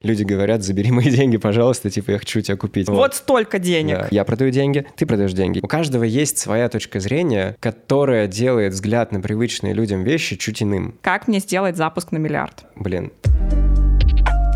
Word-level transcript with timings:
Люди 0.00 0.22
говорят, 0.22 0.62
забери 0.62 0.92
мои 0.92 1.10
деньги, 1.10 1.38
пожалуйста, 1.38 1.90
типа, 1.90 2.12
я 2.12 2.18
хочу 2.18 2.40
тебя 2.40 2.56
купить. 2.56 2.88
Вот, 2.88 3.16
столько 3.16 3.58
денег. 3.58 3.98
Да. 3.98 4.08
Я 4.12 4.24
продаю 4.24 4.52
деньги, 4.52 4.86
ты 4.96 5.06
продаешь 5.06 5.32
деньги. 5.32 5.58
У 5.60 5.66
каждого 5.66 6.04
есть 6.04 6.38
своя 6.38 6.68
точка 6.68 7.00
зрения, 7.00 7.56
которая 7.58 8.28
делает 8.28 8.74
взгляд 8.74 9.10
на 9.10 9.20
привычные 9.20 9.74
людям 9.74 10.04
вещи 10.04 10.36
чуть 10.36 10.62
иным. 10.62 10.94
Как 11.02 11.26
мне 11.26 11.40
сделать 11.40 11.76
запуск 11.76 12.12
на 12.12 12.18
миллиард? 12.18 12.64
Блин. 12.76 13.10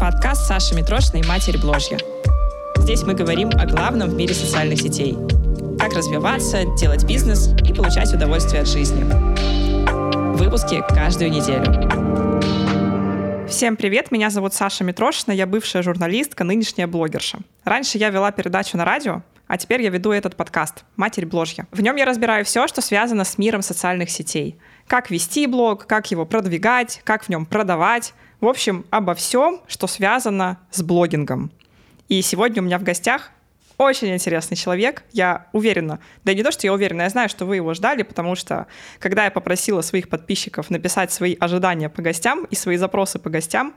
Подкаст 0.00 0.46
Саши 0.46 0.76
Митрошиной 0.76 1.26
«Матерь 1.26 1.58
Бложья». 1.58 1.98
Здесь 2.76 3.02
мы 3.02 3.14
говорим 3.14 3.48
о 3.48 3.66
главном 3.66 4.10
в 4.10 4.14
мире 4.14 4.34
социальных 4.34 4.80
сетей. 4.80 5.16
Как 5.76 5.92
развиваться, 5.92 6.64
делать 6.78 7.04
бизнес 7.04 7.50
и 7.68 7.72
получать 7.72 8.14
удовольствие 8.14 8.62
от 8.62 8.68
жизни. 8.68 9.02
Выпуски 10.36 10.82
каждую 10.88 11.30
неделю. 11.32 12.21
Всем 13.52 13.76
привет, 13.76 14.10
меня 14.10 14.30
зовут 14.30 14.54
Саша 14.54 14.82
Митрошина, 14.82 15.30
я 15.30 15.46
бывшая 15.46 15.82
журналистка, 15.82 16.42
нынешняя 16.42 16.86
блогерша. 16.86 17.40
Раньше 17.64 17.98
я 17.98 18.08
вела 18.08 18.32
передачу 18.32 18.78
на 18.78 18.86
радио, 18.86 19.24
а 19.46 19.58
теперь 19.58 19.82
я 19.82 19.90
веду 19.90 20.10
этот 20.10 20.36
подкаст 20.36 20.86
«Матерь 20.96 21.26
Бложья». 21.26 21.66
В 21.70 21.82
нем 21.82 21.96
я 21.96 22.06
разбираю 22.06 22.46
все, 22.46 22.66
что 22.66 22.80
связано 22.80 23.24
с 23.24 23.36
миром 23.36 23.60
социальных 23.60 24.08
сетей. 24.08 24.56
Как 24.86 25.10
вести 25.10 25.46
блог, 25.46 25.86
как 25.86 26.10
его 26.10 26.24
продвигать, 26.24 27.02
как 27.04 27.24
в 27.24 27.28
нем 27.28 27.44
продавать. 27.44 28.14
В 28.40 28.46
общем, 28.46 28.86
обо 28.88 29.14
всем, 29.14 29.60
что 29.66 29.86
связано 29.86 30.58
с 30.70 30.82
блогингом. 30.82 31.52
И 32.08 32.22
сегодня 32.22 32.62
у 32.62 32.64
меня 32.64 32.78
в 32.78 32.84
гостях 32.84 33.32
очень 33.82 34.12
интересный 34.12 34.56
человек, 34.56 35.04
я 35.12 35.46
уверена. 35.52 36.00
Да 36.24 36.34
не 36.34 36.42
то, 36.42 36.50
что 36.50 36.66
я 36.66 36.72
уверена, 36.72 37.02
я 37.02 37.10
знаю, 37.10 37.28
что 37.28 37.44
вы 37.44 37.56
его 37.56 37.74
ждали, 37.74 38.02
потому 38.02 38.34
что 38.34 38.66
когда 38.98 39.24
я 39.24 39.30
попросила 39.30 39.82
своих 39.82 40.08
подписчиков 40.08 40.70
написать 40.70 41.12
свои 41.12 41.36
ожидания 41.38 41.88
по 41.88 42.02
гостям 42.02 42.44
и 42.44 42.54
свои 42.54 42.76
запросы 42.76 43.18
по 43.18 43.30
гостям, 43.30 43.74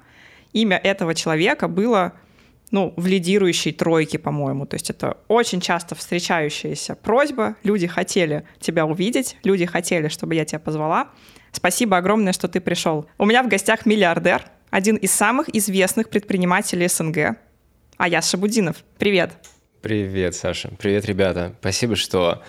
имя 0.54 0.77
этого 0.77 1.13
человека 1.13 1.68
было 1.68 2.13
ну, 2.72 2.94
в 2.98 3.08
лидирующей 3.08 3.72
тройке, 3.72 4.20
по-моему. 4.20 4.66
То 4.66 4.76
есть 4.76 4.90
это 4.90 5.18
очень 5.27 5.62
часто 5.62 5.96
встречающаяся 5.96 6.96
просьба. 6.96 7.55
Люди 7.63 7.87
хотели 7.87 8.46
тебя 8.60 8.85
увидеть, 8.85 9.37
люди 9.43 9.65
хотели, 9.65 10.08
чтобы 10.08 10.35
я 10.35 10.46
тебя 10.46 10.60
позвала. 10.60 11.10
Спасибо 11.52 11.98
огромное, 11.98 12.34
что 12.34 12.48
ты 12.48 12.60
пришел. 12.60 13.05
У 13.18 13.26
меня 13.26 13.43
в 13.43 13.48
гостях 13.48 13.85
миллиардер, 13.85 14.46
один 14.70 14.98
из 14.98 15.12
самых 15.12 15.54
известных 15.55 16.10
предпринимателей 16.10 16.87
СНГ, 16.87 17.37
Аяс 17.98 18.30
Шабудинов. 18.30 18.84
Привет. 18.98 19.32
Привет, 19.86 20.34
Саша. 20.34 20.72
Привет, 20.80 21.05
ребята. 21.05 21.54
Спасибо, 21.60 21.96
что 21.96 22.41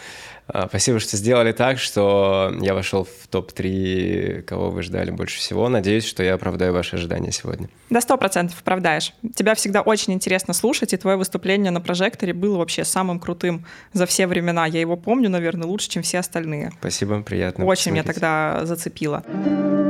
а, 0.49 0.69
Спасибо, 0.69 1.01
что 1.01 1.19
сделали 1.19 1.53
так, 1.53 1.79
что 1.79 2.51
я 2.63 2.73
вошел 2.73 3.05
в 3.05 3.29
топ-3, 3.29 4.41
кого 4.41 4.71
вы 4.71 4.83
ждали 4.83 5.11
больше 5.11 5.37
всего. 5.37 5.69
Надеюсь, 5.69 6.07
что 6.07 6.23
я 6.23 6.33
оправдаю 6.33 6.73
ваши 6.73 6.97
ожидания 6.97 7.31
сегодня. 7.33 7.69
Да, 7.91 8.01
сто 8.01 8.17
процентов 8.17 8.59
оправдаешь. 8.63 9.13
Тебя 9.35 9.55
всегда 9.55 9.83
очень 9.83 10.15
интересно 10.15 10.55
слушать, 10.55 10.95
и 10.95 10.97
твое 10.97 11.19
выступление 11.19 11.71
на 11.71 11.83
прожекторе 11.83 12.33
было 12.33 12.57
вообще 12.57 12.87
самым 12.87 13.21
крутым 13.21 13.67
за 13.93 14.07
все 14.07 14.27
времена. 14.27 14.65
Я 14.65 14.81
его 14.81 14.97
помню, 14.97 15.29
наверное, 15.29 15.67
лучше, 15.67 15.91
чем 15.91 16.03
все 16.03 16.21
остальные. 16.21 16.73
Спасибо, 16.81 17.21
приятно. 17.21 17.67
Очень 17.67 17.93
посмотреть. 17.93 18.05
меня 18.07 18.15
тогда 18.15 18.65
зацепило. 18.65 19.86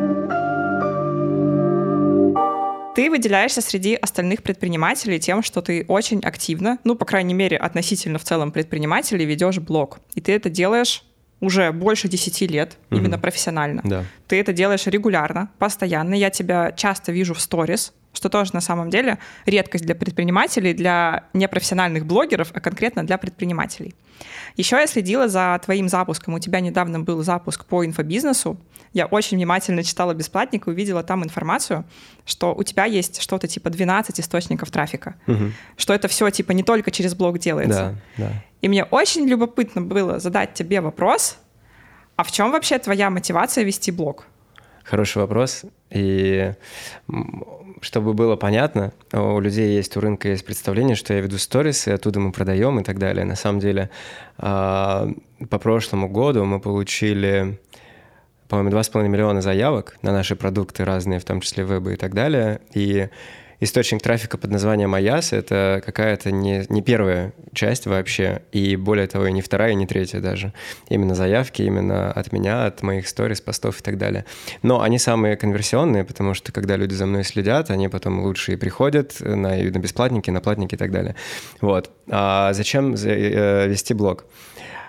Ты 2.96 3.10
выделяешься 3.10 3.60
среди 3.60 3.94
остальных 3.94 4.42
предпринимателей 4.42 5.20
тем, 5.20 5.42
что 5.42 5.60
ты 5.60 5.84
очень 5.86 6.20
активно, 6.20 6.78
ну, 6.82 6.96
по 6.96 7.04
крайней 7.04 7.34
мере, 7.34 7.58
относительно 7.58 8.18
в 8.18 8.24
целом 8.24 8.52
предпринимателей, 8.52 9.26
ведешь 9.26 9.58
блог. 9.58 9.98
И 10.14 10.22
ты 10.22 10.32
это 10.32 10.48
делаешь 10.48 11.04
уже 11.40 11.72
больше 11.72 12.08
10 12.08 12.50
лет, 12.50 12.78
угу. 12.90 12.98
именно 12.98 13.18
профессионально. 13.18 13.82
Да. 13.84 14.04
Ты 14.28 14.40
это 14.40 14.54
делаешь 14.54 14.86
регулярно, 14.86 15.50
постоянно. 15.58 16.14
Я 16.14 16.30
тебя 16.30 16.72
часто 16.72 17.12
вижу 17.12 17.34
в 17.34 17.40
сторис, 17.42 17.92
что 18.14 18.30
тоже 18.30 18.54
на 18.54 18.62
самом 18.62 18.88
деле 18.88 19.18
редкость 19.44 19.84
для 19.84 19.94
предпринимателей, 19.94 20.72
для 20.72 21.24
непрофессиональных 21.34 22.06
блогеров, 22.06 22.50
а 22.54 22.60
конкретно 22.60 23.04
для 23.04 23.18
предпринимателей. 23.18 23.94
Еще 24.56 24.76
я 24.76 24.86
следила 24.86 25.28
за 25.28 25.60
твоим 25.64 25.88
запуском. 25.88 26.34
У 26.34 26.38
тебя 26.38 26.60
недавно 26.60 27.00
был 27.00 27.22
запуск 27.22 27.64
по 27.66 27.84
инфобизнесу. 27.84 28.58
Я 28.92 29.06
очень 29.06 29.36
внимательно 29.36 29.82
читала 29.82 30.14
бесплатник 30.14 30.66
и 30.66 30.70
увидела 30.70 31.02
там 31.02 31.22
информацию, 31.22 31.84
что 32.24 32.54
у 32.54 32.62
тебя 32.62 32.86
есть 32.86 33.20
что-то 33.20 33.46
типа 33.46 33.68
12 33.68 34.20
источников 34.20 34.70
трафика. 34.70 35.16
Угу. 35.26 35.52
Что 35.76 35.92
это 35.92 36.08
все 36.08 36.30
типа 36.30 36.52
не 36.52 36.62
только 36.62 36.90
через 36.90 37.14
блог 37.14 37.38
делается. 37.38 37.98
Да, 38.16 38.24
да. 38.24 38.32
И 38.62 38.68
мне 38.68 38.84
очень 38.84 39.26
любопытно 39.26 39.82
было 39.82 40.18
задать 40.18 40.54
тебе 40.54 40.80
вопрос, 40.80 41.38
а 42.16 42.24
в 42.24 42.32
чем 42.32 42.50
вообще 42.50 42.78
твоя 42.78 43.10
мотивация 43.10 43.64
вести 43.64 43.92
блог? 43.92 44.26
Хороший 44.82 45.18
вопрос. 45.18 45.64
И 45.90 46.54
чтобы 47.80 48.14
было 48.14 48.36
понятно, 48.36 48.92
у 49.12 49.40
людей 49.40 49.76
есть, 49.76 49.96
у 49.96 50.00
рынка 50.00 50.28
есть 50.28 50.44
представление, 50.44 50.96
что 50.96 51.14
я 51.14 51.20
веду 51.20 51.38
сторис, 51.38 51.86
и 51.86 51.90
оттуда 51.90 52.20
мы 52.20 52.32
продаем 52.32 52.80
и 52.80 52.82
так 52.82 52.98
далее. 52.98 53.24
На 53.24 53.36
самом 53.36 53.60
деле, 53.60 53.90
а, 54.38 55.08
по 55.50 55.58
прошлому 55.58 56.08
году 56.08 56.44
мы 56.44 56.60
получили, 56.60 57.58
по-моему, 58.48 58.70
2,5 58.70 59.08
миллиона 59.08 59.42
заявок 59.42 59.98
на 60.02 60.12
наши 60.12 60.36
продукты 60.36 60.84
разные, 60.84 61.18
в 61.18 61.24
том 61.24 61.40
числе 61.40 61.64
вебы 61.64 61.94
и 61.94 61.96
так 61.96 62.14
далее. 62.14 62.60
И 62.72 63.08
источник 63.60 64.02
трафика 64.02 64.38
под 64.38 64.50
названием 64.50 64.94
Аяс— 64.94 65.32
это 65.32 65.82
какая-то 65.84 66.30
не, 66.30 66.64
не 66.68 66.82
первая 66.82 67.32
часть 67.52 67.86
вообще, 67.86 68.42
и 68.52 68.76
более 68.76 69.06
того, 69.06 69.26
и 69.26 69.32
не 69.32 69.42
вторая, 69.42 69.72
и 69.72 69.74
не 69.74 69.86
третья 69.86 70.20
даже. 70.20 70.52
Именно 70.88 71.14
заявки, 71.14 71.62
именно 71.62 72.12
от 72.12 72.32
меня, 72.32 72.66
от 72.66 72.82
моих 72.82 73.08
сторис, 73.08 73.40
постов 73.40 73.80
и 73.80 73.82
так 73.82 73.98
далее. 73.98 74.24
Но 74.62 74.82
они 74.82 74.98
самые 74.98 75.36
конверсионные, 75.36 76.04
потому 76.04 76.34
что 76.34 76.52
когда 76.52 76.76
люди 76.76 76.94
за 76.94 77.06
мной 77.06 77.24
следят, 77.24 77.70
они 77.70 77.88
потом 77.88 78.20
лучше 78.20 78.52
и 78.52 78.56
приходят 78.56 79.16
на, 79.20 79.56
на 79.56 79.78
бесплатники, 79.78 80.30
на 80.30 80.40
платники 80.40 80.74
и 80.74 80.78
так 80.78 80.90
далее. 80.90 81.16
Вот. 81.60 81.90
А 82.10 82.52
зачем 82.52 82.94
э, 82.94 83.66
вести 83.68 83.94
блог? 83.94 84.24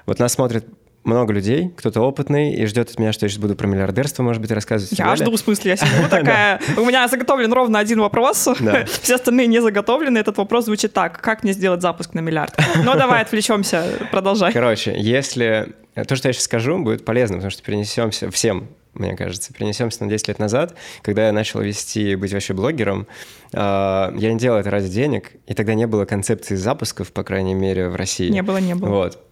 Вот 0.06 0.20
нас 0.20 0.34
смотрят 0.34 0.66
много 1.08 1.34
людей, 1.34 1.74
кто-то 1.76 2.02
опытный 2.02 2.54
и 2.54 2.66
ждет 2.66 2.90
от 2.92 3.00
меня, 3.00 3.12
что 3.12 3.26
я 3.26 3.30
сейчас 3.30 3.40
буду 3.40 3.56
про 3.56 3.66
миллиардерство, 3.68 4.24
может 4.24 4.42
быть, 4.42 4.52
рассказывать. 4.52 4.98
Я 5.00 5.16
жду, 5.16 5.32
в 5.32 5.38
смысле, 5.38 5.72
я 5.72 5.78
сижу 5.78 6.10
такая, 6.10 6.62
у 6.78 6.86
меня 6.86 7.08
заготовлен 7.08 7.52
ровно 7.52 7.80
один 7.80 8.00
вопрос, 8.00 8.48
все 9.02 9.16
остальные 9.16 9.48
не 9.48 9.62
заготовлены, 9.62 10.18
этот 10.20 10.38
вопрос 10.38 10.66
звучит 10.66 10.94
так, 10.94 11.20
как 11.22 11.44
мне 11.44 11.54
сделать 11.54 11.82
запуск 11.82 12.14
на 12.14 12.20
миллиард? 12.20 12.54
Ну, 12.84 12.94
давай 12.96 13.22
отвлечемся, 13.22 13.84
продолжай. 14.12 14.54
Короче, 14.54 14.94
если 14.98 15.74
то, 15.96 16.16
что 16.16 16.28
я 16.28 16.34
сейчас 16.34 16.44
скажу, 16.44 16.78
будет 16.78 17.06
полезно, 17.06 17.38
потому 17.38 17.52
что 17.52 17.64
перенесемся 17.64 18.30
всем 18.30 18.68
мне 19.00 19.16
кажется. 19.16 19.54
Перенесемся 19.54 20.04
на 20.04 20.10
10 20.10 20.28
лет 20.30 20.40
назад, 20.40 20.76
когда 21.02 21.28
я 21.28 21.32
начал 21.32 21.62
вести, 21.62 22.16
быть 22.16 22.34
вообще 22.34 22.54
блогером. 22.54 23.08
А, 23.54 24.12
я 24.18 24.34
не 24.34 24.40
делал 24.40 24.58
это 24.58 24.70
ради 24.72 24.88
денег, 24.88 25.32
и 25.46 25.54
тогда 25.54 25.74
не 25.74 25.88
было 25.88 26.06
концепции 26.06 26.56
запусков, 26.56 27.12
по 27.12 27.24
крайней 27.24 27.54
мере, 27.54 27.90
в 27.90 27.96
России. 27.96 28.30
Не 28.30 28.42
было, 28.42 28.58
не 28.58 28.76
было. 28.76 28.90
Вот. 28.90 29.27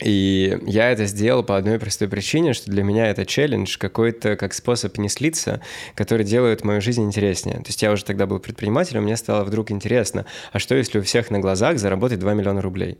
И 0.00 0.58
я 0.66 0.90
это 0.90 1.06
сделал 1.06 1.44
по 1.44 1.56
одной 1.56 1.78
простой 1.78 2.08
причине, 2.08 2.52
что 2.52 2.70
для 2.70 2.82
меня 2.82 3.06
это 3.06 3.24
челлендж, 3.24 3.78
какой-то 3.78 4.36
как 4.36 4.52
способ 4.52 4.98
не 4.98 5.08
слиться, 5.08 5.60
который 5.94 6.24
делает 6.24 6.64
мою 6.64 6.80
жизнь 6.80 7.04
интереснее. 7.04 7.56
То 7.56 7.66
есть 7.66 7.80
я 7.82 7.92
уже 7.92 8.04
тогда 8.04 8.26
был 8.26 8.40
предпринимателем, 8.40 9.04
мне 9.04 9.16
стало 9.16 9.44
вдруг 9.44 9.70
интересно, 9.70 10.26
а 10.52 10.58
что 10.58 10.74
если 10.74 10.98
у 10.98 11.02
всех 11.02 11.30
на 11.30 11.38
глазах 11.38 11.78
заработать 11.78 12.18
2 12.18 12.34
миллиона 12.34 12.60
рублей 12.60 12.98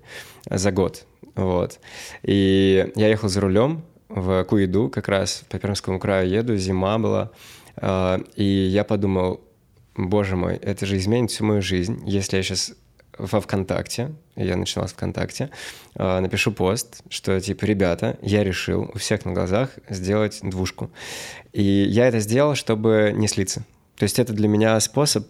за 0.49 0.71
год? 0.71 1.05
Вот. 1.35 1.81
И 2.23 2.93
я 2.95 3.09
ехал 3.09 3.29
за 3.29 3.41
рулем 3.41 3.85
в 4.09 4.45
Куиду, 4.45 4.89
как 4.89 5.09
раз 5.09 5.45
по 5.49 5.59
Пермскому 5.59 5.99
краю 5.99 6.31
еду, 6.31 6.57
зима 6.57 6.99
была, 6.99 7.33
а, 7.77 8.21
и 8.37 8.45
я 8.45 8.85
подумал, 8.85 9.41
боже 9.97 10.37
мой, 10.37 10.57
это 10.57 10.87
же 10.87 10.97
изменит 10.97 11.33
всю 11.33 11.45
мою 11.45 11.61
жизнь, 11.61 12.01
если 12.07 12.37
я 12.37 12.43
сейчас 12.45 12.73
во 13.19 13.41
ВКонтакте, 13.41 14.13
я 14.37 14.57
начинал 14.57 14.89
с 14.89 14.93
ВКонтакте, 14.93 15.51
а, 15.95 16.21
напишу 16.21 16.53
пост, 16.53 17.03
что 17.09 17.41
типа, 17.41 17.65
ребята, 17.65 18.19
я 18.23 18.45
решил 18.45 18.91
у 18.95 18.99
всех 18.99 19.25
на 19.25 19.33
глазах 19.33 19.71
сделать 19.89 20.41
двушку. 20.43 20.91
И 21.53 21.63
я 21.63 22.09
это 22.09 22.21
сделал, 22.21 22.55
чтобы 22.55 23.13
не 23.15 23.29
слиться. 23.29 23.65
То 23.97 24.05
есть 24.05 24.19
это 24.19 24.33
для 24.33 24.49
меня 24.49 24.79
способ 24.81 25.29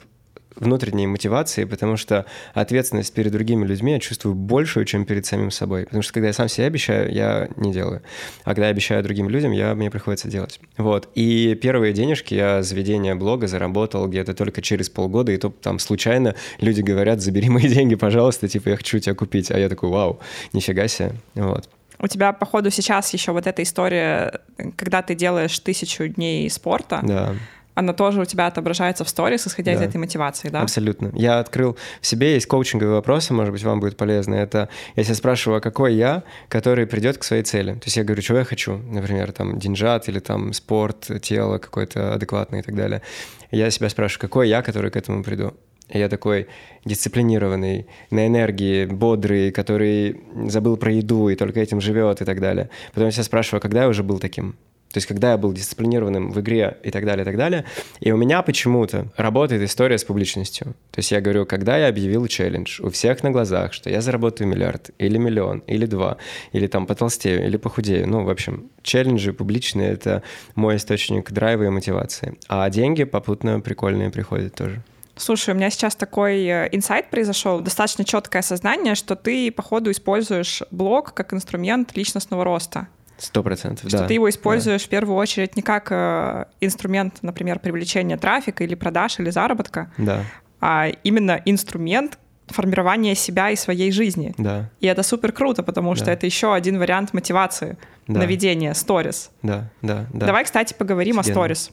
внутренней 0.57 1.07
мотивации, 1.07 1.65
потому 1.65 1.97
что 1.97 2.27
ответственность 2.53 3.13
перед 3.13 3.33
другими 3.33 3.67
людьми 3.67 3.93
я 3.93 3.99
чувствую 3.99 4.35
большую, 4.35 4.85
чем 4.85 5.05
перед 5.05 5.27
самим 5.27 5.51
собой. 5.51 5.85
Потому 5.85 6.03
что 6.03 6.13
когда 6.13 6.29
я 6.29 6.33
сам 6.33 6.49
себе 6.49 6.67
обещаю, 6.67 7.13
я 7.13 7.49
не 7.57 7.73
делаю. 7.73 8.03
А 8.45 8.51
когда 8.51 8.67
я 8.67 8.71
обещаю 8.71 9.03
другим 9.03 9.29
людям, 9.29 9.53
я, 9.53 9.75
мне 9.75 9.91
приходится 9.91 10.29
делать. 10.29 10.61
Вот. 10.77 11.09
И 11.15 11.55
первые 11.61 11.93
денежки 11.93 12.35
я 12.35 12.63
с 12.63 12.73
ведения 12.73 13.15
блога 13.15 13.47
заработал 13.47 14.09
где-то 14.09 14.35
только 14.35 14.63
через 14.63 14.89
полгода, 14.89 15.33
и 15.33 15.37
то 15.37 15.51
там 15.51 15.79
случайно 15.79 16.35
люди 16.61 16.81
говорят, 16.81 17.21
забери 17.21 17.49
мои 17.49 17.69
деньги, 17.69 17.95
пожалуйста, 17.95 18.49
типа 18.49 18.71
я 18.71 18.77
хочу 18.77 18.99
тебя 18.99 19.15
купить. 19.15 19.51
А 19.51 19.59
я 19.59 19.69
такой, 19.69 19.89
вау, 19.89 20.21
нифига 20.53 20.89
себе. 20.89 21.13
Вот. 21.35 21.69
У 21.99 22.09
тебя, 22.09 22.33
походу, 22.33 22.71
сейчас 22.71 23.13
еще 23.13 23.33
вот 23.33 23.47
эта 23.47 23.63
история, 23.63 24.41
когда 24.77 25.01
ты 25.01 25.15
делаешь 25.15 25.59
тысячу 25.59 26.09
дней 26.09 26.51
спорта. 26.51 27.01
Да 27.03 27.35
она 27.75 27.93
тоже 27.93 28.21
у 28.21 28.25
тебя 28.25 28.47
отображается 28.47 29.05
в 29.05 29.09
сторис, 29.09 29.47
исходя 29.47 29.73
да. 29.73 29.79
из 29.79 29.89
этой 29.89 29.97
мотивации, 29.97 30.49
да? 30.49 30.63
Абсолютно. 30.63 31.11
Я 31.15 31.41
открыл 31.41 31.77
в 32.01 32.07
себе, 32.07 32.35
есть 32.35 32.47
коучинговые 32.47 32.95
вопросы, 32.95 33.35
может 33.35 33.53
быть, 33.53 33.63
вам 33.65 33.81
будет 33.81 33.97
полезно. 33.97 34.35
Это 34.35 34.69
я 34.97 35.05
себя 35.05 35.15
спрашиваю, 35.15 35.59
а 35.59 35.61
какой 35.61 35.95
я, 35.95 36.23
который 36.49 36.87
придет 36.87 37.19
к 37.19 37.25
своей 37.25 37.43
цели? 37.43 37.73
То 37.73 37.85
есть 37.85 37.97
я 37.97 38.05
говорю, 38.05 38.23
чего 38.23 38.39
я 38.39 38.45
хочу? 38.45 38.79
Например, 38.79 39.33
там, 39.33 39.59
деньжат 39.59 40.09
или 40.09 40.21
там 40.21 40.53
спорт, 40.53 41.11
тело 41.23 41.59
какое-то 41.59 42.15
адекватное 42.15 42.61
и 42.61 42.63
так 42.63 42.77
далее. 42.77 43.03
Я 43.51 43.71
себя 43.71 43.89
спрашиваю, 43.89 44.21
какой 44.21 44.49
я, 44.49 44.63
который 44.63 44.91
к 44.91 44.97
этому 44.97 45.23
приду? 45.23 45.55
И 45.91 45.99
я 45.99 46.09
такой 46.09 46.49
дисциплинированный, 46.85 47.87
на 48.11 48.27
энергии, 48.27 48.87
бодрый, 48.87 49.51
который 49.51 50.23
забыл 50.47 50.77
про 50.77 50.93
еду 50.93 51.29
и 51.29 51.37
только 51.37 51.61
этим 51.61 51.81
живет 51.81 52.23
и 52.23 52.25
так 52.25 52.41
далее. 52.41 52.71
Потом 52.95 53.07
я 53.07 53.11
себя 53.11 53.25
спрашиваю, 53.25 53.59
а 53.59 53.61
когда 53.61 53.83
я 53.83 53.89
уже 53.89 54.03
был 54.03 54.19
таким? 54.19 54.57
То 54.95 54.99
есть, 54.99 55.09
когда 55.09 55.33
я 55.33 55.39
был 55.39 55.53
дисциплинированным 55.53 56.31
в 56.31 56.41
игре 56.41 56.79
и 56.85 56.93
так 56.93 57.05
далее, 57.05 57.23
и 57.23 57.25
так 57.25 57.37
далее. 57.37 57.65
И 57.99 58.13
у 58.13 58.17
меня 58.17 58.43
почему-то 58.43 59.09
работает 59.17 59.61
история 59.63 59.99
с 59.99 60.05
публичностью. 60.05 60.67
То 60.93 61.01
есть, 61.01 61.11
я 61.11 61.21
говорю, 61.21 61.47
когда 61.47 61.77
я 61.77 61.89
объявил 61.89 62.29
челлендж 62.29 62.81
у 62.81 62.91
всех 62.91 63.25
на 63.25 63.33
глазах, 63.33 63.73
что 63.73 63.91
я 63.91 64.01
заработаю 64.01 64.47
миллиард, 64.47 64.91
или 64.99 65.19
миллион, 65.19 65.65
или 65.67 65.87
два, 65.87 66.19
или 66.53 66.69
там 66.69 66.87
потолстею, 66.87 67.45
или 67.45 67.57
похудею. 67.57 68.09
Ну, 68.09 68.23
в 68.23 68.31
общем, 68.31 68.71
челленджи 68.85 69.33
публичные— 69.33 69.91
это 69.95 70.23
мой 70.55 70.77
источник 70.77 71.33
драйва 71.33 71.65
и 71.65 71.71
мотивации. 71.71 72.39
А 72.47 72.71
деньги 72.71 73.03
попутно 73.03 73.59
прикольные 73.59 74.11
приходят 74.11 74.55
тоже. 74.55 74.81
Слушай, 75.17 75.55
у 75.55 75.57
меня 75.57 75.71
сейчас 75.71 75.97
такой 75.97 76.45
э, 76.45 76.69
инсайт 76.71 77.11
произошел, 77.11 77.59
достаточно 77.59 78.05
четкое 78.05 78.41
осознание, 78.41 78.95
что 78.95 79.17
ты, 79.17 79.51
походу, 79.51 79.91
используешь 79.91 80.63
блог 80.71 81.15
как 81.15 81.35
инструмент 81.35 81.97
личностного 81.97 82.45
роста. 82.45 82.87
Сто 83.19 83.43
процентов, 83.43 83.91
да. 83.91 83.99
Что 83.99 84.07
ты 84.09 84.15
его 84.15 84.29
используешь 84.29 84.83
да. 84.83 84.87
в 84.87 84.91
первую 84.91 85.17
очередь 85.17 85.57
не 85.57 85.63
как 85.63 85.89
э, 85.91 86.47
инструмент, 86.61 87.19
например, 87.23 87.59
привлечения 87.59 88.17
трафика 88.17 88.65
или 88.65 88.75
продаж 88.75 89.21
или 89.21 89.31
заработка, 89.31 89.91
да. 89.99 90.25
а 90.61 90.89
именно 91.05 91.41
инструмент 91.45 92.19
формирования 92.49 93.15
себя 93.15 93.51
и 93.51 93.57
своей 93.57 93.91
жизни. 93.91 94.35
Да. 94.37 94.71
И 94.81 94.87
это 94.87 95.03
супер 95.03 95.33
круто, 95.33 95.63
потому 95.63 95.95
что 95.95 96.07
да. 96.07 96.13
это 96.13 96.27
еще 96.27 96.55
один 96.55 96.79
вариант 96.79 97.13
мотивации 97.13 97.79
да. 98.07 98.21
на 98.21 98.25
ведение 98.25 98.75
сторис. 98.75 99.31
Да, 99.43 99.71
да, 99.81 100.07
да. 100.13 100.27
Давай, 100.27 100.45
кстати, 100.45 100.75
поговорим 100.75 101.19
Офигенно. 101.19 101.33
о 101.33 101.45
сторис. 101.45 101.71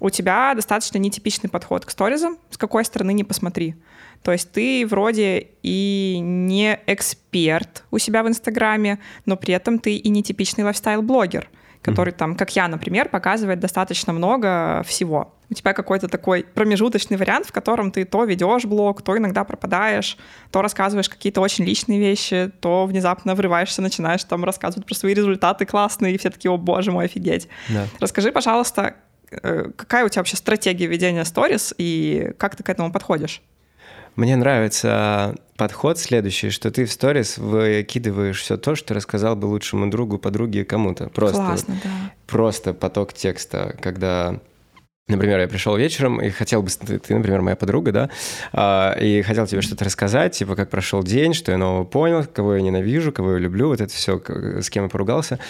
У 0.00 0.10
тебя 0.10 0.52
достаточно 0.54 0.98
нетипичный 0.98 1.48
подход 1.48 1.84
к 1.86 1.90
сторизам, 1.90 2.36
с 2.50 2.56
какой 2.56 2.84
стороны 2.84 3.12
не 3.12 3.22
посмотри. 3.22 3.76
То 4.22 4.32
есть 4.32 4.52
ты 4.52 4.86
вроде 4.86 5.48
и 5.62 6.18
не 6.20 6.78
эксперт 6.86 7.84
у 7.90 7.98
себя 7.98 8.22
в 8.22 8.28
Инстаграме, 8.28 8.98
но 9.26 9.36
при 9.36 9.54
этом 9.54 9.78
ты 9.78 9.96
и 9.96 10.08
нетипичный 10.10 10.64
лайфстайл-блогер, 10.64 11.48
который 11.82 12.12
mm-hmm. 12.12 12.16
там, 12.16 12.36
как 12.36 12.54
я, 12.54 12.68
например, 12.68 13.08
показывает 13.08 13.58
достаточно 13.58 14.12
много 14.12 14.82
всего. 14.86 15.34
У 15.50 15.54
тебя 15.54 15.72
какой-то 15.72 16.08
такой 16.08 16.44
промежуточный 16.44 17.16
вариант, 17.16 17.46
в 17.46 17.52
котором 17.52 17.90
ты 17.90 18.04
то 18.04 18.24
ведешь 18.24 18.64
блог, 18.64 19.02
то 19.02 19.18
иногда 19.18 19.42
пропадаешь, 19.44 20.16
то 20.50 20.62
рассказываешь 20.62 21.08
какие-то 21.08 21.40
очень 21.40 21.64
личные 21.64 21.98
вещи, 21.98 22.50
то 22.60 22.86
внезапно 22.86 23.34
врываешься, 23.34 23.82
начинаешь 23.82 24.22
там 24.24 24.44
рассказывать 24.44 24.86
про 24.86 24.94
свои 24.94 25.14
результаты 25.14 25.66
классные, 25.66 26.14
и 26.14 26.18
все 26.18 26.30
такие, 26.30 26.50
о 26.50 26.56
боже 26.56 26.92
мой, 26.92 27.06
офигеть. 27.06 27.48
Да. 27.68 27.86
Расскажи, 27.98 28.30
пожалуйста, 28.30 28.94
э, 29.30 29.70
какая 29.76 30.06
у 30.06 30.08
тебя 30.08 30.20
вообще 30.20 30.36
стратегия 30.36 30.86
ведения 30.86 31.24
сторис 31.24 31.74
и 31.76 32.32
как 32.38 32.54
ты 32.54 32.62
к 32.62 32.68
этому 32.68 32.92
подходишь? 32.92 33.42
Мне 34.16 34.36
нравится 34.36 35.34
подход 35.56 35.98
следующий, 35.98 36.50
что 36.50 36.70
ты 36.70 36.84
в 36.84 36.92
сторис 36.92 37.38
выкидываешь 37.38 38.40
все 38.40 38.56
то, 38.56 38.74
что 38.74 38.94
рассказал 38.94 39.36
бы 39.36 39.46
лучшему 39.46 39.90
другу, 39.90 40.18
подруге, 40.18 40.64
кому-то. 40.64 41.08
Просто, 41.08 41.38
Классно, 41.38 41.76
да. 41.82 41.90
Просто 42.26 42.74
поток 42.74 43.12
текста, 43.12 43.76
когда 43.80 44.40
Например, 45.08 45.40
я 45.40 45.48
пришел 45.48 45.76
вечером 45.76 46.20
и 46.20 46.30
хотел 46.30 46.62
бы, 46.62 46.70
ты, 46.70 47.00
ты 47.00 47.14
например, 47.16 47.42
моя 47.42 47.56
подруга, 47.56 47.90
да, 47.90 48.10
а, 48.52 48.92
и 48.92 49.22
хотел 49.22 49.48
тебе 49.48 49.60
что-то 49.60 49.84
рассказать, 49.84 50.36
типа, 50.38 50.54
как 50.54 50.70
прошел 50.70 51.02
день, 51.02 51.34
что 51.34 51.50
я 51.50 51.58
нового 51.58 51.82
понял, 51.82 52.24
кого 52.24 52.54
я 52.54 52.62
ненавижу, 52.62 53.10
кого 53.10 53.32
я 53.32 53.38
люблю, 53.38 53.66
вот 53.66 53.80
это 53.80 53.92
все, 53.92 54.22
с 54.60 54.70
кем 54.70 54.84
я 54.84 54.88
поругался. 54.88 55.40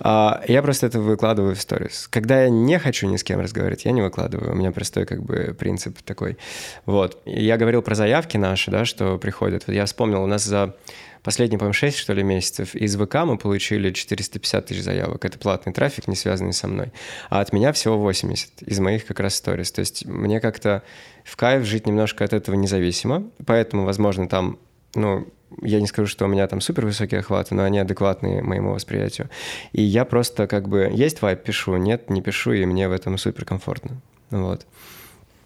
А, 0.00 0.42
я 0.48 0.62
просто 0.62 0.86
это 0.86 0.98
выкладываю 0.98 1.54
в 1.54 1.60
сторис. 1.60 2.08
Когда 2.08 2.44
я 2.44 2.48
не 2.48 2.78
хочу 2.78 3.06
ни 3.06 3.16
с 3.16 3.22
кем 3.22 3.38
разговаривать, 3.40 3.84
я 3.84 3.92
не 3.92 4.00
выкладываю. 4.00 4.52
У 4.52 4.54
меня 4.54 4.72
простой, 4.72 5.04
как 5.04 5.22
бы, 5.22 5.54
принцип 5.58 6.00
такой. 6.00 6.38
Вот. 6.86 7.20
Я 7.26 7.58
говорил 7.58 7.82
про 7.82 7.94
заявки 7.94 8.38
наши, 8.38 8.70
да, 8.70 8.86
что 8.86 9.18
приходят. 9.18 9.64
Вот 9.66 9.74
я 9.74 9.84
вспомнил, 9.84 10.22
у 10.22 10.26
нас 10.26 10.42
за 10.42 10.74
последние, 11.22 11.58
по-моему, 11.58 11.74
6, 11.74 11.96
что 11.96 12.12
ли, 12.12 12.22
месяцев 12.22 12.74
из 12.74 12.96
ВК 12.96 13.16
мы 13.24 13.38
получили 13.38 13.90
450 13.90 14.66
тысяч 14.66 14.82
заявок. 14.82 15.24
Это 15.24 15.38
платный 15.38 15.72
трафик, 15.72 16.08
не 16.08 16.16
связанный 16.16 16.52
со 16.52 16.68
мной. 16.68 16.92
А 17.30 17.40
от 17.40 17.52
меня 17.52 17.72
всего 17.72 17.98
80 17.98 18.62
из 18.62 18.78
моих 18.80 19.06
как 19.06 19.20
раз 19.20 19.34
сторис. 19.34 19.72
То 19.72 19.80
есть 19.80 20.06
мне 20.06 20.40
как-то 20.40 20.82
в 21.24 21.36
кайф 21.36 21.64
жить 21.64 21.86
немножко 21.86 22.24
от 22.24 22.32
этого 22.32 22.54
независимо. 22.54 23.30
Поэтому, 23.46 23.84
возможно, 23.84 24.28
там, 24.28 24.58
ну, 24.94 25.26
я 25.60 25.80
не 25.80 25.86
скажу, 25.86 26.08
что 26.08 26.24
у 26.24 26.28
меня 26.28 26.46
там 26.46 26.60
супер 26.60 26.86
высокие 26.86 27.20
охваты, 27.20 27.54
но 27.54 27.64
они 27.64 27.78
адекватные 27.78 28.42
моему 28.42 28.72
восприятию. 28.72 29.28
И 29.72 29.82
я 29.82 30.04
просто 30.04 30.46
как 30.46 30.68
бы 30.68 30.90
есть 30.92 31.22
вайп, 31.22 31.42
пишу, 31.42 31.76
нет, 31.76 32.10
не 32.10 32.22
пишу, 32.22 32.52
и 32.52 32.64
мне 32.64 32.88
в 32.88 32.92
этом 32.92 33.18
супер 33.18 33.44
комфортно. 33.44 34.00
Вот. 34.30 34.66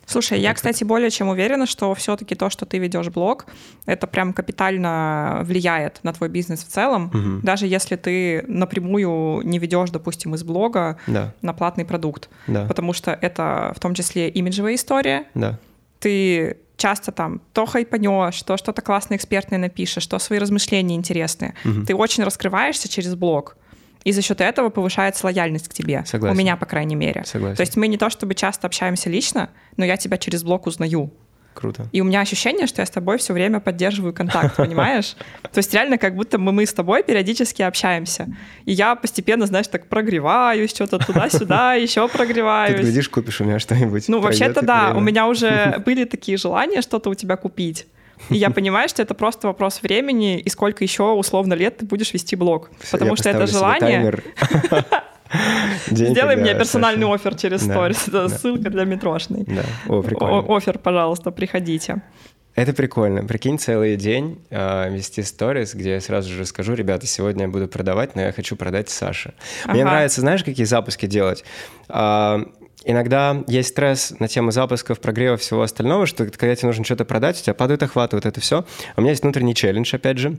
Слушай, 0.06 0.40
я, 0.40 0.54
кстати, 0.54 0.84
более 0.84 1.10
чем 1.10 1.28
уверена, 1.28 1.66
что 1.66 1.94
все-таки 1.94 2.34
то, 2.36 2.48
что 2.48 2.64
ты 2.64 2.78
ведешь 2.78 3.08
блог, 3.08 3.46
это 3.86 4.06
прям 4.06 4.32
капитально 4.32 5.40
влияет 5.42 5.98
на 6.04 6.12
твой 6.12 6.28
бизнес 6.28 6.62
в 6.62 6.68
целом, 6.68 7.06
угу. 7.06 7.40
даже 7.42 7.66
если 7.66 7.96
ты 7.96 8.44
напрямую 8.46 9.42
не 9.44 9.58
ведешь, 9.58 9.90
допустим, 9.90 10.34
из 10.34 10.44
блога 10.44 10.96
да. 11.08 11.34
на 11.42 11.52
платный 11.52 11.84
продукт, 11.84 12.30
да. 12.46 12.66
потому 12.66 12.92
что 12.92 13.10
это 13.20 13.72
в 13.76 13.80
том 13.80 13.94
числе 13.94 14.28
имиджевая 14.28 14.76
история. 14.76 15.24
Да. 15.34 15.58
Ты 15.98 16.58
часто 16.76 17.10
там 17.10 17.40
то 17.52 17.66
хайпанешь, 17.66 18.40
то 18.42 18.56
что-то 18.56 18.82
классное 18.82 19.16
экспертное 19.16 19.58
напишешь, 19.58 20.06
то 20.06 20.18
свои 20.18 20.38
размышления 20.38 20.94
интересные. 20.94 21.54
Угу. 21.64 21.86
Ты 21.86 21.94
очень 21.94 22.22
раскрываешься 22.22 22.88
через 22.88 23.14
блог. 23.14 23.56
И 24.06 24.12
за 24.12 24.22
счет 24.22 24.40
этого 24.40 24.68
повышается 24.68 25.26
лояльность 25.26 25.66
к 25.66 25.74
тебе. 25.74 26.04
Согласен. 26.06 26.36
У 26.36 26.38
меня, 26.38 26.56
по 26.56 26.64
крайней 26.64 26.94
мере. 26.94 27.24
Согласен. 27.26 27.56
То 27.56 27.62
есть 27.62 27.76
мы 27.76 27.88
не 27.88 27.96
то 27.96 28.08
чтобы 28.08 28.36
часто 28.36 28.68
общаемся 28.68 29.10
лично, 29.10 29.50
но 29.76 29.84
я 29.84 29.96
тебя 29.96 30.16
через 30.16 30.44
блог 30.44 30.68
узнаю. 30.68 31.12
Круто. 31.54 31.88
И 31.90 32.00
у 32.00 32.04
меня 32.04 32.20
ощущение, 32.20 32.68
что 32.68 32.82
я 32.82 32.86
с 32.86 32.90
тобой 32.90 33.18
все 33.18 33.32
время 33.32 33.58
поддерживаю 33.58 34.14
контакт, 34.14 34.56
понимаешь? 34.58 35.16
То 35.42 35.58
есть 35.58 35.74
реально 35.74 35.98
как 35.98 36.14
будто 36.14 36.38
мы, 36.38 36.52
мы 36.52 36.66
с 36.66 36.72
тобой 36.72 37.02
периодически 37.02 37.62
общаемся. 37.62 38.28
И 38.64 38.72
я 38.72 38.94
постепенно, 38.94 39.44
знаешь, 39.46 39.66
так 39.66 39.88
прогреваюсь, 39.88 40.70
что-то 40.70 40.98
туда-сюда, 40.98 41.74
еще 41.74 42.06
прогреваюсь. 42.06 42.76
Ты 42.76 42.82
глядишь, 42.82 43.08
купишь 43.08 43.40
у 43.40 43.44
меня 43.44 43.58
что-нибудь. 43.58 44.06
Ну, 44.06 44.20
вообще-то 44.20 44.64
да, 44.64 44.94
у 44.94 45.00
меня 45.00 45.26
уже 45.26 45.82
были 45.84 46.04
такие 46.04 46.38
желания 46.38 46.80
что-то 46.80 47.10
у 47.10 47.14
тебя 47.14 47.36
купить. 47.36 47.88
И 48.30 48.36
я 48.36 48.50
понимаю, 48.50 48.88
что 48.88 49.02
это 49.02 49.14
просто 49.14 49.46
вопрос 49.46 49.82
времени, 49.82 50.38
и 50.38 50.48
сколько 50.48 50.84
еще 50.84 51.12
условно 51.12 51.54
лет 51.54 51.78
ты 51.78 51.86
будешь 51.86 52.12
вести 52.12 52.36
блог. 52.36 52.70
Потому 52.90 53.16
что 53.16 53.28
это 53.28 53.46
желание... 53.46 54.14
Сделай 55.86 56.36
мне 56.36 56.54
персональный 56.54 57.12
офер 57.12 57.34
через 57.34 57.62
сторис. 57.62 58.08
Это 58.08 58.28
ссылка 58.28 58.70
для 58.70 58.84
метрошной. 58.84 59.44
Да. 59.46 59.62
О, 59.88 60.02
прикольно. 60.02 60.56
Офер, 60.56 60.78
пожалуйста, 60.78 61.30
приходите. 61.30 62.02
Это 62.56 62.72
прикольно. 62.72 63.22
Прикинь, 63.22 63.58
целый 63.58 63.96
день 63.96 64.40
э, 64.48 64.90
вести 64.90 65.22
сторис, 65.22 65.74
где 65.74 65.92
я 65.92 66.00
сразу 66.00 66.32
же 66.32 66.46
скажу, 66.46 66.72
ребята, 66.72 67.06
сегодня 67.06 67.42
я 67.42 67.48
буду 67.48 67.68
продавать, 67.68 68.16
но 68.16 68.22
я 68.22 68.32
хочу 68.32 68.56
продать 68.56 68.88
Саше. 68.88 69.34
Ага. 69.64 69.74
Мне 69.74 69.84
нравится, 69.84 70.22
знаешь, 70.22 70.42
какие 70.42 70.64
запуски 70.64 71.04
делать? 71.04 71.44
Э, 71.90 72.44
Иногда 72.88 73.42
есть 73.48 73.70
стресс 73.70 74.14
на 74.20 74.28
тему 74.28 74.52
запусков, 74.52 75.00
прогрева 75.00 75.36
всего 75.36 75.62
остального, 75.62 76.06
что 76.06 76.24
когда 76.26 76.54
тебе 76.54 76.68
нужно 76.68 76.84
что-то 76.84 77.04
продать, 77.04 77.40
у 77.40 77.42
тебя 77.42 77.54
падают 77.54 77.82
охваты, 77.82 78.16
вот 78.16 78.24
это 78.24 78.40
все. 78.40 78.64
У 78.96 79.00
меня 79.00 79.10
есть 79.10 79.22
внутренний 79.22 79.56
челлендж, 79.56 79.92
опять 79.92 80.18
же, 80.18 80.38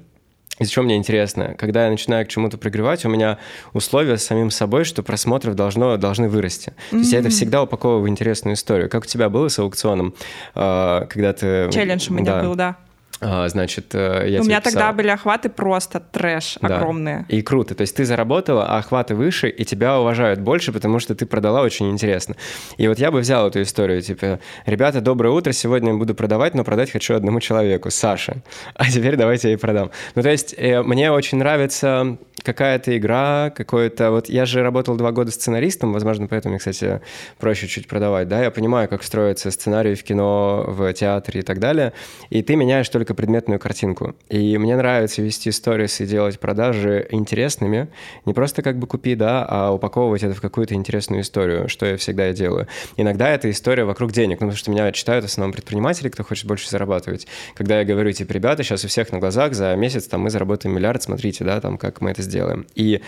из 0.59 0.69
чего 0.69 0.85
мне 0.85 0.95
интересно, 0.95 1.55
когда 1.57 1.85
я 1.85 1.91
начинаю 1.91 2.25
к 2.25 2.29
чему-то 2.29 2.57
прогревать, 2.57 3.05
у 3.05 3.09
меня 3.09 3.37
условия 3.73 4.17
с 4.17 4.23
самим 4.23 4.49
собой, 4.49 4.85
что 4.85 5.03
просмотров 5.03 5.55
должно, 5.55 5.97
должны 5.97 6.29
вырасти. 6.29 6.69
Mm-hmm. 6.69 6.89
То 6.91 6.97
есть 6.97 7.11
я 7.11 7.19
это 7.19 7.29
всегда 7.29 7.63
упаковываю 7.63 8.03
в 8.03 8.09
интересную 8.09 8.55
историю. 8.55 8.89
Как 8.89 9.03
у 9.03 9.05
тебя 9.05 9.29
было 9.29 9.49
с 9.49 9.59
аукционом, 9.59 10.15
а, 10.55 11.05
когда 11.07 11.33
ты... 11.33 11.69
Челлендж 11.71 12.09
у 12.09 12.13
меня 12.13 12.35
да. 12.35 12.43
был, 12.43 12.55
да. 12.55 12.77
А, 13.19 13.47
значит, 13.47 13.95
э, 13.95 14.25
я 14.27 14.41
У 14.41 14.43
меня 14.43 14.59
писал. 14.59 14.73
тогда 14.73 14.93
были 14.93 15.07
охваты 15.07 15.49
просто 15.49 15.99
трэш 15.99 16.57
да. 16.61 16.77
огромные. 16.77 17.25
И 17.29 17.41
круто. 17.41 17.73
То 17.73 17.81
есть 17.81 17.95
ты 17.95 18.05
заработала, 18.05 18.65
а 18.67 18.77
охваты 18.77 19.15
выше, 19.15 19.49
и 19.49 19.65
тебя 19.65 19.99
уважают 19.99 20.39
больше, 20.39 20.71
потому 20.71 20.99
что 20.99 21.15
ты 21.15 21.25
продала 21.25 21.61
очень 21.61 21.89
интересно. 21.89 22.35
И 22.77 22.87
вот 22.87 22.99
я 22.99 23.11
бы 23.11 23.19
взял 23.19 23.47
эту 23.47 23.61
историю, 23.61 24.01
типа, 24.01 24.39
ребята, 24.65 25.01
доброе 25.01 25.29
утро, 25.29 25.51
сегодня 25.51 25.91
я 25.91 25.97
буду 25.97 26.13
продавать, 26.13 26.53
но 26.53 26.63
продать 26.63 26.91
хочу 26.91 27.15
одному 27.15 27.39
человеку, 27.39 27.89
Саше. 27.89 28.43
А 28.75 28.89
теперь 28.89 29.15
давайте 29.15 29.47
я 29.47 29.51
ей 29.53 29.57
продам. 29.57 29.91
Ну, 30.15 30.21
то 30.21 30.29
есть 30.29 30.53
э, 30.57 30.83
мне 30.83 31.11
очень 31.11 31.39
нравится 31.39 32.17
какая-то 32.43 32.97
игра, 32.97 33.51
какое-то... 33.55 34.11
Вот 34.11 34.29
я 34.29 34.45
же 34.45 34.61
работал 34.61 34.95
два 34.95 35.11
года 35.11 35.31
сценаристом, 35.31 35.91
возможно, 35.91 36.27
поэтому 36.27 36.51
мне, 36.51 36.59
кстати, 36.59 37.01
проще 37.39 37.67
чуть 37.67 37.87
продавать, 37.87 38.27
да, 38.27 38.41
я 38.41 38.51
понимаю, 38.51 38.87
как 38.87 39.03
строится 39.03 39.51
сценарий 39.51 39.95
в 39.95 40.03
кино, 40.03 40.63
в 40.67 40.93
театре 40.93 41.41
и 41.41 41.43
так 41.43 41.59
далее, 41.59 41.93
и 42.29 42.41
ты 42.41 42.55
меняешь 42.55 42.87
только 42.89 43.06
предметную 43.13 43.59
картинку. 43.59 44.15
И 44.29 44.57
мне 44.57 44.75
нравится 44.75 45.21
вести 45.21 45.51
сторис 45.51 45.99
и 46.01 46.05
делать 46.05 46.39
продажи 46.39 47.07
интересными, 47.11 47.89
не 48.25 48.33
просто 48.33 48.61
как 48.61 48.77
бы 48.77 48.87
купи, 48.87 49.15
да, 49.15 49.45
а 49.47 49.71
упаковывать 49.71 50.23
это 50.23 50.33
в 50.33 50.41
какую-то 50.41 50.73
интересную 50.73 51.21
историю, 51.21 51.69
что 51.69 51.85
я 51.85 51.97
всегда 51.97 52.29
и 52.29 52.33
делаю. 52.33 52.67
Иногда 52.95 53.29
это 53.29 53.49
история 53.49 53.83
вокруг 53.85 54.11
денег, 54.11 54.39
ну, 54.41 54.47
потому 54.47 54.57
что 54.57 54.71
меня 54.71 54.91
читают 54.91 55.25
в 55.25 55.27
основном 55.27 55.53
предприниматели, 55.53 56.09
кто 56.09 56.23
хочет 56.23 56.45
больше 56.45 56.69
зарабатывать. 56.69 57.27
Когда 57.55 57.79
я 57.79 57.85
говорю, 57.85 58.11
типа, 58.11 58.33
ребята, 58.33 58.63
сейчас 58.63 58.83
у 58.85 58.87
всех 58.87 59.11
на 59.11 59.19
глазах 59.19 59.53
за 59.53 59.75
месяц 59.75 60.07
там 60.07 60.21
мы 60.21 60.29
заработаем 60.29 60.75
миллиард, 60.75 61.03
смотрите, 61.03 61.43
да, 61.43 61.59
там, 61.61 61.77
как 61.77 62.01
мы 62.01 62.11
это 62.11 62.21
сделаем. 62.21 62.65
И 62.75 63.01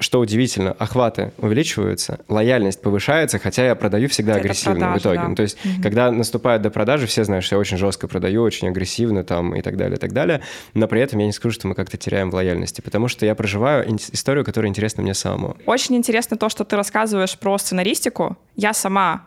что 0.00 0.20
удивительно, 0.20 0.72
охваты 0.72 1.32
увеличиваются, 1.38 2.20
лояльность 2.28 2.80
повышается, 2.82 3.38
хотя 3.38 3.64
я 3.66 3.74
продаю 3.74 4.08
всегда 4.08 4.32
Это 4.32 4.40
агрессивно 4.42 4.74
продажи, 4.80 4.98
в 4.98 5.02
итоге. 5.02 5.16
да. 5.20 5.28
Ну, 5.28 5.34
то 5.34 5.42
есть, 5.42 5.64
Мгм. 5.64 5.82
когда 5.82 6.10
наступает 6.10 6.62
до 6.62 6.70
продажи, 6.70 7.06
все 7.06 7.24
знают, 7.24 7.44
что 7.44 7.56
я 7.56 7.60
очень 7.60 7.76
жестко 7.76 8.08
продаю, 8.08 8.42
очень 8.42 8.68
агрессивно 8.68 9.24
там 9.24 9.54
и 9.54 9.62
так 9.62 9.76
далее, 9.76 9.96
и 9.96 10.00
так 10.00 10.12
далее. 10.12 10.40
Но 10.74 10.86
при 10.88 11.00
этом 11.00 11.18
я 11.18 11.26
не 11.26 11.32
скажу, 11.32 11.52
что 11.54 11.68
мы 11.68 11.74
как-то 11.74 11.96
теряем 11.96 12.30
в 12.30 12.34
лояльности, 12.34 12.80
потому 12.80 13.08
что 13.08 13.26
я 13.26 13.34
проживаю 13.34 13.86
историю, 14.12 14.44
которая 14.44 14.68
интересна 14.70 15.02
мне 15.02 15.14
самому. 15.14 15.56
Очень 15.66 15.96
интересно 15.96 16.36
то, 16.36 16.48
что 16.48 16.64
ты 16.64 16.76
рассказываешь 16.76 17.38
про 17.38 17.56
сценаристику. 17.58 18.36
Я 18.56 18.72
сама 18.74 19.24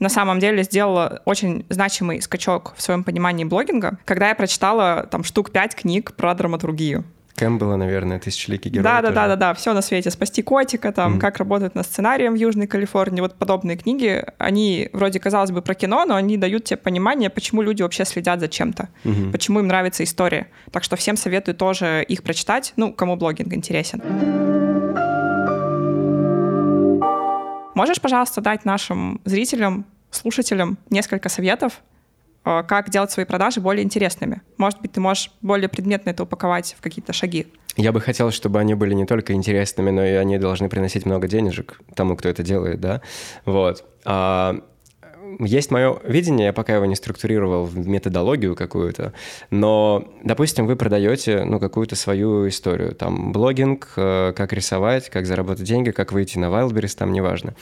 на 0.00 0.08
самом 0.08 0.40
деле 0.40 0.62
сделала 0.64 1.22
очень 1.24 1.64
значимый 1.68 2.20
скачок 2.20 2.74
в 2.76 2.82
своем 2.82 3.04
понимании 3.04 3.44
блогинга, 3.44 3.98
когда 4.04 4.28
я 4.28 4.34
прочитала 4.34 5.06
там 5.10 5.22
штук 5.24 5.50
пять 5.50 5.74
книг 5.74 6.14
про 6.14 6.34
драматургию. 6.34 7.04
Кэмпбелла, 7.44 7.76
наверное, 7.76 8.18
«Тысячеликий 8.18 8.70
герой». 8.70 8.84
Да, 8.84 8.96
да, 8.96 9.08
тоже. 9.08 9.14
да, 9.14 9.28
да, 9.28 9.36
да, 9.36 9.54
все 9.54 9.74
на 9.74 9.82
свете. 9.82 10.10
Спасти 10.10 10.42
котика, 10.42 10.92
там, 10.92 11.12
Мгм. 11.12 11.20
как 11.20 11.36
работать 11.36 11.74
над 11.74 11.84
сценарием 11.86 12.32
в 12.32 12.36
Южной 12.36 12.66
Калифорнии. 12.66 13.20
Вот 13.20 13.34
подобные 13.34 13.76
книги, 13.76 14.24
они 14.38 14.88
вроде, 14.94 15.20
казалось 15.20 15.50
бы, 15.50 15.60
про 15.60 15.74
кино, 15.74 16.04
но 16.06 16.14
они 16.14 16.38
дают 16.38 16.64
тебе 16.64 16.78
понимание, 16.78 17.28
почему 17.28 17.60
люди 17.62 17.82
вообще 17.82 18.04
следят 18.06 18.40
за 18.40 18.48
чем-то, 18.48 18.88
Мгм. 19.04 19.30
почему 19.32 19.60
им 19.60 19.66
нравится 19.66 20.02
история. 20.04 20.46
Так 20.72 20.84
что 20.84 20.96
всем 20.96 21.16
советую 21.16 21.54
тоже 21.54 22.02
их 22.08 22.22
прочитать, 22.22 22.72
ну, 22.76 22.92
кому 22.94 23.16
блогинг 23.16 23.52
интересен. 23.52 24.00
Можешь, 27.74 28.00
пожалуйста, 28.00 28.40
дать 28.40 28.64
нашим 28.64 29.20
зрителям, 29.24 29.84
слушателям 30.10 30.78
несколько 30.90 31.28
советов, 31.28 31.82
как 32.44 32.90
делать 32.90 33.10
свои 33.10 33.24
продажи 33.24 33.60
более 33.60 33.82
интересными? 33.82 34.42
Может 34.58 34.80
быть, 34.80 34.92
ты 34.92 35.00
можешь 35.00 35.30
более 35.40 35.68
предметно 35.68 36.10
это 36.10 36.22
упаковать 36.22 36.76
в 36.78 36.82
какие-то 36.82 37.12
шаги? 37.12 37.46
Я 37.76 37.90
бы 37.90 38.00
хотел, 38.00 38.30
чтобы 38.30 38.60
они 38.60 38.74
были 38.74 38.94
не 38.94 39.06
только 39.06 39.32
интересными, 39.32 39.90
но 39.90 40.04
и 40.04 40.12
они 40.12 40.38
должны 40.38 40.68
приносить 40.68 41.06
много 41.06 41.26
денежек 41.26 41.80
тому, 41.96 42.16
кто 42.16 42.28
это 42.28 42.42
делает, 42.42 42.80
да. 42.80 43.00
Вот. 43.44 43.84
А, 44.04 44.60
есть 45.40 45.70
мое 45.70 45.98
видение, 46.04 46.46
я 46.46 46.52
пока 46.52 46.76
его 46.76 46.84
не 46.84 46.94
структурировал 46.94 47.64
в 47.64 47.76
методологию 47.76 48.54
какую-то, 48.54 49.12
но, 49.50 50.06
допустим, 50.22 50.66
вы 50.66 50.76
продаете, 50.76 51.44
ну, 51.44 51.58
какую-то 51.58 51.96
свою 51.96 52.46
историю, 52.48 52.94
там, 52.94 53.32
блогинг, 53.32 53.92
э, 53.96 54.32
как 54.36 54.52
рисовать, 54.52 55.10
как 55.10 55.26
заработать 55.26 55.64
деньги, 55.64 55.90
как 55.90 56.12
выйти 56.12 56.38
на 56.38 56.46
Wildberries, 56.46 56.96
там, 56.96 57.12
неважно. 57.12 57.54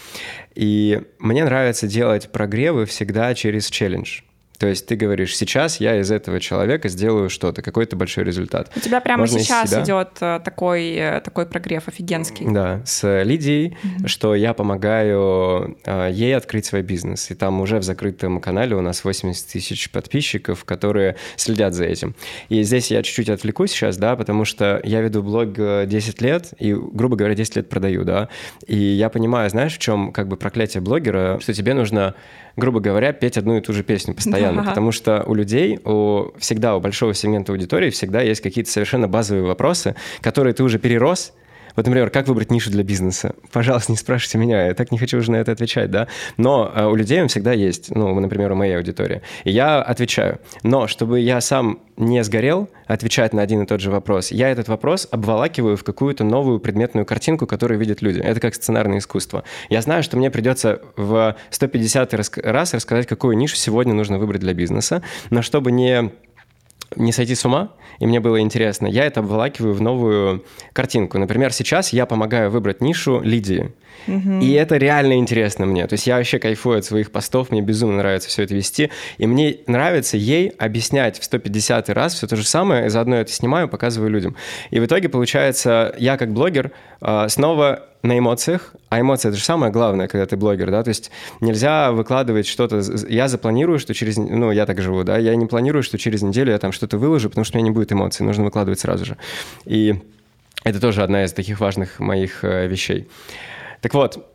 И 0.55 1.03
мне 1.19 1.45
нравится 1.45 1.87
делать 1.87 2.31
прогревы 2.33 2.85
всегда 2.85 3.35
через 3.35 3.69
челлендж. 3.71 4.23
То 4.63 4.69
есть 4.69 4.87
ты 4.87 4.95
говоришь, 4.95 5.37
сейчас 5.37 5.81
я 5.81 5.99
из 5.99 6.13
этого 6.13 6.39
человека 6.39 6.89
сделаю 6.89 7.31
что-то, 7.31 7.63
какой-то 7.63 7.97
большой 7.97 8.23
результат. 8.23 8.71
У 8.77 8.79
тебя 8.79 9.01
прямо 9.01 9.23
Можно 9.23 9.41
сейчас 9.41 9.71
себя. 9.71 9.83
идет 9.83 10.11
э, 10.21 10.39
такой, 10.45 10.93
э, 10.93 11.21
такой 11.21 11.47
прогрев 11.47 11.89
офигенский. 11.89 12.47
Да, 12.49 12.81
с 12.85 13.25
Лидией, 13.25 13.77
что 14.07 14.37
я 14.37 14.55
помогаю 14.55 15.77
э, 15.85 16.11
ей 16.13 16.37
открыть 16.37 16.65
свой 16.67 16.83
бизнес. 16.83 17.29
И 17.33 17.35
там 17.35 17.61
уже 17.61 17.79
в 17.79 17.83
закрытом 17.83 18.41
канале 18.41 18.77
у 18.77 18.83
нас 18.83 19.03
80 19.03 19.49
тысяч 19.49 19.91
подписчиков, 19.91 20.65
которые 20.65 21.17
следят 21.35 21.75
за 21.75 21.87
этим. 21.87 22.15
И 22.49 22.63
здесь 22.63 22.93
я 22.93 23.03
чуть-чуть 23.03 23.31
отвлекусь 23.31 23.73
сейчас, 23.73 23.97
да, 23.97 24.15
потому 24.15 24.45
что 24.45 24.81
я 24.85 25.01
веду 25.01 25.25
блог 25.25 25.59
э, 25.59 25.87
10 25.89 26.23
лет 26.23 26.55
и, 26.61 26.73
грубо 26.73 27.17
говоря, 27.17 27.35
10 27.35 27.57
лет 27.57 27.69
продаю, 27.69 28.05
да. 28.05 28.29
И 28.69 28.77
я 28.77 29.09
понимаю, 29.09 29.51
знаешь, 29.51 29.75
в 29.75 29.79
чем 29.81 30.13
как 30.13 30.29
бы 30.29 30.37
проклятие 30.37 30.81
блогера, 30.81 31.41
что 31.41 31.53
тебе 31.53 31.75
нужно, 31.75 32.15
грубо 32.57 32.81
говоря, 32.81 33.13
петь 33.13 33.37
одну 33.39 33.57
и 33.57 33.61
ту 33.61 33.73
же 33.73 33.83
песню 33.83 34.15
постоянно, 34.15 34.63
Да. 34.63 34.69
потому 34.69 34.93
что 34.93 35.23
у 35.27 35.35
людей, 35.35 35.79
у, 35.85 36.33
всегда 36.39 36.77
у 36.77 36.81
большого 36.81 37.15
сегмента 37.15 37.53
аудитории 37.53 37.91
всегда 37.91 38.21
есть 38.21 38.41
какие-то 38.41 38.71
совершенно 38.71 39.09
базовые 39.09 39.45
вопросы, 39.45 39.95
которые 40.21 40.55
ты 40.55 40.63
уже 40.63 40.79
перерос, 40.79 41.33
вот, 41.77 41.87
например, 41.87 42.11
как 42.11 42.29
выбрать 42.29 42.51
нишу 42.51 42.71
для 42.71 42.83
бизнеса? 42.83 43.35
Пожалуйста, 43.53 43.93
не 43.93 43.99
спрашивайте 43.99 44.39
меня, 44.39 44.67
я 44.67 44.75
так 44.75 44.93
не 44.93 44.99
хочу 44.99 45.19
уже 45.19 45.31
на 45.31 45.37
это 45.37 45.53
отвечать, 45.53 45.91
да? 45.91 46.09
Но 46.37 46.71
э, 46.75 46.85
у 46.87 46.95
людей 46.95 47.23
он 47.23 47.29
всегда 47.29 47.53
есть, 47.53 47.95
ну, 47.95 48.19
например, 48.19 48.53
у 48.53 48.55
моей 48.55 48.77
аудитории. 48.77 49.23
И 49.45 49.51
я 49.51 49.81
отвечаю. 49.83 50.39
Но 50.63 50.87
чтобы 50.87 51.21
я 51.21 51.41
сам 51.41 51.81
не 51.97 52.23
сгорел 52.25 52.69
отвечать 52.87 53.33
на 53.33 53.43
один 53.43 53.63
и 53.63 53.67
тот 53.67 53.81
же 53.81 53.91
вопрос, 53.91 54.31
я 54.31 54.49
этот 54.49 54.69
вопрос 54.69 55.09
обволакиваю 55.11 55.77
в 55.77 55.85
какую-то 55.85 56.25
новую 56.25 56.61
предметную 56.61 57.07
картинку, 57.07 57.47
которую 57.47 57.79
видят 57.79 58.03
люди. 58.03 58.21
Это 58.21 58.41
как 58.41 58.55
сценарное 58.55 58.99
искусство. 58.99 59.45
Я 59.69 59.83
знаю, 59.83 60.03
что 60.03 60.17
мне 60.17 60.31
придется 60.31 60.81
в 60.97 61.37
150 61.51 62.15
раз 62.15 62.75
рассказать, 62.75 63.07
какую 63.07 63.37
нишу 63.37 63.57
сегодня 63.57 63.95
нужно 63.95 64.19
выбрать 64.19 64.41
для 64.41 64.55
бизнеса, 64.55 65.03
но 65.31 65.43
чтобы 65.43 65.73
не 65.73 66.11
не 66.97 67.13
сойти 67.13 67.35
с 67.35 67.45
ума, 67.45 67.73
и 67.99 68.07
мне 68.07 68.21
было 68.21 68.41
интересно, 68.41 68.87
я 68.87 69.05
это 69.05 69.21
обволакиваю 69.21 69.75
в 69.75 69.81
новую 69.81 70.45
картинку. 70.73 71.19
Например, 71.19 71.53
сейчас 71.53 71.93
я 71.93 72.07
помогаю 72.07 72.51
выбрать 72.51 72.81
нишу 72.81 73.21
Лидии. 73.21 73.73
И 74.07 74.53
это 74.53 74.79
реально 74.79 75.15
интересно 75.15 75.67
мне. 75.67 75.87
То 75.87 75.95
есть 75.95 76.07
я 76.07 76.17
вообще 76.17 76.39
кайфую 76.39 76.79
от 76.79 76.85
своих 76.85 77.13
постов, 77.13 77.51
мне 77.51 77.61
безумно 77.61 77.99
нравится 77.99 78.29
все 78.29 78.43
это 78.43 78.55
вести. 78.55 78.91
И 79.19 79.27
мне 79.27 79.59
нравится 79.67 80.17
ей 80.17 80.49
объяснять 80.49 81.21
в 81.21 81.25
150 81.25 81.89
раз 81.91 82.15
все 82.15 82.27
то 82.27 82.37
же 82.37 82.45
самое, 82.45 82.87
и 82.87 82.89
заодно 82.89 83.17
это 83.17 83.31
снимаю, 83.31 83.69
показываю 83.69 84.11
людям. 84.11 84.37
И 84.71 84.81
в 84.81 84.87
итоге, 84.87 85.09
получается, 85.09 85.95
я 85.99 86.17
как 86.17 86.33
блогер 86.33 86.73
а, 87.01 87.29
снова 87.29 87.87
на 88.03 88.19
эмоциях, 88.19 88.75
а 88.89 89.01
эмоции 89.01 89.29
это 89.29 89.39
же 89.39 89.45
самое 89.45 89.73
главное, 89.73 90.09
когда 90.09 90.27
ты 90.27 90.37
блогер, 90.37 90.71
да, 90.71 90.83
то 90.83 90.89
есть 90.89 91.11
нельзя 91.41 91.93
выкладывать 91.93 92.47
что-то, 92.47 92.83
я 93.09 93.29
запланирую, 93.29 93.79
что 93.79 93.95
через, 93.95 94.17
ну, 94.17 94.51
я 94.51 94.67
так 94.67 94.81
живу, 94.81 95.05
да, 95.05 95.19
я 95.19 95.35
не 95.37 95.47
планирую, 95.47 95.83
что 95.83 95.99
через 95.99 96.23
неделю 96.23 96.53
я 96.53 96.59
там 96.59 96.73
что-то 96.73 96.99
выложу, 96.99 97.29
потому 97.29 97.45
что 97.45 97.57
у 97.57 97.61
меня 97.61 97.71
не 97.71 97.75
будет 97.75 97.93
эмоций, 97.93 98.27
нужно 98.27 98.45
выкладывать 98.45 98.81
сразу 98.81 99.05
же. 99.05 99.17
И 99.65 99.95
это 100.65 100.81
тоже 100.81 101.03
одна 101.03 101.25
из 101.25 101.33
таких 101.33 101.61
важных 101.61 102.01
моих 102.01 102.45
э, 102.45 102.67
вещей. 102.67 103.09
Так 103.81 103.95
вот, 103.95 104.29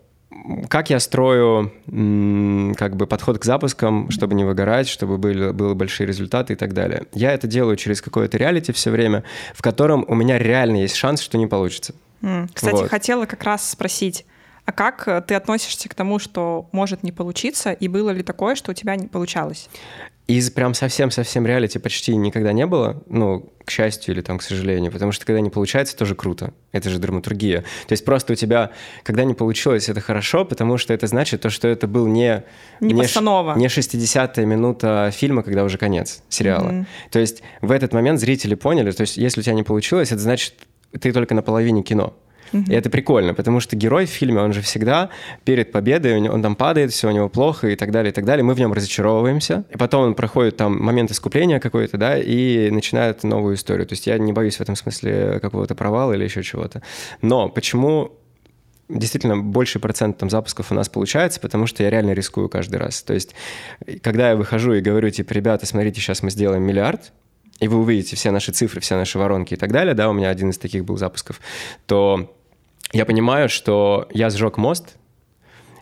как 0.70 0.90
я 0.90 1.00
строю 1.00 1.72
как 2.78 2.96
бы 2.96 3.08
подход 3.08 3.40
к 3.40 3.46
запускам, 3.46 4.12
чтобы 4.12 4.36
не 4.36 4.44
выгорать, 4.44 4.88
чтобы 4.88 5.18
были, 5.18 5.52
были 5.52 5.74
большие 5.74 6.06
результаты 6.08 6.54
и 6.54 6.56
так 6.56 6.74
далее. 6.74 7.04
Я 7.14 7.34
это 7.34 7.48
делаю 7.48 7.76
через 7.78 8.02
какое-то 8.02 8.38
реалити 8.38 8.72
все 8.72 8.92
время, 8.92 9.24
в 9.54 9.62
котором 9.62 10.06
у 10.08 10.16
меня 10.16 10.38
реально 10.38 10.78
есть 10.78 10.96
шанс, 10.96 11.22
что 11.22 11.38
не 11.38 11.48
получится. 11.48 11.94
Кстати, 12.54 12.76
Вот. 12.76 12.90
хотела 12.90 13.26
как 13.26 13.44
раз 13.44 13.70
спросить, 13.70 14.26
а 14.66 14.72
как 14.72 15.08
э, 15.08 15.22
ты 15.26 15.36
относишься 15.36 15.88
к 15.88 15.94
тому, 15.96 16.20
что 16.20 16.68
может 16.72 17.04
не 17.04 17.12
получиться, 17.12 17.72
и 17.72 17.88
было 17.88 18.10
ли 18.10 18.22
такое, 18.22 18.56
что 18.56 18.72
у 18.72 18.74
тебя 18.74 18.96
не 18.96 19.08
получалось? 19.08 19.70
Из 20.28 20.52
прям 20.52 20.74
совсем-совсем 20.74 21.48
реалити 21.48 21.80
почти 21.80 22.14
никогда 22.18 22.52
не 22.52 22.66
было, 22.66 23.02
ну, 23.08 23.50
к 23.64 23.72
счастью 23.72 24.14
или 24.14 24.20
там 24.20 24.40
к 24.40 24.42
сожалению, 24.42 24.92
потому 24.92 25.14
что 25.14 25.26
когда 25.26 25.40
не 25.40 25.50
получается, 25.50 25.96
тоже 25.96 26.16
круто. 26.16 26.54
Это 26.74 26.90
же 26.90 27.00
драматургия. 27.00 27.62
То 27.62 27.94
есть 27.94 28.04
просто 28.04 28.34
у 28.34 28.36
тебя, 28.36 28.72
когда 29.04 29.24
не 29.24 29.34
получилось, 29.34 29.88
это 29.88 30.02
хорошо, 30.02 30.44
потому 30.44 30.78
что 30.78 30.94
это 30.94 31.08
значит 31.08 31.42
то, 31.42 31.50
что 31.50 31.70
это 31.70 31.88
был 31.88 32.08
не... 32.08 32.44
Не 32.82 32.94
ш- 32.94 33.04
постанова. 33.04 33.56
Не 33.56 33.68
60-я 33.68 34.44
минута 34.44 35.12
фильма, 35.14 35.44
когда 35.44 35.64
уже 35.64 35.78
конец 35.78 36.22
сериала. 36.28 36.72
Мгм. 36.72 36.88
То 37.10 37.20
есть 37.20 37.42
в 37.62 37.72
этот 37.72 37.94
момент 37.94 38.20
зрители 38.20 38.56
поняли, 38.56 38.92
то 38.92 39.02
есть 39.02 39.16
если 39.16 39.40
у 39.40 39.44
тебя 39.44 39.54
не 39.54 39.64
получилось, 39.64 40.12
это 40.12 40.20
значит, 40.20 40.56
ты 41.00 41.12
только 41.12 41.36
на 41.36 41.42
половине 41.42 41.84
кино. 41.84 42.14
И 42.54 42.74
это 42.74 42.90
прикольно, 42.90 43.34
потому 43.34 43.60
что 43.60 43.76
герой 43.76 44.06
в 44.06 44.10
фильме, 44.10 44.40
он 44.40 44.54
же 44.54 44.62
всегда 44.62 45.10
перед 45.44 45.72
победой, 45.72 46.30
он 46.30 46.42
там 46.42 46.56
падает, 46.56 46.92
все 46.92 47.10
у 47.10 47.12
него 47.12 47.30
плохо 47.30 47.68
и 47.68 47.76
так 47.76 47.92
далее, 47.92 48.12
и 48.12 48.14
так 48.14 48.26
далее. 48.26 48.44
Мы 48.44 48.54
в 48.54 48.60
нем 48.60 48.74
разочаровываемся, 48.74 49.66
и 49.70 49.78
потом 49.78 50.06
он 50.06 50.16
проходит 50.16 50.58
там 50.58 50.82
момент 50.82 51.12
искупления 51.12 51.60
какой-то, 51.60 51.98
да, 51.98 52.18
и 52.18 52.70
начинает 52.70 53.24
новую 53.24 53.56
историю. 53.56 53.86
То 53.86 53.94
есть 53.94 54.08
я 54.08 54.18
не 54.18 54.34
боюсь 54.34 54.58
в 54.58 54.62
этом 54.62 54.76
смысле 54.76 55.40
какого-то 55.42 55.76
провала 55.76 56.14
или 56.14 56.24
еще 56.24 56.44
чего-то. 56.44 56.82
Но 57.22 57.50
почему 57.50 58.14
действительно 58.90 59.38
больший 59.38 59.82
процент 59.82 60.18
там 60.18 60.30
запусков 60.30 60.72
у 60.72 60.76
нас 60.76 60.88
получается, 60.88 61.40
потому 61.40 61.68
что 61.68 61.84
я 61.84 61.90
реально 61.90 62.12
рискую 62.12 62.48
каждый 62.48 62.78
раз. 62.78 63.04
То 63.04 63.14
есть, 63.14 63.36
когда 64.02 64.30
я 64.30 64.36
выхожу 64.36 64.74
и 64.74 64.82
говорю, 64.82 65.10
типа, 65.10 65.34
ребята, 65.34 65.66
смотрите, 65.66 66.00
сейчас 66.00 66.24
мы 66.24 66.30
сделаем 66.30 66.64
миллиард, 66.64 67.12
и 67.60 67.68
вы 67.68 67.78
увидите 67.78 68.16
все 68.16 68.32
наши 68.32 68.52
цифры, 68.52 68.82
все 68.82 68.96
наши 68.96 69.18
воронки 69.18 69.54
и 69.54 69.58
так 69.58 69.72
далее, 69.72 69.94
да, 69.94 70.10
у 70.10 70.14
меня 70.14 70.30
один 70.30 70.50
из 70.50 70.58
таких 70.58 70.86
был 70.86 70.98
запусков, 70.98 71.40
то 71.86 72.34
я 72.94 73.06
понимаю, 73.06 73.50
что 73.50 74.08
я 74.14 74.30
сжег 74.30 74.58
мост, 74.58 74.96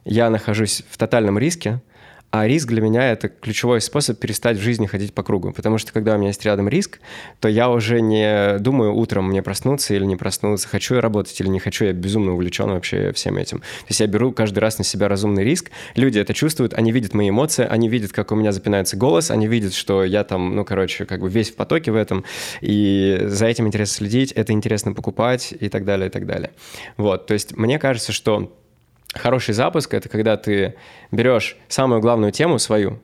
я 0.05 0.29
нахожусь 0.29 0.83
в 0.89 0.97
тотальном 0.97 1.37
риске, 1.37 1.81
а 2.37 2.47
риск 2.47 2.67
для 2.67 2.81
меня 2.81 3.11
это 3.11 3.29
ключевой 3.29 3.79
способ 3.79 4.19
перестать 4.19 4.57
в 4.57 4.61
жизни 4.61 4.87
ходить 4.87 5.13
по 5.13 5.23
кругу. 5.23 5.53
Потому 5.53 5.77
что 5.77 5.93
когда 5.93 6.15
у 6.15 6.17
меня 6.17 6.27
есть 6.27 6.43
рядом 6.43 6.67
риск, 6.67 6.99
то 7.39 7.47
я 7.47 7.69
уже 7.69 8.01
не 8.01 8.59
думаю 8.59 8.93
утром 8.93 9.29
мне 9.29 9.41
проснуться 9.41 9.93
или 9.93 10.03
не 10.03 10.17
проснуться, 10.17 10.67
хочу 10.67 10.95
я 10.95 11.01
работать 11.01 11.39
или 11.39 11.47
не 11.47 11.59
хочу, 11.59 11.85
я 11.85 11.93
безумно 11.93 12.33
увлечен 12.33 12.69
вообще 12.69 13.13
всем 13.13 13.37
этим. 13.37 13.59
То 13.59 13.87
есть 13.87 14.01
я 14.01 14.07
беру 14.07 14.33
каждый 14.33 14.59
раз 14.59 14.77
на 14.77 14.83
себя 14.83 15.07
разумный 15.07 15.45
риск. 15.45 15.71
Люди 15.95 16.19
это 16.19 16.33
чувствуют, 16.33 16.73
они 16.73 16.91
видят 16.91 17.13
мои 17.13 17.29
эмоции, 17.29 17.65
они 17.65 17.87
видят, 17.87 18.11
как 18.11 18.33
у 18.33 18.35
меня 18.35 18.51
запинается 18.51 18.97
голос, 18.97 19.31
они 19.31 19.47
видят, 19.47 19.73
что 19.73 20.03
я 20.03 20.25
там, 20.25 20.57
ну, 20.57 20.65
короче, 20.65 21.05
как 21.05 21.21
бы 21.21 21.29
весь 21.29 21.51
в 21.51 21.55
потоке 21.55 21.91
в 21.91 21.95
этом, 21.95 22.25
и 22.59 23.17
за 23.23 23.45
этим 23.45 23.67
интересно 23.67 23.95
следить, 23.95 24.33
это 24.33 24.51
интересно 24.51 24.91
покупать 24.91 25.53
и 25.57 25.69
так 25.69 25.85
далее, 25.85 26.07
и 26.07 26.11
так 26.11 26.25
далее. 26.25 26.51
Вот, 26.97 27.27
то 27.27 27.33
есть 27.33 27.55
мне 27.55 27.79
кажется, 27.79 28.11
что 28.11 28.51
Хороший 29.15 29.53
запуск— 29.53 29.93
это 29.95 30.09
когда 30.09 30.37
ты 30.37 30.75
берешь 31.11 31.57
самую 31.67 32.01
главную 32.01 32.31
тему 32.31 32.59
свою, 32.59 32.99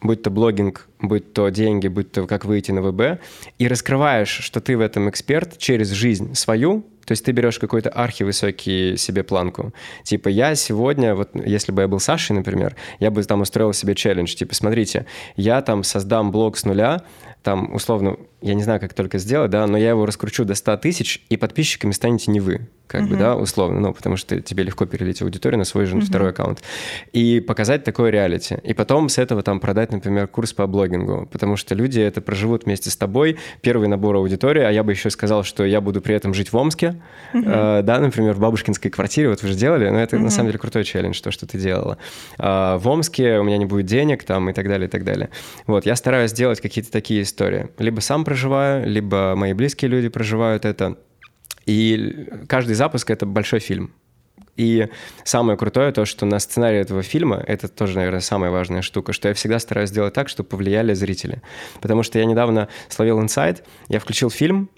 будь 0.00 0.22
то 0.22 0.30
блогинг, 0.30 0.88
будь 1.00 1.32
то 1.32 1.48
деньги, 1.50 1.88
будь 1.88 2.10
то 2.12 2.26
как 2.26 2.44
выйти 2.44 2.72
на 2.72 2.82
ВБ, 2.82 3.20
и 3.58 3.68
раскрываешь, 3.68 4.28
что 4.28 4.60
ты 4.60 4.76
в 4.76 4.80
этом 4.80 5.08
эксперт 5.10 5.58
через 5.58 5.90
жизнь 5.90 6.34
свою, 6.34 6.84
То 7.04 7.12
есть 7.12 7.24
ты 7.24 7.32
берешь 7.32 7.58
какой-то 7.58 7.90
архивысокий 7.90 8.96
себе 8.96 9.22
планку. 9.22 9.74
Типа 10.04 10.28
я 10.28 10.54
сегодня, 10.54 11.14
вот 11.14 11.30
если 11.34 11.72
бы 11.72 11.82
я 11.82 11.88
был 11.88 12.00
Сашей, 12.00 12.34
например, 12.34 12.76
я 12.98 13.10
бы 13.10 13.22
там 13.22 13.42
устроил 13.42 13.72
себе 13.72 13.94
челлендж. 13.94 14.34
Типа 14.34 14.54
смотрите, 14.54 15.06
я 15.36 15.60
там 15.60 15.84
создам 15.84 16.30
блог 16.32 16.56
с 16.56 16.64
нуля, 16.64 17.02
там 17.42 17.74
условно, 17.74 18.16
я 18.40 18.54
не 18.54 18.62
знаю, 18.62 18.80
как 18.80 18.94
только 18.94 19.18
сделать, 19.18 19.50
да, 19.50 19.66
но 19.66 19.76
я 19.76 19.90
его 19.90 20.06
раскручу 20.06 20.44
до 20.44 20.54
100 20.54 20.78
тысяч, 20.78 21.24
и 21.28 21.36
подписчиками 21.36 21.92
станете 21.92 22.30
не 22.30 22.40
вы, 22.40 22.68
как 22.86 23.02
uh-huh. 23.02 23.08
бы, 23.08 23.16
да, 23.16 23.36
условно, 23.36 23.80
ну, 23.80 23.92
потому 23.92 24.16
что 24.16 24.40
тебе 24.40 24.62
легко 24.62 24.84
перелить 24.86 25.22
аудиторию 25.22 25.58
на 25.58 25.64
свой 25.64 25.86
же 25.86 25.96
uh-huh. 25.96 26.02
второй 26.02 26.30
аккаунт. 26.30 26.62
И 27.12 27.40
показать 27.40 27.82
такое 27.84 28.10
реалити. 28.10 28.58
И 28.62 28.74
потом 28.74 29.08
с 29.08 29.18
этого 29.18 29.42
там 29.42 29.58
продать, 29.58 29.90
например, 29.90 30.28
курс 30.28 30.52
по 30.52 30.66
блогингу, 30.66 31.28
потому 31.32 31.56
что 31.56 31.74
люди 31.74 32.00
это 32.00 32.20
проживут 32.20 32.64
вместе 32.64 32.90
с 32.90 32.96
тобой, 32.96 33.38
первый 33.62 33.88
набор 33.88 34.16
аудитории, 34.16 34.62
а 34.62 34.70
я 34.70 34.82
бы 34.82 34.92
еще 34.92 35.10
сказал, 35.10 35.44
что 35.44 35.64
я 35.64 35.80
буду 35.80 36.00
при 36.00 36.14
этом 36.14 36.34
жить 36.34 36.52
в 36.52 36.56
Омске, 36.56 37.00
uh-huh. 37.32 37.80
э, 37.80 37.82
да, 37.82 38.00
например, 38.00 38.34
в 38.34 38.40
бабушкинской 38.40 38.90
квартире, 38.90 39.30
вот 39.30 39.42
вы 39.42 39.48
же 39.48 39.54
делали, 39.54 39.88
но 39.88 39.98
это 39.98 40.16
uh-huh. 40.16 40.20
на 40.20 40.30
самом 40.30 40.48
деле 40.48 40.58
крутой 40.58 40.84
челлендж, 40.84 41.20
то, 41.20 41.30
что 41.30 41.46
ты 41.46 41.58
делала. 41.58 41.98
Э, 42.38 42.76
в 42.76 42.86
Омске 42.86 43.38
у 43.38 43.44
меня 43.44 43.56
не 43.56 43.66
будет 43.66 43.86
денег 43.86 44.24
там 44.24 44.50
и 44.50 44.52
так 44.52 44.68
далее, 44.68 44.88
и 44.88 44.90
так 44.90 45.04
далее. 45.04 45.30
Вот, 45.66 45.86
я 45.86 45.96
стараюсь 45.96 46.32
делать 46.32 46.60
какие-то 46.60 46.92
такие 46.92 47.22
история. 47.22 47.70
Либо 47.78 48.00
сам 48.00 48.24
проживаю, 48.24 48.86
либо 48.88 49.34
мои 49.36 49.52
близкие 49.52 49.90
люди 49.90 50.08
проживают 50.08 50.64
это. 50.64 50.96
И 51.66 52.28
каждый 52.48 52.74
запуск— 52.74 53.10
это 53.12 53.26
большой 53.26 53.60
фильм. 53.60 53.92
И 54.56 54.88
самое 55.24 55.58
крутое 55.58 55.92
то, 55.92 56.04
что 56.04 56.26
на 56.26 56.38
сценарий 56.38 56.78
этого 56.78 57.02
фильма, 57.02 57.42
это 57.44 57.66
тоже, 57.68 57.96
наверное, 57.96 58.20
самая 58.20 58.50
важная 58.50 58.82
штука, 58.82 59.12
что 59.12 59.28
я 59.28 59.34
всегда 59.34 59.58
стараюсь 59.58 59.90
сделать 59.90 60.14
так, 60.14 60.28
чтобы 60.28 60.48
повлияли 60.48 60.94
зрители. 60.94 61.42
Потому 61.80 62.02
что 62.02 62.18
я 62.18 62.24
недавно 62.24 62.68
словил 62.88 63.20
инсайт, 63.20 63.64
я 63.88 63.98
включил 63.98 64.30
фильм, 64.30 64.70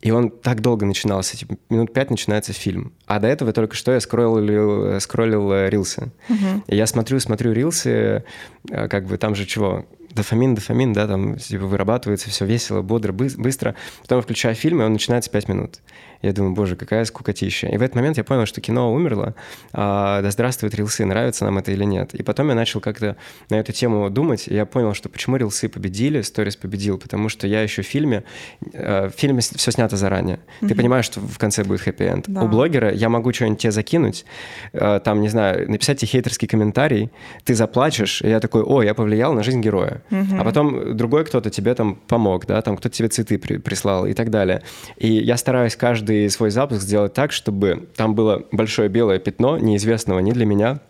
и 0.00 0.10
он 0.10 0.30
так 0.30 0.60
долго 0.60 0.86
начинался, 0.86 1.36
типа 1.36 1.56
минут 1.70 1.92
пять 1.92 2.10
начинается 2.10 2.52
фильм. 2.52 2.92
А 3.06 3.18
до 3.18 3.26
этого 3.26 3.52
только 3.52 3.74
что 3.74 3.92
я 3.92 4.00
скроллил, 4.00 5.00
скроллил 5.00 5.50
э, 5.52 5.70
рилсы. 5.70 6.12
Uh-huh. 6.28 6.62
И 6.68 6.76
я 6.76 6.86
смотрю, 6.86 7.18
смотрю 7.18 7.52
рилсы, 7.52 8.22
э, 8.70 8.88
как 8.88 9.06
бы 9.06 9.16
там 9.16 9.34
же 9.34 9.46
чего, 9.46 9.86
дофамин, 10.10 10.54
дофамин, 10.54 10.92
да, 10.92 11.08
там 11.08 11.36
типа 11.38 11.64
вырабатывается, 11.66 12.30
все 12.30 12.44
весело, 12.44 12.82
бодро, 12.82 13.12
быстро. 13.12 13.74
Потом 14.02 14.18
я 14.18 14.22
включаю 14.22 14.54
фильм, 14.54 14.82
и 14.82 14.84
он 14.84 14.92
начинается 14.92 15.30
5 15.30 15.48
минут. 15.48 15.80
Я 16.26 16.32
думаю, 16.32 16.54
боже, 16.54 16.74
какая 16.74 17.04
скукотища. 17.04 17.68
И 17.68 17.76
в 17.76 17.82
этот 17.82 17.94
момент 17.94 18.16
я 18.16 18.24
понял, 18.24 18.46
что 18.46 18.60
кино 18.60 18.92
умерло. 18.92 19.36
А, 19.72 20.20
да 20.22 20.30
здравствует 20.32 20.74
рилсы, 20.74 21.04
нравится 21.04 21.44
нам 21.44 21.58
это 21.58 21.70
или 21.70 21.84
нет. 21.84 22.14
И 22.14 22.24
потом 22.24 22.48
я 22.48 22.56
начал 22.56 22.80
как-то 22.80 23.16
на 23.48 23.54
эту 23.54 23.72
тему 23.72 24.10
думать, 24.10 24.48
и 24.48 24.54
я 24.54 24.66
понял, 24.66 24.92
что 24.92 25.08
почему 25.08 25.36
рилсы 25.36 25.68
победили, 25.68 26.22
сторис 26.22 26.56
победил, 26.56 26.98
потому 26.98 27.28
что 27.28 27.46
я 27.46 27.62
еще 27.62 27.82
в 27.82 27.86
фильме, 27.86 28.24
э, 28.72 29.08
в 29.08 29.12
фильме 29.12 29.40
все 29.40 29.70
снято 29.70 29.96
заранее. 29.96 30.40
Mm-hmm. 30.60 30.68
Ты 30.68 30.74
понимаешь, 30.74 31.04
что 31.04 31.20
в 31.20 31.38
конце 31.38 31.62
будет 31.62 31.80
хэппи-энд. 31.82 32.24
Да. 32.26 32.42
У 32.42 32.48
блогера 32.48 32.92
я 32.92 33.08
могу 33.08 33.32
что-нибудь 33.32 33.60
тебе 33.60 33.70
закинуть, 33.70 34.24
э, 34.72 35.00
там, 35.04 35.20
не 35.20 35.28
знаю, 35.28 35.70
написать 35.70 36.00
тебе 36.00 36.08
хейтерский 36.08 36.48
комментарий, 36.48 37.12
ты 37.44 37.54
заплачешь, 37.54 38.20
и 38.22 38.28
я 38.28 38.40
такой, 38.40 38.62
о, 38.64 38.82
я 38.82 38.94
повлиял 38.94 39.32
на 39.32 39.44
жизнь 39.44 39.60
героя. 39.60 40.02
Mm-hmm. 40.10 40.40
А 40.40 40.44
потом 40.44 40.96
другой 40.96 41.24
кто-то 41.24 41.50
тебе 41.50 41.72
там 41.74 41.94
помог, 41.94 42.46
да, 42.46 42.60
там 42.62 42.76
кто-то 42.76 42.96
тебе 42.96 43.08
цветы 43.08 43.38
при- 43.38 43.58
прислал 43.58 44.06
и 44.06 44.12
так 44.12 44.30
далее. 44.30 44.62
И 44.96 45.12
я 45.12 45.36
стараюсь 45.36 45.76
каждый 45.76 46.15
свой 46.28 46.50
запуск 46.50 46.82
сделать 46.82 47.14
так, 47.14 47.32
чтобы 47.32 47.88
там 47.96 48.14
было 48.14 48.44
большое 48.52 48.88
белое 48.88 49.18
пятно, 49.18 49.58
неизвестного 49.58 50.18
ни 50.20 50.32
для 50.32 50.46
меня, 50.46 50.80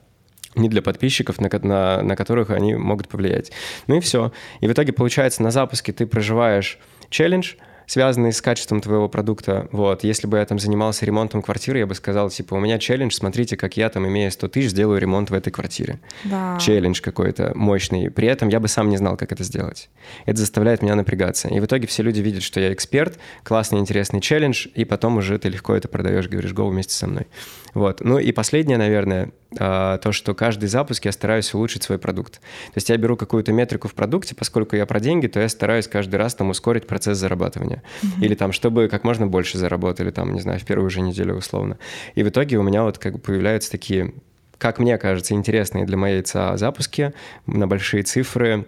ни 0.55 0.69
для 0.69 0.83
подписчиков, 0.83 1.41
на, 1.41 1.49
на, 1.63 2.03
на 2.03 2.17
которых 2.17 2.51
они 2.51 2.75
могут 2.75 3.09
повлиять. 3.09 3.53
Ну 3.87 3.97
и 3.97 4.01
все. 4.01 4.33
И 4.61 4.67
в 4.67 4.73
итоге, 4.73 4.93
получается, 4.93 5.43
на 5.43 5.51
запуске 5.51 5.93
ты 5.93 6.07
проживаешь 6.07 6.79
челлендж, 7.11 7.55
связанные 7.87 8.33
с 8.33 8.43
качеством 8.43 8.81
твоего 8.81 9.09
продукта. 9.09 9.69
Вот. 9.73 10.05
Если 10.05 10.27
бы 10.27 10.39
я 10.39 10.45
там 10.45 10.59
занимался 10.59 11.07
ремонтом 11.07 11.43
квартиры, 11.43 11.79
я 11.79 11.87
бы 11.87 11.95
сказал, 11.95 12.31
типа, 12.31 12.55
у 12.55 12.61
меня 12.61 12.79
челлендж, 12.79 13.15
смотрите, 13.15 13.57
как 13.57 13.77
я 13.77 13.89
там, 13.89 14.07
имея 14.07 14.31
100 14.31 14.49
тысяч, 14.49 14.71
сделаю 14.71 15.01
ремонт 15.01 15.31
в 15.31 15.35
этой 15.35 15.51
квартире. 15.51 16.01
Да. 16.25 16.59
Челлендж 16.61 17.01
какой-то 17.01 17.53
мощный. 17.55 18.11
При 18.11 18.29
этом 18.29 18.49
я 18.49 18.61
бы 18.61 18.69
сам 18.69 18.89
не 18.89 18.97
знал, 18.97 19.17
как 19.17 19.33
это 19.33 19.45
сделать. 19.45 19.89
Это 20.25 20.39
заставляет 20.39 20.83
меня 20.83 20.95
напрягаться. 20.95 21.49
И 21.49 21.61
в 21.61 21.65
итоге 21.65 21.87
все 21.87 22.03
люди 22.03 22.21
видят, 22.21 22.43
что 22.43 22.61
я 22.61 22.73
эксперт, 22.73 23.19
классный, 23.43 23.79
интересный 23.79 24.21
челлендж, 24.21 24.67
и 24.75 24.85
потом 24.85 25.17
уже 25.19 25.39
ты 25.39 25.49
легко 25.49 25.75
это 25.75 25.89
продаешь, 25.89 26.29
говоришь, 26.29 26.53
go 26.53 26.69
вместе 26.69 26.95
со 26.95 27.07
мной. 27.07 27.27
Вот. 27.75 28.01
Ну 28.01 28.19
и 28.19 28.33
последнее, 28.33 28.79
наверное, 28.79 29.33
а, 29.59 29.99
то, 29.99 30.11
что 30.13 30.35
каждый 30.35 30.67
запуск 30.69 31.05
я 31.05 31.13
стараюсь 31.13 31.53
улучшить 31.55 31.83
свой 31.83 31.99
продукт. 31.99 32.35
То 32.35 32.77
есть 32.77 32.89
я 32.89 32.97
беру 32.97 33.17
какую-то 33.17 33.53
метрику 33.53 33.89
в 33.89 33.95
продукте, 33.95 34.35
поскольку 34.35 34.77
я 34.77 34.87
про 34.87 34.99
деньги, 34.99 35.27
то 35.27 35.41
я 35.41 35.49
стараюсь 35.49 35.87
каждый 35.87 36.17
раз 36.17 36.35
там 36.35 36.51
ускорить 36.51 36.87
процесс 36.87 37.19
зарабатывания. 37.19 37.76
Mm-hmm. 38.03 38.25
Или 38.25 38.35
там, 38.35 38.53
чтобы 38.53 38.89
как 38.89 39.05
можно 39.05 39.27
больше 39.27 39.59
заработали, 39.59 40.11
там, 40.11 40.33
не 40.33 40.41
знаю, 40.41 40.61
в 40.61 40.65
первую 40.65 40.91
же 40.91 41.01
неделю 41.01 41.35
условно. 41.35 41.79
И 42.15 42.23
в 42.23 42.29
итоге 42.29 42.59
у 42.59 42.63
меня 42.63 42.83
вот 42.83 42.99
как 42.99 43.15
бы 43.15 43.19
появляются 43.19 43.71
такие, 43.71 44.15
как 44.59 44.79
мне 44.79 44.99
кажется, 44.99 45.35
интересные 45.35 45.85
для 45.85 45.97
моей 45.97 46.23
ЦА 46.23 46.57
запуски 46.57 47.13
на 47.47 47.67
большие 47.67 48.03
цифры, 48.03 48.67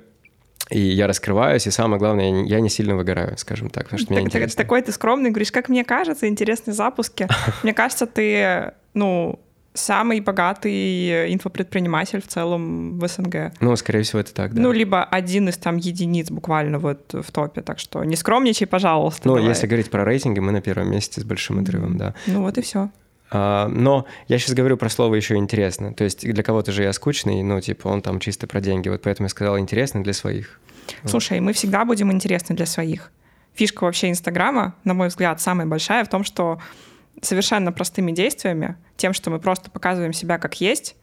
и 0.70 0.80
я 0.80 1.06
раскрываюсь, 1.06 1.66
и 1.66 1.70
самое 1.70 1.98
главное, 1.98 2.44
я 2.44 2.60
не 2.60 2.68
сильно 2.68 2.94
выгораю, 2.94 3.38
скажем 3.38 3.70
так, 3.70 3.84
потому 3.84 3.98
что 3.98 4.08
так, 4.08 4.16
мне 4.16 4.26
интересно. 4.26 4.62
Такой 4.62 4.82
ты 4.82 4.92
скромный, 4.92 5.30
говоришь, 5.30 5.50
как 5.50 5.68
мне 5.68 5.82
кажется, 5.82 6.28
интересные 6.28 6.74
запуски. 6.74 7.26
Мне 7.62 7.72
кажется, 7.72 8.06
ты, 8.06 8.72
ну, 8.92 9.40
самый 9.74 10.20
богатый 10.20 11.32
инфопредприниматель 11.32 12.20
в 12.20 12.26
целом 12.26 12.98
в 12.98 13.06
СНГ. 13.06 13.52
Ну, 13.60 13.76
скорее 13.76 14.02
всего, 14.02 14.20
это 14.20 14.34
так, 14.34 14.54
да. 14.54 14.60
Ну, 14.60 14.72
либо 14.72 15.04
один 15.04 15.48
из 15.48 15.56
там 15.56 15.76
единиц 15.76 16.30
буквально 16.30 16.78
вот 16.78 17.12
в 17.12 17.30
топе, 17.30 17.62
так 17.62 17.78
что 17.78 18.02
не 18.04 18.16
скромничай, 18.16 18.66
пожалуйста. 18.66 19.28
Ну, 19.28 19.34
давай. 19.36 19.50
если 19.50 19.66
говорить 19.66 19.90
про 19.90 20.04
рейтинги, 20.04 20.40
мы 20.40 20.52
на 20.52 20.60
первом 20.60 20.90
месте 20.90 21.20
с 21.20 21.24
большим 21.24 21.60
отрывом, 21.60 21.96
да. 21.96 22.14
Ну, 22.26 22.42
вот 22.42 22.58
и 22.58 22.62
все. 22.62 22.90
А, 23.30 23.68
но 23.68 24.06
я 24.26 24.38
сейчас 24.38 24.54
говорю 24.54 24.76
про 24.76 24.88
слово 24.88 25.14
еще 25.14 25.36
интересно. 25.36 25.92
То 25.92 26.04
есть 26.04 26.20
для 26.28 26.42
кого-то 26.42 26.72
же 26.72 26.82
я 26.82 26.92
скучный, 26.92 27.42
ну, 27.42 27.60
типа, 27.60 27.88
он 27.88 28.02
там 28.02 28.20
чисто 28.20 28.46
про 28.46 28.60
деньги. 28.60 28.88
Вот 28.88 29.02
поэтому 29.02 29.26
я 29.26 29.30
сказал 29.30 29.58
интересно 29.58 30.02
для 30.02 30.12
своих. 30.12 30.60
Слушай, 31.04 31.38
вот. 31.38 31.46
мы 31.46 31.52
всегда 31.52 31.84
будем 31.84 32.10
интересны 32.10 32.56
для 32.56 32.66
своих. 32.66 33.10
Фишка 33.54 33.84
вообще 33.84 34.10
Инстаграма, 34.10 34.74
на 34.84 34.94
мой 34.94 35.08
взгляд, 35.08 35.40
самая 35.40 35.66
большая 35.66 36.04
в 36.04 36.08
том, 36.08 36.24
что 36.24 36.58
совершенно 37.22 37.72
простыми 37.72 38.12
действиями, 38.12 38.76
тем, 38.96 39.12
что 39.12 39.30
мы 39.30 39.38
просто 39.38 39.70
показываем 39.70 40.12
себя 40.12 40.38
как 40.38 40.60
есть, 40.60 40.96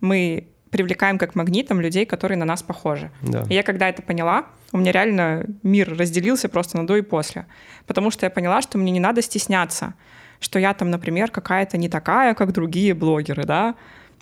мы 0.00 0.48
привлекаем 0.70 1.18
как 1.18 1.34
магнитом 1.34 1.80
людей, 1.80 2.06
которые 2.06 2.38
на 2.38 2.46
нас 2.46 2.62
похожи. 2.62 3.10
Да. 3.20 3.44
И 3.48 3.54
я 3.54 3.62
когда 3.62 3.88
это 3.88 4.02
поняла, 4.02 4.46
у 4.72 4.78
меня 4.78 4.90
реально 4.90 5.44
мир 5.62 5.94
разделился 5.96 6.48
просто 6.48 6.78
на 6.78 6.86
до 6.86 6.96
и 6.96 7.02
после. 7.02 7.46
Потому 7.86 8.10
что 8.10 8.24
я 8.24 8.30
поняла, 8.30 8.62
что 8.62 8.78
мне 8.78 8.90
не 8.90 9.00
надо 9.00 9.20
стесняться, 9.20 9.94
что 10.40 10.58
я 10.58 10.72
там, 10.72 10.90
например, 10.90 11.30
какая-то 11.30 11.76
не 11.76 11.90
такая, 11.90 12.34
как 12.34 12.52
другие 12.52 12.94
блогеры, 12.94 13.44
да, 13.44 13.74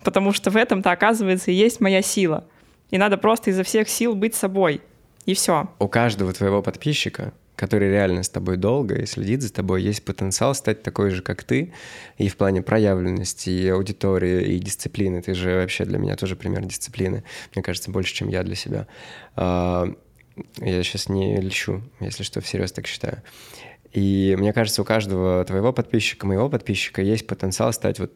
потому 0.02 0.32
что 0.32 0.50
в 0.50 0.56
этом-то, 0.56 0.90
оказывается, 0.90 1.52
и 1.52 1.54
есть 1.54 1.80
моя 1.80 2.02
сила. 2.02 2.44
И 2.90 2.98
надо 2.98 3.16
просто 3.16 3.50
изо 3.50 3.62
всех 3.62 3.88
сил 3.88 4.16
быть 4.16 4.34
собой. 4.34 4.82
И 5.26 5.34
все. 5.34 5.68
У 5.78 5.86
каждого 5.86 6.32
твоего 6.32 6.62
подписчика 6.62 7.32
который 7.60 7.90
реально 7.90 8.22
с 8.22 8.30
тобой 8.30 8.56
долго 8.56 8.94
и 8.94 9.04
следит 9.04 9.42
за 9.42 9.52
тобой, 9.52 9.82
есть 9.82 10.02
потенциал 10.02 10.54
стать 10.54 10.82
такой 10.82 11.10
же, 11.10 11.20
как 11.20 11.44
ты, 11.44 11.74
и 12.16 12.30
в 12.30 12.38
плане 12.38 12.62
проявленности, 12.62 13.50
и 13.50 13.68
аудитории, 13.68 14.54
и 14.54 14.58
дисциплины. 14.58 15.20
Ты 15.20 15.34
же 15.34 15.56
вообще 15.56 15.84
для 15.84 15.98
меня 15.98 16.16
тоже 16.16 16.36
пример 16.36 16.64
дисциплины, 16.64 17.22
мне 17.54 17.62
кажется, 17.62 17.90
больше, 17.90 18.14
чем 18.14 18.28
я 18.28 18.44
для 18.44 18.54
себя. 18.54 18.86
А, 19.36 19.92
я 20.56 20.82
сейчас 20.82 21.10
не 21.10 21.38
лечу, 21.38 21.82
если 22.00 22.22
что, 22.22 22.40
всерьез 22.40 22.72
так 22.72 22.86
считаю. 22.86 23.22
И 23.92 24.34
мне 24.38 24.54
кажется, 24.54 24.80
у 24.80 24.86
каждого 24.86 25.44
твоего 25.44 25.74
подписчика, 25.74 26.26
моего 26.26 26.48
подписчика 26.48 27.02
есть 27.02 27.26
потенциал 27.26 27.74
стать 27.74 27.98
вот 27.98 28.10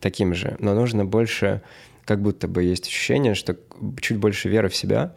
таким 0.00 0.32
же, 0.32 0.56
но 0.58 0.74
нужно 0.74 1.04
больше, 1.04 1.60
как 2.06 2.22
будто 2.22 2.48
бы 2.48 2.62
есть 2.62 2.86
ощущение, 2.86 3.34
что 3.34 3.58
чуть 4.00 4.16
больше 4.16 4.48
веры 4.48 4.70
в 4.70 4.74
себя, 4.74 5.14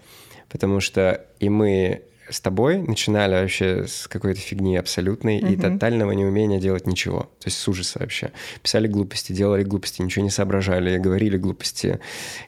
потому 0.50 0.82
что 0.82 1.26
и 1.40 1.48
мы 1.48 2.04
с 2.30 2.40
тобой 2.42 2.78
начинали 2.78 3.34
вообще 3.34 3.86
с 3.88 4.08
какой-то 4.08 4.40
фигни 4.40 4.78
абсолютной 4.78 5.40
угу. 5.40 5.48
и 5.48 5.56
тотального 5.56 6.12
неумения 6.12 6.60
делать 6.60 6.88
ничего. 6.88 7.22
То 7.40 7.48
есть 7.48 7.58
с 7.58 7.68
ужаса 7.68 8.00
вообще. 8.00 8.32
Писали 8.62 8.88
глупости, 8.88 9.32
делали 9.32 9.64
глупости, 9.64 10.02
ничего 10.02 10.24
не 10.24 10.30
соображали, 10.30 10.98
говорили 10.98 11.38
глупости 11.38 12.00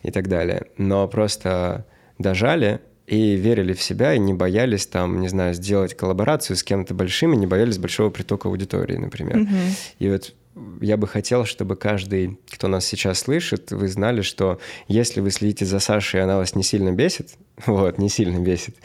и 0.04 0.12
так 0.12 0.28
далее. 0.28 0.68
Но 0.78 1.08
просто 1.08 1.86
дожали 2.18 2.82
и 3.08 3.36
верили 3.36 3.74
в 3.74 3.82
себя, 3.82 4.14
и 4.14 4.20
не 4.20 4.34
боялись 4.34 4.86
там, 4.86 5.20
не 5.20 5.28
знаю, 5.28 5.54
сделать 5.54 5.96
коллаборацию 5.96 6.56
с 6.56 6.64
кем-то 6.64 6.94
большим, 6.94 7.34
и 7.34 7.38
не 7.38 7.48
боялись 7.48 7.78
большого 7.78 8.10
притока 8.10 8.48
аудитории, 8.48 8.96
например. 8.96 9.40
Угу. 9.40 9.58
И 10.00 10.10
вот 10.10 10.34
я 10.82 10.98
бы 10.98 11.08
хотел, 11.08 11.46
чтобы 11.46 11.76
каждый, 11.76 12.40
кто 12.52 12.68
нас 12.68 12.86
сейчас 12.86 13.20
слышит, 13.20 13.72
вы 13.72 13.88
знали, 13.88 14.22
что 14.22 14.60
если 14.88 15.22
вы 15.22 15.32
следите 15.32 15.66
за 15.66 15.80
Сашей, 15.80 16.20
и 16.20 16.24
она 16.24 16.38
вас 16.38 16.56
не 16.56 16.64
сильно 16.64 16.92
бесит, 16.92 17.32
вот, 17.66 17.98
не 17.98 18.10
сильно 18.10 18.40
бесит, 18.40 18.76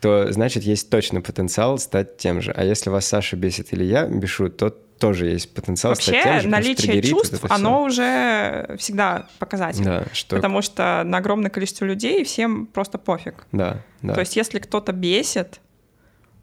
то 0.00 0.32
значит 0.32 0.62
есть 0.62 0.90
точно 0.90 1.20
потенциал 1.20 1.78
стать 1.78 2.16
тем 2.18 2.40
же. 2.40 2.52
А 2.52 2.64
если 2.64 2.90
вас 2.90 3.06
Саша 3.06 3.36
бесит 3.36 3.72
или 3.72 3.84
я 3.84 4.06
бешу, 4.06 4.48
то 4.48 4.70
тоже 4.70 5.26
есть 5.28 5.54
потенциал 5.54 5.92
Вообще, 5.92 6.10
стать 6.10 6.22
тем 6.22 6.40
же. 6.40 6.48
наличие 6.48 7.02
чувств, 7.02 7.38
вот 7.42 7.50
оно 7.50 7.84
уже 7.84 8.74
всегда 8.78 9.28
показатель. 9.38 9.84
Да, 9.84 10.04
что... 10.12 10.36
Потому 10.36 10.60
что 10.62 11.02
на 11.04 11.18
огромное 11.18 11.50
количество 11.50 11.84
людей 11.84 12.24
всем 12.24 12.66
просто 12.66 12.98
пофиг. 12.98 13.46
Да, 13.52 13.82
да. 14.02 14.14
То 14.14 14.20
есть 14.20 14.36
если 14.36 14.58
кто-то 14.58 14.92
бесит, 14.92 15.60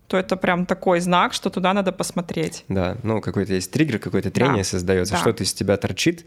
то 0.07 0.17
это 0.17 0.35
прям 0.37 0.65
такой 0.65 0.99
знак, 0.99 1.33
что 1.33 1.49
туда 1.49 1.73
надо 1.73 1.91
посмотреть. 1.91 2.63
Да, 2.67 2.97
ну 3.03 3.21
какой-то 3.21 3.53
есть 3.53 3.71
триггер, 3.71 3.99
какое-то 3.99 4.29
трение 4.31 4.63
Да. 4.63 4.69
создается, 4.69 5.13
Да. 5.15 5.19
что-то 5.19 5.43
из 5.43 5.53
тебя 5.53 5.77
торчит, 5.77 6.25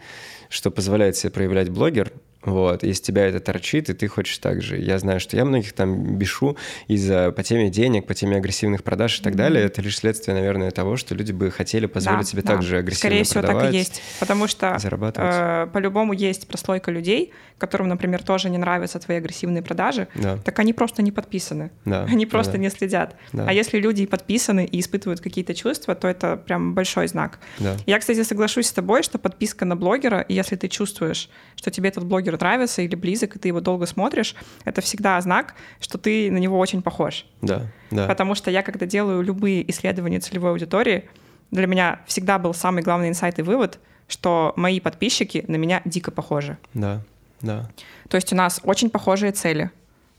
что 0.49 0.71
позволяет 0.71 1.17
себе 1.17 1.31
проявлять 1.31 1.69
блогер, 1.71 2.13
вот, 2.45 2.85
из 2.85 3.01
тебя 3.01 3.27
это 3.27 3.41
торчит, 3.41 3.91
и 3.91 3.95
ты 3.95 4.07
хочешь 4.09 4.39
так 4.39 4.63
же. 4.63 4.79
Я 4.79 4.99
знаю, 4.99 5.19
что 5.21 5.37
я 5.37 5.45
многих 5.45 5.73
там 5.73 6.17
бешу 6.17 6.57
из-за 6.87 7.33
по 7.33 7.43
теме 7.43 7.69
денег, 7.69 8.07
по 8.07 8.15
теме 8.15 8.37
агрессивных 8.37 8.85
продаж 8.85 9.19
и 9.21 9.23
так 9.23 9.35
далее. 9.35 9.65
Это 9.65 9.83
лишь 9.83 9.97
следствие, 9.99 10.35
наверное, 10.37 10.71
того, 10.71 10.97
что 10.97 11.15
люди 11.15 11.33
бы 11.33 11.51
хотели 11.51 11.87
позволить 11.87 12.21
Да, 12.21 12.27
себе 12.27 12.43
да. 12.43 12.53
так 12.55 12.63
же 12.63 12.79
агрессивно 12.79 12.99
Скорее 13.11 13.25
всего, 13.25 13.41
продавать. 13.41 13.65
так 13.65 13.75
и 13.75 13.77
есть. 13.77 14.03
Потому 14.21 14.47
что 14.47 14.77
э, 15.17 15.67
по-любому 15.73 16.13
есть 16.13 16.47
прослойка 16.47 16.91
людей, 16.91 17.33
которым, 17.59 17.89
например, 17.89 18.23
тоже 18.23 18.51
не 18.51 18.59
нравятся 18.59 19.01
твои 19.01 19.17
агрессивные 19.17 19.63
продажи, 19.63 20.07
Да. 20.15 20.39
так 20.39 20.59
они 20.61 20.73
просто 20.73 21.03
не 21.03 21.11
подписаны. 21.11 21.71
Да, 21.85 22.05
Они 22.09 22.25
просто 22.25 22.53
да. 22.53 22.59
не 22.59 22.71
следят. 22.71 23.17
Да. 23.33 23.47
А 23.49 23.53
если 23.53 23.79
люди 23.81 24.07
подписаны 24.07 24.65
и 24.65 24.79
испытывают 24.81 25.21
какие-то 25.21 25.55
чувства, 25.55 25.95
то 25.97 26.07
это 26.07 26.37
прям 26.37 26.75
большой 26.75 27.09
знак. 27.09 27.41
Да. 27.59 27.77
Я, 27.87 27.99
кстати, 27.99 28.23
соглашусь 28.23 28.67
с 28.69 28.73
тобой, 28.73 29.03
что 29.03 29.19
подписка 29.19 29.65
на 29.65 29.75
блогера, 29.75 30.21
и 30.21 30.35
если 30.35 30.55
ты 30.55 30.69
чувствуешь, 30.69 31.29
что 31.57 31.71
тебе 31.73 31.89
этот 31.89 32.05
блогер 32.05 32.28
нравится 32.37 32.83
или 32.83 32.95
близок, 32.95 33.37
и 33.37 33.39
ты 33.39 33.49
его 33.49 33.61
долго 33.61 33.87
смотришь, 33.87 34.35
это 34.65 34.81
всегда 34.81 35.21
знак, 35.21 35.55
что 35.81 35.99
ты 35.99 36.31
на 36.31 36.39
него 36.39 36.59
очень 36.59 36.83
похож. 36.83 37.27
Да, 37.41 37.67
да. 37.91 38.07
Потому 38.07 38.35
что 38.35 38.51
я, 38.51 38.63
когда 38.63 38.87
делаю 38.87 39.23
любые 39.23 39.69
исследования 39.71 40.21
целевой 40.21 40.51
аудитории, 40.51 41.09
для 41.51 41.67
меня 41.67 42.01
всегда 42.07 42.39
был 42.39 42.53
самый 42.55 42.83
главный 42.83 43.09
инсайт 43.09 43.39
и 43.39 43.43
вывод, 43.43 43.79
что 44.07 44.53
мои 44.57 44.81
подписчики 44.81 45.45
на 45.49 45.57
меня 45.57 45.83
дико 45.85 46.11
похожи. 46.11 46.59
Да, 46.75 47.03
да. 47.41 47.71
То 48.09 48.17
есть 48.17 48.33
у 48.33 48.37
нас 48.37 48.61
очень 48.65 48.91
похожие 48.91 49.33
цели, 49.33 49.71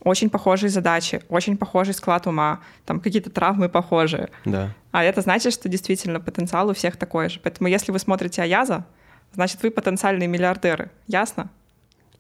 очень 0.04 0.30
похожие 0.30 0.70
задачи, 0.70 1.22
очень 1.30 1.58
похожий 1.58 1.94
склад 1.94 2.28
ума, 2.28 2.62
там 2.86 3.00
какие-то 3.00 3.30
травмы 3.30 3.70
похожие. 3.70 4.30
Да. 4.46 4.74
А 4.92 5.04
это 5.04 5.22
значит, 5.22 5.54
что 5.54 5.70
действительно 5.70 6.20
потенциал 6.20 6.70
у 6.70 6.74
всех 6.74 6.98
такой 6.98 7.30
же. 7.30 7.40
Поэтому 7.44 7.68
если 7.68 7.92
вы 7.92 8.00
смотрите 8.00 8.42
Аяза, 8.42 8.86
значит, 9.34 9.62
вы 9.62 9.72
потенциальные 9.72 10.28
миллиардеры. 10.28 10.90
Ясно? 11.08 11.50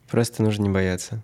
Просто 0.10 0.43
нужно 0.43 0.63
не 0.63 0.69
бояться. 0.69 1.24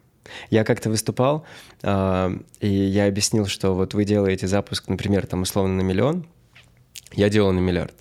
Я 0.50 0.64
как-то 0.64 0.90
выступал, 0.90 1.46
а, 1.84 2.32
и 2.60 2.68
я 2.68 3.08
объяснил, 3.08 3.46
что 3.46 3.74
вот 3.74 3.94
вы 3.94 4.06
делаете 4.06 4.48
запуск, 4.48 4.88
например, 4.88 5.28
там 5.28 5.44
условно 5.44 5.76
на 5.76 5.82
миллион, 5.82 6.26
я 7.14 7.30
делал 7.30 7.52
на 7.52 7.60
миллиард. 7.60 7.94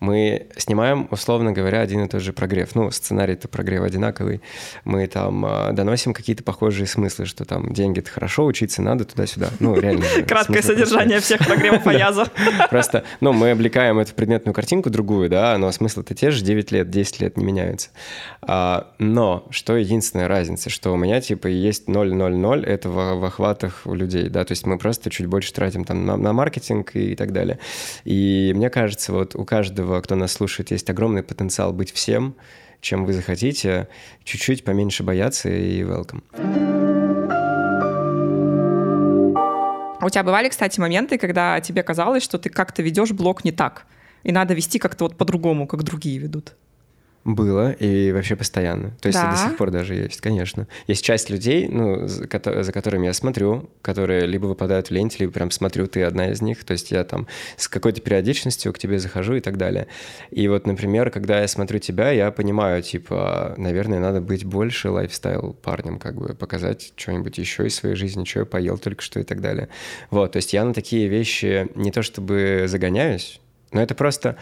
Мы 0.00 0.48
снимаем, 0.56 1.08
условно 1.10 1.52
говоря, 1.52 1.80
один 1.80 2.04
и 2.04 2.08
тот 2.08 2.20
же 2.20 2.32
прогрев. 2.32 2.74
Ну, 2.74 2.90
сценарий-то 2.90 3.48
прогрев 3.48 3.82
одинаковый. 3.82 4.42
Мы 4.84 5.06
там 5.06 5.44
а, 5.46 5.72
доносим 5.72 6.12
какие-то 6.12 6.42
похожие 6.42 6.86
смыслы, 6.86 7.24
что 7.24 7.44
там 7.44 7.72
деньги 7.72 8.00
это 8.00 8.10
хорошо, 8.10 8.44
учиться 8.44 8.82
надо 8.82 9.04
туда-сюда. 9.04 9.50
Ну, 9.58 9.78
реально. 9.78 10.04
Краткое 10.28 10.62
содержание 10.62 11.20
всех 11.20 11.46
программ 11.46 11.80
Аяза. 11.86 12.26
Просто, 12.70 13.04
ну, 13.20 13.32
мы 13.32 13.52
облекаем 13.52 13.98
это 13.98 14.10
в 14.10 14.14
предметную 14.14 14.54
картинку 14.54 14.90
другую, 14.90 15.30
да, 15.30 15.56
но 15.56 15.72
смысл-то 15.72 16.14
те 16.14 16.30
же, 16.30 16.44
9 16.44 16.72
лет, 16.72 16.90
10 16.90 17.20
лет 17.20 17.36
не 17.36 17.44
меняются. 17.44 17.88
А, 18.42 18.92
но 18.98 19.46
что 19.50 19.76
единственная 19.76 20.28
разница, 20.28 20.68
что 20.68 20.92
у 20.92 20.96
меня, 20.96 21.20
типа, 21.20 21.46
есть 21.46 21.88
0,00, 21.88 22.64
это 22.64 22.90
в, 22.90 23.24
охватах 23.24 23.82
у 23.86 23.94
людей, 23.94 24.28
да, 24.28 24.44
то 24.44 24.52
есть 24.52 24.66
мы 24.66 24.78
просто 24.78 25.10
чуть 25.10 25.26
больше 25.26 25.52
тратим 25.52 25.84
там 25.84 26.04
на 26.04 26.32
маркетинг 26.32 26.94
и 26.94 27.16
так 27.16 27.32
далее. 27.32 27.58
И 28.04 28.52
мне 28.54 28.70
кажется, 28.70 29.12
вот 29.12 29.34
у 29.34 29.44
каждого, 29.44 29.85
кто 30.02 30.14
нас 30.16 30.32
слушает, 30.32 30.70
есть 30.70 30.90
огромный 30.90 31.22
потенциал 31.22 31.72
быть 31.72 31.92
всем, 31.92 32.34
чем 32.80 33.04
вы 33.04 33.12
захотите, 33.12 33.88
чуть-чуть 34.24 34.64
поменьше 34.64 35.02
бояться 35.02 35.48
и 35.48 35.82
welcome. 35.82 36.22
У 40.02 40.10
тебя 40.10 40.22
бывали, 40.22 40.48
кстати, 40.48 40.78
моменты, 40.78 41.18
когда 41.18 41.60
тебе 41.60 41.82
казалось, 41.82 42.22
что 42.22 42.38
ты 42.38 42.48
как-то 42.48 42.82
ведешь 42.82 43.10
блог 43.10 43.44
не 43.44 43.50
так, 43.50 43.86
и 44.22 44.30
надо 44.30 44.54
вести 44.54 44.78
как-то 44.78 45.04
вот 45.04 45.16
по-другому, 45.16 45.66
как 45.66 45.82
другие 45.82 46.18
ведут? 46.18 46.54
Было 47.26 47.72
и 47.72 48.12
вообще 48.12 48.36
постоянно. 48.36 48.92
То 49.00 49.08
есть 49.08 49.20
Да? 49.20 49.32
до 49.32 49.36
сих 49.36 49.56
пор 49.56 49.72
даже 49.72 49.96
есть, 49.96 50.20
конечно. 50.20 50.68
Есть 50.86 51.04
часть 51.04 51.28
людей, 51.28 51.66
ну, 51.66 52.06
за, 52.06 52.28
кото- 52.28 52.62
за 52.62 52.70
которыми 52.70 53.06
я 53.06 53.12
смотрю, 53.12 53.68
которые 53.82 54.26
либо 54.26 54.46
выпадают 54.46 54.90
в 54.90 54.90
ленте, 54.92 55.16
либо 55.18 55.32
прям 55.32 55.50
смотрю, 55.50 55.88
ты 55.88 56.04
одна 56.04 56.30
из 56.30 56.40
них. 56.40 56.62
То 56.62 56.70
есть 56.70 56.92
я 56.92 57.02
там 57.02 57.26
с 57.56 57.66
какой-то 57.66 58.00
периодичностью 58.00 58.72
к 58.72 58.78
тебе 58.78 59.00
захожу 59.00 59.34
и 59.34 59.40
так 59.40 59.56
далее. 59.56 59.88
И 60.30 60.46
вот, 60.46 60.68
например, 60.68 61.10
когда 61.10 61.40
я 61.40 61.48
смотрю 61.48 61.80
тебя, 61.80 62.12
я 62.12 62.30
понимаю, 62.30 62.80
типа, 62.80 63.54
наверное, 63.56 63.98
надо 63.98 64.20
быть 64.20 64.44
больше 64.44 64.90
лайфстайл 64.90 65.54
парнем, 65.54 65.98
как 65.98 66.14
бы 66.14 66.32
показать 66.34 66.92
что-нибудь 66.94 67.38
еще 67.38 67.66
из 67.66 67.74
своей 67.74 67.96
жизни, 67.96 68.22
что 68.24 68.38
я 68.40 68.46
поел 68.46 68.78
только 68.78 69.02
что 69.02 69.18
и 69.18 69.24
так 69.24 69.40
далее. 69.40 69.68
Вот, 70.10 70.30
то 70.30 70.36
есть 70.36 70.52
я 70.52 70.64
на 70.64 70.72
такие 70.72 71.08
вещи 71.08 71.66
не 71.74 71.90
то 71.90 72.02
чтобы 72.02 72.66
загоняюсь, 72.68 73.40
но 73.72 73.82
это 73.82 73.96
просто, 73.96 74.36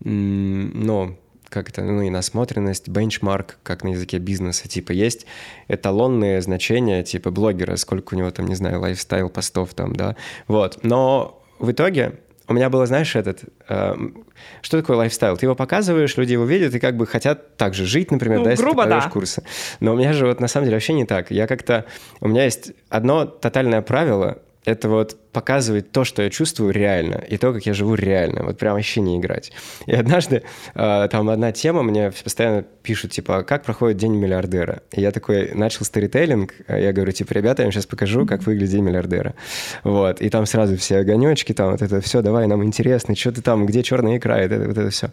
ну, 0.00 1.18
как 1.52 1.68
это, 1.68 1.82
ну 1.82 2.02
и 2.02 2.10
насмотренность, 2.10 2.88
benchmark, 2.88 3.58
как 3.62 3.84
на 3.84 3.88
языке 3.88 4.18
бизнеса, 4.18 4.68
типа 4.68 4.92
есть 4.92 5.26
эталонные 5.68 6.40
значения, 6.40 7.02
типа 7.02 7.30
блогера, 7.30 7.76
сколько 7.76 8.14
у 8.14 8.16
него 8.16 8.30
там, 8.30 8.46
не 8.46 8.54
знаю, 8.54 8.80
lifestyle 8.80 9.28
постов 9.28 9.74
там, 9.74 9.94
да, 9.94 10.16
вот. 10.48 10.82
Но 10.82 11.42
в 11.58 11.70
итоге 11.70 12.18
у 12.48 12.54
меня 12.54 12.70
было, 12.70 12.86
знаешь, 12.86 13.14
этот, 13.14 13.40
эм, 13.68 14.24
что 14.62 14.80
такое 14.80 14.96
lifestyle? 14.96 15.36
Ты 15.36 15.46
его 15.46 15.54
показываешь, 15.54 16.16
люди 16.16 16.32
его 16.32 16.44
видят 16.44 16.74
и 16.74 16.80
как 16.80 16.96
бы 16.96 17.06
хотят 17.06 17.56
так 17.56 17.74
же 17.74 17.86
жить, 17.86 18.10
например, 18.10 18.38
Ну, 18.38 18.44
да, 18.44 18.50
если 18.50 18.64
грубо, 18.64 18.82
ты 18.84 18.88
да. 18.90 19.08
курсы. 19.08 19.42
Но 19.80 19.94
у 19.94 19.96
меня 19.96 20.12
же 20.12 20.26
вот 20.26 20.40
на 20.40 20.48
самом 20.48 20.64
деле 20.64 20.76
вообще 20.76 20.92
не 20.92 21.04
так. 21.04 21.30
Я 21.30 21.46
как-то, 21.46 21.84
у 22.20 22.28
меня 22.28 22.44
есть 22.44 22.72
одно 22.88 23.24
тотальное 23.26 23.80
правило, 23.82 24.38
это 24.64 24.88
вот 24.88 25.16
показывать 25.32 25.90
то, 25.92 26.04
что 26.04 26.22
я 26.22 26.30
чувствую 26.30 26.72
реально, 26.72 27.14
и 27.16 27.36
то, 27.38 27.52
как 27.52 27.64
я 27.66 27.74
живу 27.74 27.94
реально, 27.94 28.44
вот 28.44 28.58
прям 28.58 28.74
вообще 28.74 29.00
не 29.00 29.18
играть. 29.18 29.52
И 29.86 29.92
однажды 29.92 30.42
э, 30.74 31.08
там 31.10 31.30
одна 31.30 31.52
тема, 31.52 31.82
мне 31.82 32.12
постоянно 32.22 32.64
пишут, 32.82 33.12
типа, 33.12 33.38
«А 33.38 33.42
как 33.42 33.64
проходит 33.64 33.96
день 33.96 34.14
миллиардера? 34.14 34.82
И 34.92 35.00
я 35.00 35.10
такой 35.10 35.52
начал 35.54 35.84
сторителлинг, 35.84 36.54
а 36.66 36.78
я 36.78 36.92
говорю, 36.92 37.12
типа, 37.12 37.32
ребята, 37.32 37.62
я 37.62 37.66
вам 37.66 37.72
сейчас 37.72 37.86
покажу, 37.86 38.26
как 38.26 38.44
выглядит 38.44 38.70
день 38.70 38.84
миллиардера. 38.84 39.34
Вот, 39.84 40.20
и 40.20 40.28
там 40.28 40.46
сразу 40.46 40.76
все 40.76 40.98
огонечки, 40.98 41.52
там 41.54 41.72
вот 41.72 41.82
это 41.82 42.00
все, 42.00 42.20
давай, 42.20 42.46
нам 42.46 42.62
интересно, 42.64 43.16
что 43.16 43.32
ты 43.32 43.40
там, 43.40 43.64
где 43.66 43.82
черная 43.82 44.18
икра, 44.18 44.38
это, 44.38 44.58
вот 44.58 44.76
это 44.76 44.90
все. 44.90 45.10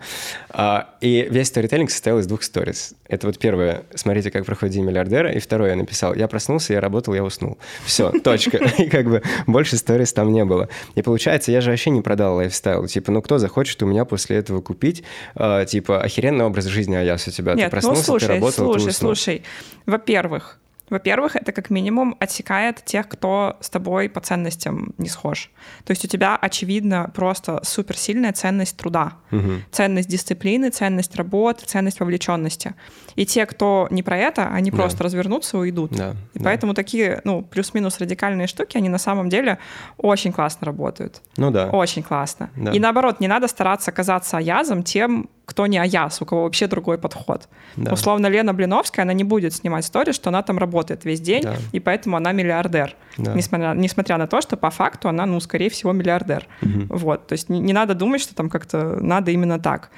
и 1.01 1.27
весь 1.29 1.47
сторителлинг 1.47 1.91
состоял 1.91 2.19
из 2.19 2.27
двух 2.27 2.43
сториз. 2.43 2.93
Это 3.07 3.27
вот 3.27 3.39
первое, 3.39 3.83
смотрите, 3.95 4.31
как 4.31 4.45
проходит 4.45 4.73
день 4.73 4.85
миллиардера, 4.85 5.31
и 5.31 5.39
второе 5.39 5.71
я 5.71 5.75
написал, 5.75 6.13
я 6.13 6.27
проснулся, 6.27 6.73
я 6.73 6.81
работал, 6.81 7.13
я 7.13 7.23
уснул. 7.23 7.57
Все, 7.85 8.11
точка. 8.11 8.57
И 8.77 8.89
как 8.89 9.05
бы 9.05 9.21
больше 9.47 9.77
сториз 9.77 10.08
там 10.13 10.31
не 10.31 10.45
было. 10.45 10.69
И 10.95 11.01
получается, 11.01 11.51
я 11.51 11.61
же 11.61 11.71
вообще 11.71 11.89
не 11.89 12.01
продал 12.01 12.35
лайфстайл. 12.35 12.87
Типа, 12.87 13.11
ну 13.11 13.21
кто 13.21 13.37
захочет 13.37 13.81
у 13.83 13.85
меня 13.85 14.05
после 14.05 14.37
этого 14.37 14.61
купить, 14.61 15.03
э, 15.35 15.65
типа, 15.67 16.01
охеренный 16.01 16.45
образ 16.45 16.65
жизни 16.65 16.95
Аяс 16.95 17.27
у 17.27 17.31
тебя. 17.31 17.53
Нет, 17.53 17.65
ты 17.65 17.71
проснулся, 17.71 17.99
ну 17.99 18.05
слушай, 18.05 18.27
ты 18.27 18.33
работал, 18.33 18.65
слушай, 18.65 18.83
ты 18.83 18.89
уснул. 18.89 19.15
слушай. 19.15 19.43
Во-первых, 19.85 20.59
во-первых, 20.89 21.35
это 21.35 21.51
как 21.51 21.69
минимум 21.69 22.15
отсекает 22.19 22.83
тех, 22.85 23.07
кто 23.07 23.57
с 23.61 23.69
тобой 23.69 24.09
по 24.09 24.19
ценностям 24.21 24.93
не 24.97 25.09
схож. 25.09 25.51
То 25.85 25.91
есть 25.91 26.05
у 26.05 26.07
тебя, 26.07 26.35
очевидно, 26.35 27.11
просто 27.13 27.59
суперсильная 27.63 28.33
ценность 28.33 28.77
труда, 28.77 29.13
Мгм. 29.31 29.63
ценность 29.71 30.09
дисциплины, 30.09 30.69
ценность 30.69 31.15
работы, 31.15 31.65
ценность 31.65 31.99
вовлеченности. 31.99 32.73
И 33.15 33.25
те, 33.25 33.45
кто 33.45 33.87
не 33.91 34.03
про 34.03 34.17
это, 34.17 34.47
они 34.49 34.71
Да. 34.71 34.77
просто 34.77 35.03
развернутся 35.03 35.57
и 35.57 35.59
уйдут. 35.61 35.91
Да, 35.91 36.15
И 36.33 36.39
да. 36.39 36.45
поэтому 36.45 36.73
такие, 36.73 37.21
ну, 37.23 37.41
плюс-минус 37.41 37.99
радикальные 37.99 38.47
штуки, 38.47 38.77
они 38.77 38.89
на 38.89 38.97
самом 38.97 39.29
деле 39.29 39.57
очень 39.97 40.31
классно 40.31 40.65
работают. 40.65 41.21
Ну 41.37 41.51
да. 41.51 41.67
Очень 41.67 42.03
классно. 42.03 42.49
Да. 42.55 42.71
И 42.71 42.79
наоборот, 42.79 43.19
не 43.19 43.27
надо 43.27 43.47
стараться 43.47 43.91
казаться 43.91 44.37
аязом 44.37 44.83
тем, 44.83 45.29
кто 45.49 45.65
не 45.67 45.79
аяз, 45.79 46.21
у 46.21 46.25
кого 46.25 46.43
вообще 46.43 46.67
другой 46.67 46.99
подход. 46.99 47.49
Да. 47.75 47.91
Условно, 47.93 48.27
Лена 48.27 48.53
Блиновская, 48.53 49.03
она 49.03 49.13
не 49.13 49.23
будет 49.23 49.53
снимать 49.53 49.83
историю, 49.83 50.13
что 50.13 50.29
она 50.29 50.43
там 50.43 50.59
работает 50.59 51.05
весь 51.05 51.19
день, 51.21 51.41
Да. 51.43 51.55
и 51.71 51.79
поэтому 51.79 52.17
она 52.17 52.31
миллиардер. 52.31 52.95
Да. 53.17 53.33
Несмотря, 53.33 53.73
несмотря 53.73 54.17
на 54.17 54.27
то, 54.27 54.41
что 54.41 54.57
по 54.57 54.69
факту 54.69 55.09
она, 55.09 55.25
ну, 55.25 55.39
скорее 55.39 55.69
всего, 55.69 55.91
миллиардер. 55.91 56.47
Вот. 56.61 57.25
То 57.27 57.33
есть 57.33 57.49
не, 57.49 57.59
не 57.59 57.73
надо 57.73 57.95
думать, 57.95 58.21
что 58.21 58.35
там 58.35 58.49
как-то 58.49 58.97
надо 59.01 59.31
именно 59.31 59.59
так. 59.59 59.89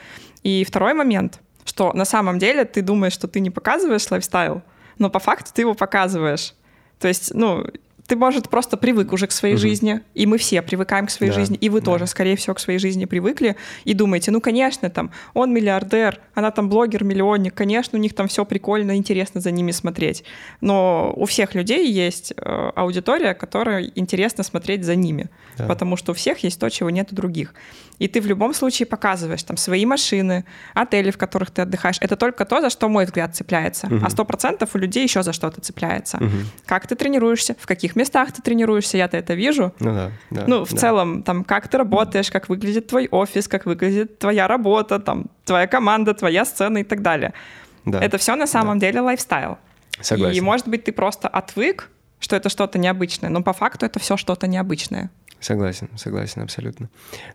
И 0.44 0.64
второй 0.64 0.94
момент, 0.94 1.40
что 1.66 1.92
на 1.94 2.06
самом 2.06 2.40
деле 2.40 2.64
ты 2.64 2.82
думаешь, 2.82 3.14
что 3.14 3.28
ты 3.28 3.42
не 3.42 3.50
показываешь 3.50 4.10
лайфстайл, 4.10 4.62
но 5.00 5.10
по 5.10 5.20
факту 5.20 5.52
ты 5.54 5.62
его 5.64 5.74
показываешь. 5.74 6.54
То 7.00 7.08
есть, 7.10 7.34
ну, 7.34 7.66
ты, 8.12 8.18
может, 8.18 8.50
просто 8.50 8.76
привык 8.76 9.14
уже 9.14 9.26
к 9.26 9.32
своей 9.32 9.54
Мгм. 9.56 9.62
жизни, 9.62 10.02
и 10.16 10.26
мы 10.26 10.38
все 10.38 10.62
привыкаем 10.62 11.08
к 11.08 11.12
своей 11.12 11.32
Да, 11.32 11.40
жизни, 11.40 11.56
и 11.56 11.70
вы 11.70 11.80
да. 11.80 11.86
тоже, 11.86 12.08
скорее 12.08 12.36
всего, 12.36 12.54
к 12.54 12.60
своей 12.60 12.78
жизни 12.78 13.06
привыкли, 13.06 13.56
и 13.86 13.94
думаете, 13.94 14.32
ну, 14.32 14.42
конечно, 14.42 14.90
там, 14.90 15.12
он 15.34 15.54
миллиардер, 15.54 16.20
она 16.34 16.52
там 16.52 16.68
блогер-миллионник, 16.68 17.54
конечно, 17.54 17.98
у 17.98 18.02
них 18.02 18.14
там 18.14 18.28
все 18.28 18.44
прикольно, 18.44 18.98
интересно 18.98 19.40
за 19.40 19.52
ними 19.52 19.72
смотреть. 19.72 20.26
Но 20.60 21.14
у 21.16 21.24
всех 21.26 21.56
людей 21.56 21.90
есть 21.90 22.34
э, 22.36 22.72
аудитория, 22.76 23.34
которой 23.34 23.94
интересно 23.96 24.44
смотреть 24.44 24.84
за 24.84 24.96
ними, 24.96 25.30
Да. 25.58 25.68
потому 25.68 25.96
что 25.96 26.12
у 26.12 26.16
всех 26.16 26.40
есть 26.44 26.60
то, 26.60 26.70
чего 26.70 26.90
нет 26.90 27.14
у 27.14 27.16
других. 27.16 27.54
И 28.00 28.08
ты 28.08 28.20
в 28.20 28.26
любом 28.26 28.54
случае 28.54 28.88
показываешь 28.88 29.44
там 29.44 29.56
свои 29.58 29.86
машины, 29.86 30.44
отели, 30.74 31.12
в 31.12 31.18
которых 31.18 31.52
ты 31.52 31.62
отдыхаешь. 31.62 31.98
Это 32.02 32.16
только 32.16 32.46
то, 32.46 32.60
за 32.60 32.70
что 32.72 32.90
мой 32.90 33.06
взгляд 33.06 33.36
цепляется. 33.36 33.88
Мгм. 33.88 34.04
А 34.06 34.10
сто 34.10 34.26
процентов 34.26 34.70
у 34.74 34.80
людей 34.80 35.04
еще 35.04 35.22
за 35.24 35.32
что-то 35.34 35.62
цепляется. 35.62 36.18
Мгм. 36.20 36.48
Как 36.66 36.88
ты 36.88 36.96
тренируешься, 36.96 37.56
в 37.60 37.68
каких 37.68 37.96
местах 38.02 38.32
ты 38.32 38.42
тренируешься, 38.42 38.98
я-то 38.98 39.18
это 39.18 39.34
вижу. 39.34 39.74
Ну 39.80 39.94
да, 39.94 40.12
да. 40.30 40.44
Ну, 40.48 40.66
в 40.66 40.72
да. 40.72 40.78
целом, 40.78 41.24
там, 41.24 41.44
как 41.44 41.68
ты 41.68 41.78
работаешь, 41.78 42.30
как 42.32 42.50
выглядит 42.50 42.88
твой 42.88 43.08
офис, 43.12 43.48
как 43.48 43.66
выглядит 43.66 44.20
твоя 44.20 44.48
работа, 44.48 45.00
там, 45.00 45.26
твоя 45.46 45.68
команда, 45.68 46.14
твоя 46.14 46.46
сцена 46.46 46.80
и 46.80 46.84
так 46.84 47.02
далее. 47.02 47.34
Да. 47.86 48.00
Это 48.00 48.18
все 48.18 48.36
на 48.36 48.48
самом 48.48 48.80
деле 48.80 49.02
лайфстайл. 49.02 49.58
Согласен. 50.00 50.38
И, 50.38 50.42
может 50.42 50.68
быть, 50.68 50.84
ты 50.84 50.92
просто 50.92 51.28
отвык, 51.28 51.90
что 52.20 52.36
это 52.36 52.50
что-то 52.50 52.80
необычное, 52.80 53.30
но 53.30 53.42
по 53.42 53.54
факту 53.54 53.86
это 53.86 54.00
все 54.00 54.18
что-то 54.18 54.48
необычное. 54.48 55.10
Согласен, 55.40 55.90
согласен, 55.96 56.44
абсолютно. 56.44 56.90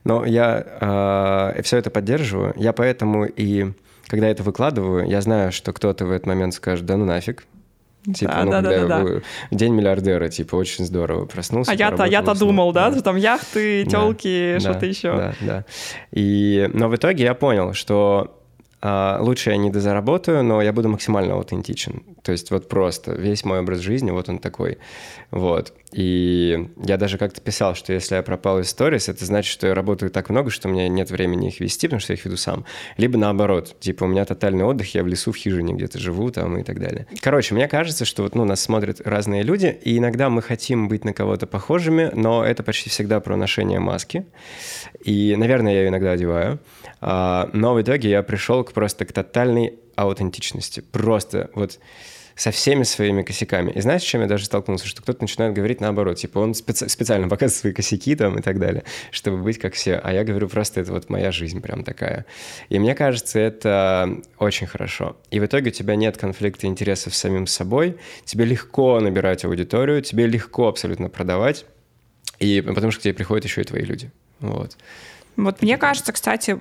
Но 0.05 0.25
я 0.25 1.53
э, 1.57 1.63
все 1.63 1.79
это 1.79 1.91
поддерживаю. 1.91 2.55
Я 2.57 2.73
поэтому 2.73 3.25
и, 3.25 3.73
когда 4.07 4.29
это 4.29 4.45
выкладываю, 4.45 5.09
я 5.09 5.21
знаю, 5.21 5.51
что 5.51 5.73
кто-то 5.73 6.07
в 6.07 6.13
этот 6.13 6.27
момент 6.27 6.55
скажет, 6.55 6.87
да 6.87 6.97
ну 6.97 7.05
нафиг. 7.05 7.47
Типа, 8.15 8.33
Да, 8.33 8.45
ну, 8.45 8.51
да, 8.51 8.63
да, 8.63 8.71
когда 8.71 8.99
да, 8.99 9.03
вы- 9.05 9.23
День 9.51 9.75
миллиардера, 9.75 10.29
типа, 10.29 10.57
очень 10.57 10.85
здорово. 10.85 11.27
Проснулся, 11.27 11.73
А 11.73 11.75
я-то, 11.75 12.05
я-то 12.05 12.39
думал, 12.39 12.73
да, 12.73 12.93
что 12.93 13.03
там 13.03 13.17
яхты, 13.17 13.85
Да, 13.85 13.91
телки, 13.91 14.55
да, 14.55 14.61
что-то 14.61 14.87
еще. 14.87 15.17
Да, 15.17 15.35
да. 15.41 15.65
И, 16.13 16.69
но 16.73 16.89
в 16.89 16.97
итоге 16.97 17.25
я 17.25 17.35
понял, 17.35 17.73
что 17.73 18.36
лучше 19.21 19.51
я 19.51 19.57
не 19.57 19.71
дозаработаю, 19.71 20.43
но 20.45 20.63
я 20.63 20.73
буду 20.73 20.89
максимально 20.89 21.35
аутентичен. 21.35 22.03
То 22.23 22.33
есть 22.33 22.51
вот 22.51 22.69
просто 22.69 23.13
весь 23.13 23.45
мой 23.45 23.61
образ 23.61 23.81
жизни, 23.81 24.11
вот 24.11 24.29
он 24.29 24.39
такой. 24.39 24.79
Вот. 25.31 25.73
И 25.93 26.69
я 26.85 26.97
даже 26.97 27.19
как-то 27.19 27.41
писал, 27.41 27.75
что 27.75 27.93
если 27.93 28.17
я 28.17 28.23
пропал 28.23 28.61
из 28.61 28.69
сторис, 28.69 29.09
это 29.09 29.25
значит, 29.25 29.51
что 29.51 29.67
я 29.67 29.75
работаю 29.75 30.11
так 30.11 30.29
много, 30.29 30.51
что 30.51 30.69
у 30.69 30.73
меня 30.73 30.89
нет 30.89 31.11
времени 31.11 31.49
их 31.49 31.61
вести, 31.61 31.87
потому 31.87 32.01
что 32.01 32.13
я 32.13 32.19
их 32.19 32.25
веду 32.25 32.37
сам. 32.37 32.65
Либо 32.97 33.17
наоборот, 33.17 33.77
типа 33.81 34.05
у 34.05 34.07
меня 34.07 34.25
тотальный 34.25 34.65
отдых, 34.65 34.95
я 34.95 35.03
в 35.03 35.07
лесу, 35.07 35.33
в 35.33 35.37
хижине 35.37 35.75
где-то 35.75 35.99
живу 35.99 36.31
там 36.31 36.59
и 36.59 36.63
так 36.63 36.81
далее. 36.81 37.07
Короче, 37.21 37.55
мне 37.55 37.69
кажется, 37.69 38.05
что 38.05 38.23
вот, 38.25 38.35
ну, 38.35 38.45
нас 38.45 38.61
смотрят 38.61 39.01
разные 39.05 39.43
люди, 39.43 39.79
и 39.85 39.99
иногда 39.99 40.29
мы 40.29 40.43
хотим 40.43 40.89
быть 40.89 41.05
на 41.05 41.13
кого-то 41.13 41.47
похожими, 41.47 42.11
но 42.13 42.45
это 42.45 42.63
почти 42.63 42.91
всегда 42.91 43.21
про 43.21 43.37
ношение 43.37 43.81
маски. 43.81 44.27
И, 45.05 45.35
наверное, 45.37 45.73
я 45.73 45.83
ее 45.83 45.89
иногда 45.89 46.13
одеваю. 46.13 46.59
А, 47.09 47.49
Но 47.53 47.75
в 47.75 47.81
итоге 47.81 48.11
я 48.11 48.23
пришел 48.25 48.65
к 48.65 48.73
просто 48.73 49.05
к 49.05 49.13
тотальной 49.13 49.79
аутентичности. 49.95 50.81
Просто 50.81 51.51
вот 51.55 51.79
со 52.35 52.51
всеми 52.51 52.83
своими 52.83 53.23
косяками. 53.23 53.71
И 53.71 53.81
знаешь, 53.81 54.03
с 54.03 54.05
чем 54.05 54.23
я 54.23 54.27
даже 54.27 54.45
столкнулся? 54.45 54.87
Что 54.87 55.03
кто-то 55.03 55.23
начинает 55.23 55.55
говорить 55.55 55.81
наоборот. 55.81 56.19
Типа 56.19 56.41
он 56.41 56.51
специ- 56.51 56.89
специально 56.89 57.29
показывает 57.29 57.61
свои 57.61 57.73
косяки 57.73 58.17
там 58.17 58.39
и 58.39 58.43
так 58.43 58.59
далее, 58.59 58.83
чтобы 59.13 59.39
быть 59.39 59.59
как 59.59 59.75
все. 59.75 60.01
А 60.03 60.13
я 60.13 60.25
говорю 60.25 60.49
просто, 60.49 60.81
это 60.81 60.93
вот 60.93 61.09
моя 61.09 61.31
жизнь 61.31 61.63
прям 61.63 61.85
такая. 61.85 62.27
И 62.69 62.79
мне 62.81 62.97
кажется, 62.97 63.39
это 63.39 64.21
очень 64.39 64.67
хорошо. 64.67 65.17
И 65.31 65.39
в 65.39 65.47
итоге 65.47 65.71
у 65.71 65.73
тебя 65.73 65.95
нет 65.95 66.19
конфликта 66.19 66.67
интересов 66.67 67.15
с 67.15 67.19
самим 67.19 67.47
собой. 67.47 67.97
Тебе 68.25 68.45
легко 68.45 68.99
набирать 69.01 69.45
аудиторию, 69.45 70.03
тебе 70.03 70.27
легко 70.27 70.67
абсолютно 70.67 71.09
продавать. 71.09 71.67
И 72.41 72.61
потому 72.61 72.91
что 72.91 73.01
к 73.01 73.05
тебе 73.05 73.15
приходят 73.15 73.45
еще 73.45 73.61
и 73.61 73.65
твои 73.65 73.83
люди. 73.83 74.11
Вот. 74.41 74.77
Вот 75.37 75.63
мне 75.63 75.77
кажется, 75.79 76.13
кстати, 76.13 76.61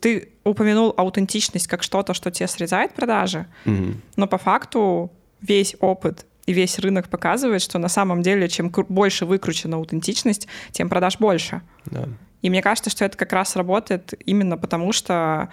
ты 0.00 0.28
упомянул 0.44 0.92
аутентичность 0.96 1.66
как 1.66 1.82
что-то, 1.82 2.14
что 2.14 2.30
тебе 2.30 2.46
срезает 2.48 2.92
продажи, 2.94 3.46
Мгм. 3.64 4.02
но 4.16 4.26
по 4.26 4.38
факту 4.38 5.10
весь 5.40 5.76
опыт 5.80 6.26
и 6.46 6.52
весь 6.52 6.78
рынок 6.78 7.08
показывает, 7.08 7.62
что 7.62 7.78
на 7.78 7.88
самом 7.88 8.22
деле 8.22 8.48
чем 8.48 8.68
больше 8.68 9.24
выкручена 9.24 9.76
аутентичность, 9.76 10.46
тем 10.72 10.88
продаж 10.90 11.18
больше. 11.18 11.62
Да. 11.86 12.08
И 12.42 12.50
мне 12.50 12.60
кажется, 12.60 12.90
что 12.90 13.06
это 13.06 13.16
как 13.16 13.32
раз 13.32 13.56
работает 13.56 14.12
именно 14.26 14.58
потому, 14.58 14.92
что 14.92 15.48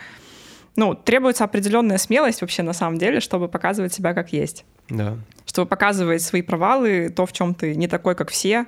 ну, 0.75 0.93
требуется 0.95 1.45
определенная 1.45 1.97
смелость 1.97 2.41
вообще 2.41 2.63
на 2.63 2.73
самом 2.73 2.97
деле, 2.97 3.21
чтобы 3.21 3.47
показывать 3.47 3.93
себя 3.93 4.13
как 4.13 4.33
есть. 4.33 4.65
Да. 4.89 5.17
Чтобы 5.45 5.67
показывать 5.69 6.21
свои 6.21 6.41
провалы, 6.41 7.09
то, 7.09 7.25
в 7.25 7.31
чем 7.31 7.53
ты 7.53 7.75
не 7.75 7.87
такой, 7.87 8.15
как 8.15 8.29
все. 8.29 8.65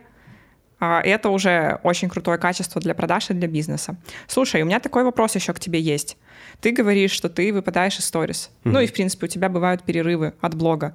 А 0.85 0.99
Это 0.99 1.29
уже 1.29 1.79
очень 1.83 2.09
крутое 2.09 2.37
качество 2.37 2.81
для 2.81 2.93
продаж 2.93 3.29
и 3.29 3.33
для 3.33 3.47
бизнеса. 3.47 3.95
Слушай, 4.27 4.63
у 4.63 4.65
меня 4.65 4.81
такой 4.81 5.05
вопрос 5.05 5.33
еще 5.33 5.53
к 5.53 5.59
тебе 5.59 5.79
есть. 5.79 6.17
Ты 6.59 6.71
говоришь, 6.71 7.11
что 7.11 7.29
ты 7.29 7.53
выпадаешь 7.53 7.97
из 7.99 8.05
сторис. 8.05 8.51
Ну 8.65 8.81
и, 8.81 8.87
в 8.87 8.91
принципе, 8.91 9.27
у 9.27 9.29
тебя 9.29 9.47
бывают 9.47 9.83
перерывы 9.83 10.33
от 10.41 10.55
блога. 10.55 10.93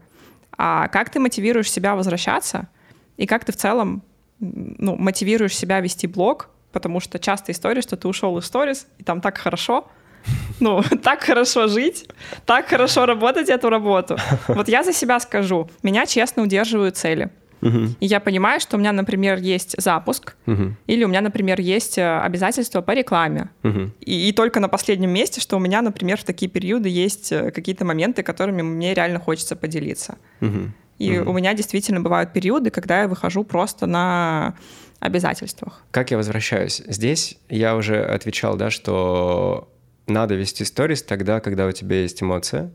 А 0.59 0.89
как 0.89 1.09
ты 1.09 1.21
мотивируешь 1.21 1.71
себя 1.71 1.95
возвращаться? 1.95 2.69
И 3.17 3.25
как 3.27 3.47
ты 3.47 3.53
в 3.53 3.57
целом 3.57 4.03
ну, 4.41 4.95
мотивируешь 4.97 5.57
себя 5.57 5.81
вести 5.81 6.07
блог? 6.07 6.51
Потому 6.71 7.01
что 7.01 7.19
часто 7.19 7.53
история, 7.53 7.81
что 7.81 7.97
ты 7.97 8.09
ушел 8.09 8.37
из 8.37 8.45
сторис, 8.45 8.87
и 8.99 9.05
там 9.05 9.23
так 9.23 9.39
хорошо, 9.39 9.89
ну, 10.61 10.83
так 11.03 11.23
хорошо 11.23 11.67
жить, 11.67 12.07
так 12.45 12.69
хорошо 12.69 13.07
работать 13.07 13.49
эту 13.49 13.71
работу. 13.71 14.19
Вот 14.49 14.69
я 14.69 14.83
за 14.83 14.93
себя 14.93 15.19
скажу, 15.19 15.71
меня 15.83 16.05
честно 16.05 16.43
удерживают 16.43 16.99
цели. 16.99 17.31
Мгм. 17.61 17.97
И 18.01 18.07
я 18.07 18.21
понимаю, 18.21 18.61
что 18.61 18.77
у 18.77 18.81
меня, 18.81 18.93
например, 18.93 19.39
есть 19.39 19.75
запуск, 19.81 20.37
Мгм. 20.47 20.77
или 20.87 21.05
у 21.05 21.09
меня, 21.09 21.21
например, 21.21 21.61
есть 21.61 21.99
э, 21.99 22.19
обязательства 22.21 22.81
по 22.83 22.93
рекламе. 22.93 23.51
Мгм. 23.63 23.93
И, 24.01 24.29
и 24.29 24.33
только 24.33 24.61
на 24.61 24.69
последнем 24.69 25.11
месте, 25.11 25.41
что 25.41 25.57
у 25.57 25.61
меня, 25.61 25.83
например, 25.83 26.19
в 26.19 26.25
такие 26.25 26.51
периоды 26.51 26.89
есть 26.89 27.33
э, 27.33 27.51
какие-то 27.51 27.85
моменты, 27.85 28.23
которыми 28.23 28.63
мне 28.63 28.95
реально 28.95 29.19
хочется 29.19 29.57
поделиться. 29.57 30.17
Мгм. 30.41 30.75
И 30.99 31.17
у 31.19 31.33
меня 31.33 31.55
действительно 31.55 32.01
бывают 32.01 32.33
периоды, 32.33 32.71
когда 32.71 33.03
я 33.03 33.09
выхожу 33.09 33.45
просто 33.45 33.87
на 33.87 34.55
обязательствах. 34.99 35.85
Как 35.93 36.11
я 36.11 36.17
возвращаюсь? 36.17 36.83
Здесь 36.89 37.39
я 37.49 37.77
уже 37.77 38.03
отвечал, 38.03 38.57
да, 38.57 38.71
что 38.71 39.69
надо 40.09 40.35
вести 40.35 40.65
сторис 40.65 41.03
тогда, 41.03 41.39
когда 41.41 41.67
у 41.67 41.73
тебя 41.73 42.01
есть 42.03 42.21
эмоция 42.23 42.73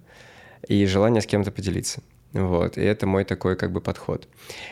и 0.67 0.85
желание 0.85 1.21
с 1.21 1.25
кем-то 1.25 1.51
поделиться. 1.51 2.01
Вот, 2.33 2.77
и 2.77 2.81
это 2.81 3.05
мой 3.05 3.25
такой 3.25 3.55
как 3.55 3.71
бы 3.71 3.79
подход. 3.79 4.27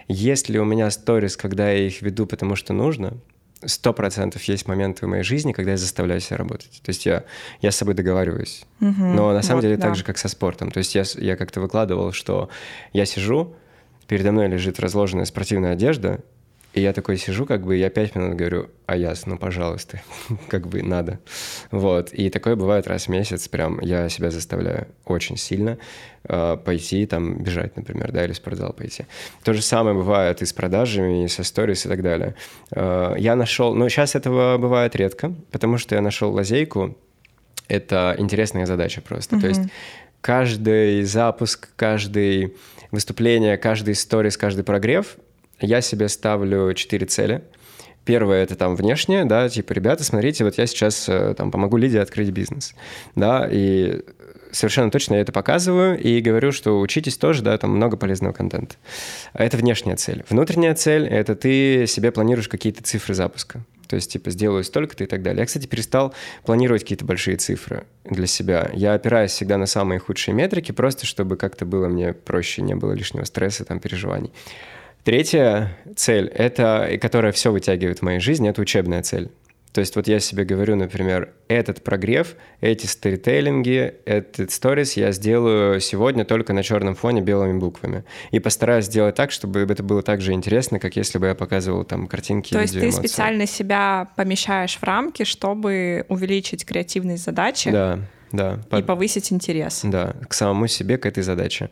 Если 0.08 0.58
у 0.58 0.66
меня 0.66 0.90
сторис, 0.90 1.38
когда 1.38 1.70
я 1.70 1.86
их 1.86 2.02
веду, 2.02 2.26
потому 2.26 2.56
что 2.56 2.74
нужно, 2.74 3.18
сто 3.64 3.94
процентов 3.94 4.44
есть 4.44 4.68
моменты 4.68 5.06
в 5.06 5.10
моей 5.10 5.24
жизни, 5.24 5.52
когда 5.52 5.72
я 5.72 5.78
заставляю 5.78 6.20
себя 6.20 6.38
работать. 6.38 6.82
То 6.84 6.90
есть 6.90 7.06
я, 7.06 7.24
я 7.62 7.72
с 7.72 7.76
собой 7.76 7.94
договариваюсь. 7.94 8.66
Но 8.80 9.32
на 9.32 9.42
самом 9.44 9.58
Вот, 9.58 9.62
деле 9.62 9.78
да. 9.78 9.84
так 9.84 9.96
же, 9.96 10.04
как 10.04 10.18
со 10.18 10.28
спортом. 10.28 10.72
То 10.72 10.80
есть 10.80 10.96
я, 10.96 11.04
я 11.18 11.36
как-то 11.36 11.62
выкладывал, 11.62 12.12
что 12.12 12.50
я 12.94 13.06
сижу, 13.06 13.56
передо 14.08 14.32
мной 14.32 14.48
лежит 14.48 14.80
разложенная 14.80 15.26
спортивная 15.26 15.74
одежда, 15.74 16.20
и 16.74 16.82
я 16.82 16.94
такой 16.94 17.18
сижу, 17.18 17.46
как 17.46 17.66
бы, 17.66 17.76
я 17.76 17.90
пять 17.90 18.16
минут 18.16 18.36
говорю, 18.36 18.70
а 18.86 18.96
яс, 18.96 19.26
ну, 19.26 19.38
пожалуйста, 19.38 20.02
как 20.48 20.68
бы 20.68 20.82
надо. 20.82 21.20
Вот, 21.70 22.14
и 22.14 22.30
такое 22.30 22.56
бывает 22.56 22.88
раз 22.88 23.06
в 23.06 23.10
месяц, 23.10 23.48
прям 23.48 23.80
я 23.82 24.08
себя 24.08 24.32
заставляю 24.32 24.88
очень 25.06 25.36
сильно 25.36 25.78
э, 26.24 26.58
пойти, 26.64 27.06
там, 27.06 27.44
бежать, 27.44 27.76
например, 27.76 28.12
да, 28.12 28.24
или 28.24 28.32
в 28.32 28.38
спортзал 28.38 28.72
пойти. 28.72 29.06
То 29.44 29.54
же 29.54 29.62
самое 29.62 29.96
бывает 29.96 30.42
и 30.42 30.46
с 30.46 30.54
продажами, 30.54 31.26
и 31.26 31.28
со 31.28 31.44
сторис, 31.44 31.86
и 31.86 31.90
так 31.90 32.02
далее. 32.02 32.36
Э, 32.72 33.16
я 33.18 33.36
нашел, 33.36 33.76
ну, 33.76 33.90
сейчас 33.90 34.16
этого 34.16 34.58
бывает 34.58 34.96
редко, 34.96 35.34
потому 35.52 35.78
что 35.78 35.96
я 35.96 36.02
нашел 36.02 36.32
лазейку, 36.32 36.98
это 37.68 38.16
интересная 38.18 38.66
задача 38.66 39.02
просто. 39.02 39.40
То 39.40 39.48
есть 39.48 39.62
каждый 40.22 41.04
запуск, 41.04 41.70
каждый 41.76 42.56
выступление, 42.92 43.58
каждый 43.58 43.96
сторис, 43.96 44.38
каждый 44.38 44.64
прогрев, 44.64 45.18
я 45.62 45.82
себе 45.82 46.10
ставлю 46.10 46.74
четыре 46.74 47.06
цели. 47.06 47.44
Первое 48.04 48.44
это 48.44 48.56
там 48.56 48.76
внешнее, 48.76 49.26
да, 49.26 49.48
типа, 49.48 49.74
ребята, 49.74 50.04
смотрите, 50.04 50.44
вот 50.44 50.58
я 50.58 50.66
сейчас 50.66 51.08
э, 51.08 51.36
там 51.38 51.52
помогу 51.52 51.78
Лиде 51.78 52.00
открыть 52.00 52.30
бизнес, 52.32 52.74
да, 53.16 53.48
и 53.50 54.02
совершенно 54.52 54.92
точно 54.92 55.16
я 55.16 55.22
это 55.22 55.32
показываю 55.32 56.00
и 56.00 56.20
говорю, 56.22 56.52
что 56.52 56.80
учитесь 56.80 57.18
тоже, 57.18 57.42
да, 57.42 57.58
там 57.58 57.72
много 57.72 57.98
полезного 57.98 58.34
контента. 58.34 58.76
Это 59.34 59.58
внешняя 59.58 59.96
цель. 59.96 60.24
Внутренняя 60.30 60.76
цель— 60.76 61.08
это 61.10 61.36
ты 61.36 61.86
себе 61.88 62.12
планируешь 62.12 62.48
какие-то 62.48 62.84
цифры 62.84 63.14
запуска. 63.14 63.62
То 63.88 63.96
есть, 63.96 64.12
типа, 64.12 64.32
сделаю 64.32 64.64
столько-то 64.64 65.04
и 65.04 65.08
так 65.08 65.22
далее. 65.22 65.42
Я, 65.42 65.46
кстати, 65.46 65.68
перестал 65.68 66.14
планировать 66.46 66.84
какие-то 66.84 67.04
большие 67.04 67.36
цифры 67.36 67.84
для 68.06 68.26
себя. 68.26 68.70
Я 68.74 68.94
опираюсь 68.94 69.32
всегда 69.32 69.58
на 69.58 69.66
самые 69.66 70.00
худшие 70.00 70.34
метрики, 70.34 70.72
просто 70.72 71.06
чтобы 71.06 71.36
как-то 71.36 71.66
было 71.66 71.88
мне 71.88 72.14
проще, 72.14 72.62
не 72.62 72.74
было 72.74 72.94
лишнего 72.94 73.26
стресса, 73.26 73.66
там, 73.66 73.80
переживаний. 73.80 74.32
Третья 75.04 75.78
цель, 75.96 76.28
это, 76.28 76.98
которая 77.02 77.32
все 77.32 77.52
вытягивает 77.52 78.00
в 78.00 78.02
моей 78.04 78.20
жизни, 78.20 78.50
это 78.50 78.62
учебная 78.62 79.02
цель. 79.02 79.32
То 79.74 79.80
есть 79.80 79.96
вот 79.96 80.08
я 80.08 80.20
себе 80.20 80.44
говорю, 80.44 80.76
например, 80.76 81.34
этот 81.48 81.82
прогрев, 81.82 82.36
эти 82.60 82.86
сторителлинги, 82.88 83.96
этот 84.06 84.52
сторис 84.52 84.98
я 84.98 85.14
сделаю 85.14 85.80
сегодня 85.80 86.26
только 86.26 86.52
на 86.52 86.62
черном 86.62 86.94
фоне 86.94 87.22
белыми 87.22 87.58
буквами. 87.58 88.04
И 88.32 88.40
постараюсь 88.40 88.86
сделать 88.86 89.16
так, 89.16 89.32
чтобы 89.32 89.62
это 89.62 89.82
было 89.82 90.04
так 90.04 90.20
же 90.20 90.34
интересно, 90.34 90.78
как 90.78 90.98
если 90.98 91.20
бы 91.20 91.28
я 91.28 91.36
показывал 91.36 91.86
там 91.86 92.08
картинки, 92.08 92.54
То 92.54 92.62
есть 92.62 92.74
ты 92.74 92.92
специально 92.92 93.46
себя 93.46 94.10
помещаешь 94.18 94.76
в 94.78 94.84
рамки, 94.84 95.24
чтобы 95.24 96.06
увеличить 96.10 96.66
креативность 96.66 97.24
задачи, 97.24 97.72
Да, 97.72 98.00
да. 98.32 98.60
И 98.68 98.70
под... 98.70 98.86
повысить 98.86 99.32
интерес. 99.32 99.82
Да, 99.84 100.16
к 100.28 100.34
самому 100.34 100.68
себе, 100.68 100.98
к 100.98 101.06
этой 101.06 101.24
задаче. 101.24 101.70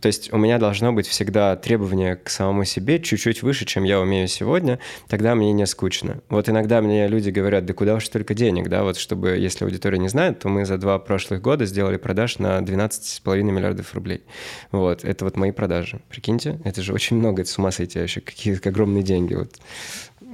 То 0.00 0.06
есть 0.06 0.32
у 0.32 0.38
меня 0.38 0.58
должно 0.58 0.92
быть 0.92 1.06
всегда 1.06 1.56
требование 1.56 2.16
к 2.16 2.28
самому 2.28 2.64
себе 2.64 3.00
чуть-чуть 3.00 3.42
выше, 3.42 3.64
чем 3.64 3.84
я 3.84 4.00
умею 4.00 4.28
сегодня, 4.28 4.78
тогда 5.08 5.34
мне 5.34 5.52
не 5.52 5.66
скучно. 5.66 6.20
Вот 6.28 6.48
иногда 6.48 6.80
мне 6.80 7.08
люди 7.08 7.30
говорят, 7.30 7.66
да 7.66 7.74
куда 7.74 7.96
уж 7.96 8.06
столько 8.06 8.34
денег, 8.34 8.68
да, 8.68 8.84
вот 8.84 8.96
чтобы, 8.96 9.30
если 9.30 9.64
аудитория 9.64 9.98
не 9.98 10.08
знает, 10.08 10.38
то 10.38 10.48
мы 10.48 10.64
за 10.64 10.78
два 10.78 10.98
прошлых 10.98 11.42
года 11.42 11.66
сделали 11.66 11.96
продаж 11.96 12.38
на 12.38 12.58
12,5 12.58 13.42
миллиардов 13.42 13.94
рублей. 13.94 14.22
Вот, 14.70 15.04
это 15.04 15.24
вот 15.24 15.36
мои 15.36 15.50
продажи. 15.50 16.00
Прикиньте, 16.08 16.60
это 16.64 16.82
же 16.82 16.92
очень 16.92 17.16
много, 17.16 17.42
это 17.42 17.50
с 17.50 17.58
ума 17.58 17.70
сойти 17.70 17.98
вообще, 17.98 18.20
какие 18.20 18.58
огромные 18.68 19.02
деньги. 19.02 19.34
Вот 19.34 19.56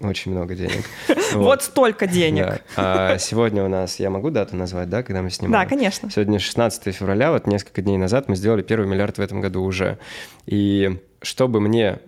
очень 0.02 0.33
много 0.33 0.54
денег. 0.54 0.85
Вот 1.35 1.62
столько 1.62 2.07
денег. 2.07 2.62
А 2.76 3.18
сегодня 3.18 3.64
у 3.64 3.68
нас, 3.68 3.98
я 3.98 4.11
могу 4.11 4.30
дату 4.30 4.57
назвать, 4.57 4.88
да, 4.88 5.02
когда 5.02 5.22
мы 5.22 5.30
снимаем? 5.30 5.64
Да, 5.64 5.68
конечно. 5.68 6.11
Сегодня 6.11 6.38
16 6.38 6.94
февраля, 6.94 7.33
вот 7.33 7.46
несколько 7.46 7.83
дней 7.83 7.98
назад 7.98 8.28
мы 8.28 8.37
сделали 8.37 8.62
первый 8.62 8.87
миллиард 8.87 9.18
в 9.18 9.20
этом 9.20 9.40
году 9.40 9.62
уже. 9.62 9.98
И 10.46 11.00
чтобы 11.22 11.61
мне 11.61 11.98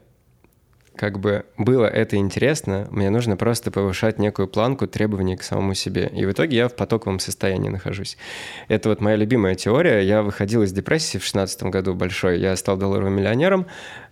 как 0.97 1.21
бы 1.21 1.45
было 1.59 1.87
это 1.87 2.17
интересно, 2.17 2.89
мне 2.91 3.11
нужно 3.11 3.37
просто 3.37 3.71
повышать 3.71 4.19
некую 4.19 4.49
планку 4.49 4.87
требований 4.87 5.37
к 5.37 5.43
самому 5.43 5.75
себе. 5.75 6.11
И 6.15 6.25
в 6.25 6.33
итоге 6.33 6.57
я 6.57 6.69
в 6.69 6.75
потоковом 6.75 7.19
состоянии 7.19 7.69
нахожусь. 7.69 8.17
Это 8.69 8.89
вот 8.89 9.01
моя 9.01 9.17
любимая 9.17 9.55
теория. 9.55 10.01
Я 10.01 10.23
выходил 10.23 10.63
из 10.63 10.73
депрессии 10.73 11.19
в 11.19 11.21
2016 11.21 11.65
году 11.65 11.95
большой. 11.95 12.41
Я 12.41 12.57
стал 12.57 12.77
долларовым 12.77 13.15
миллионером. 13.15 13.67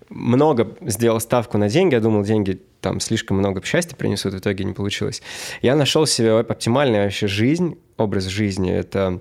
Много 0.09 0.77
сделал 0.83 1.21
ставку 1.21 1.59
на 1.59 1.69
деньги. 1.69 1.95
Я 1.95 2.01
думал, 2.01 2.23
деньги 2.23 2.61
там 2.81 3.01
слишком 3.01 3.39
много 3.39 3.65
счастья 3.65 3.97
принесут, 3.97 4.35
в 4.35 4.39
итоге 4.39 4.65
не 4.65 4.73
получилось. 4.73 5.23
Я 5.63 5.77
нашел 5.77 6.07
себе 6.07 6.39
оптимальную 6.39 7.05
вообще 7.05 7.27
жизнь, 7.27 7.79
образ 7.97 8.25
жизни. 8.25 8.71
Это 8.71 9.21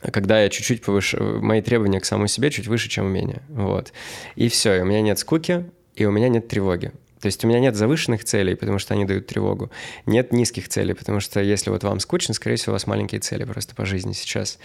когда 0.00 0.42
я 0.42 0.48
чуть-чуть 0.48 0.82
повыше, 0.82 1.18
мои 1.20 1.62
требования 1.62 2.00
к 2.00 2.04
самому 2.04 2.26
себе 2.26 2.50
чуть 2.50 2.66
выше, 2.66 2.88
чем 2.88 3.06
умение. 3.06 3.42
Вот. 3.48 3.92
И 4.34 4.48
все, 4.48 4.74
и 4.74 4.80
у 4.80 4.84
меня 4.84 5.00
нет 5.00 5.18
скуки, 5.18 5.70
и 5.94 6.04
у 6.04 6.10
меня 6.10 6.28
нет 6.28 6.48
тревоги. 6.48 6.92
То 7.22 7.26
есть 7.26 7.44
у 7.44 7.48
меня 7.48 7.60
нет 7.60 7.76
завышенных 7.76 8.24
целей, 8.24 8.56
потому 8.56 8.80
что 8.80 8.94
они 8.94 9.04
дают 9.04 9.28
тревогу. 9.28 9.70
Нет 10.06 10.32
низких 10.32 10.68
целей, 10.68 10.92
потому 10.92 11.20
что 11.20 11.40
если 11.40 11.70
вот 11.70 11.84
вам 11.84 12.00
скучно, 12.00 12.34
скорее 12.34 12.56
всего, 12.56 12.72
у 12.72 12.74
вас 12.74 12.88
маленькие 12.88 13.20
цели 13.20 13.44
просто 13.44 13.76
по 13.76 13.86
жизни 13.86 14.12
сейчас. 14.12 14.58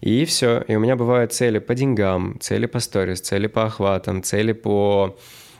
И 0.00 0.24
все. 0.24 0.64
И 0.68 0.74
у 0.74 0.80
меня 0.80 0.96
бывают 0.96 1.34
цели 1.34 1.58
по 1.58 1.74
деньгам, 1.74 2.38
цели 2.40 2.64
по 2.64 2.80
сторис, 2.80 3.20
цели 3.20 3.46
по 3.46 3.66
охватам, 3.66 4.22
цели 4.22 4.52
по 4.52 5.18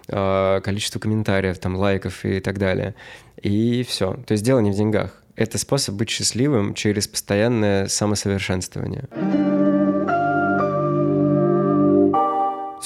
э, 0.09 0.61
количеству 0.65 0.99
комментариев, 0.99 1.59
там, 1.59 1.77
лайков 1.77 2.25
и 2.25 2.41
так 2.41 2.59
далее. 2.59 2.95
И 3.43 3.85
все. 3.87 4.15
То 4.27 4.33
есть 4.33 4.43
дело 4.43 4.61
не 4.61 4.71
в 4.71 4.75
деньгах. 4.75 5.23
Это 5.37 5.59
способ 5.59 5.97
быть 5.97 6.09
счастливым 6.09 6.73
через 6.73 7.07
постоянное 7.07 7.89
самосовершенствование. 7.89 9.68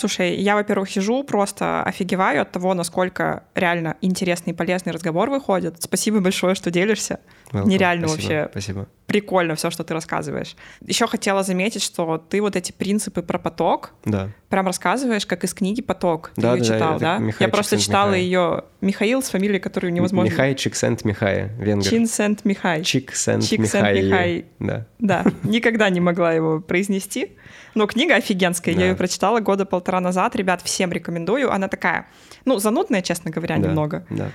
Слушай, 0.02 0.34
я, 0.34 0.56
во-первых, 0.56 0.90
сижу, 0.90 1.22
просто 1.22 1.84
офигеваю 1.84 2.42
от 2.42 2.50
того, 2.50 2.74
насколько 2.74 3.44
реально 3.54 3.96
интересный 4.00 4.52
и 4.52 4.56
полезный 4.56 4.92
разговор 4.92 5.30
выходит. 5.30 5.80
Спасибо 5.80 6.18
большое, 6.18 6.56
что 6.56 6.72
делишься. 6.72 7.20
Welcome. 7.52 7.68
Нереально 7.68 8.08
спасибо, 8.08 8.32
вообще. 8.32 8.48
Спасибо. 8.50 8.88
Прикольно 9.12 9.54
все, 9.54 9.70
что 9.70 9.84
ты 9.84 9.94
рассказываешь. 9.94 10.56
Еще 10.84 11.06
хотела 11.06 11.42
заметить, 11.42 11.82
что 11.82 12.18
ты 12.18 12.40
вот 12.40 12.56
эти 12.56 12.72
принципы 12.72 13.22
про 13.22 13.38
поток 13.38 13.92
да. 14.04 14.30
прям 14.48 14.66
рассказываешь, 14.66 15.26
как 15.26 15.44
из 15.44 15.54
книги 15.54 15.82
«Поток». 15.82 16.32
Ты 16.34 16.40
да, 16.42 16.54
ее 16.54 16.58
да, 16.60 16.64
читал, 16.64 16.98
да? 16.98 17.18
да? 17.18 17.32
Я 17.38 17.48
просто 17.48 17.78
читала 17.78 18.14
ее 18.14 18.64
Михаил 18.80 19.22
с 19.22 19.28
фамилией, 19.28 19.60
которую 19.60 19.92
невозможно... 19.92 20.30
Михай 20.30 20.54
Чиксент 20.54 21.04
Михай, 21.04 21.50
венгер. 21.58 21.90
Чинсент 21.90 22.44
Михай. 22.44 22.82
Чиксент 22.82 23.50
Михай. 23.52 24.02
Михай. 24.02 24.44
Да. 24.58 24.86
Да, 24.98 25.24
никогда 25.42 25.90
не 25.90 26.00
могла 26.00 26.32
его 26.32 26.60
произнести. 26.60 27.32
Но 27.74 27.86
книга 27.86 28.14
офигенская, 28.14 28.74
да. 28.74 28.82
я 28.82 28.86
ее 28.88 28.94
прочитала 28.94 29.40
года 29.40 29.64
полтора 29.64 30.00
назад. 30.00 30.36
Ребят, 30.36 30.62
всем 30.62 30.92
рекомендую. 30.92 31.50
Она 31.50 31.68
такая, 31.68 32.06
ну, 32.44 32.58
занудная, 32.58 33.02
честно 33.02 33.30
говоря, 33.30 33.56
да, 33.56 33.68
немного. 33.68 34.06
Да. 34.10 34.30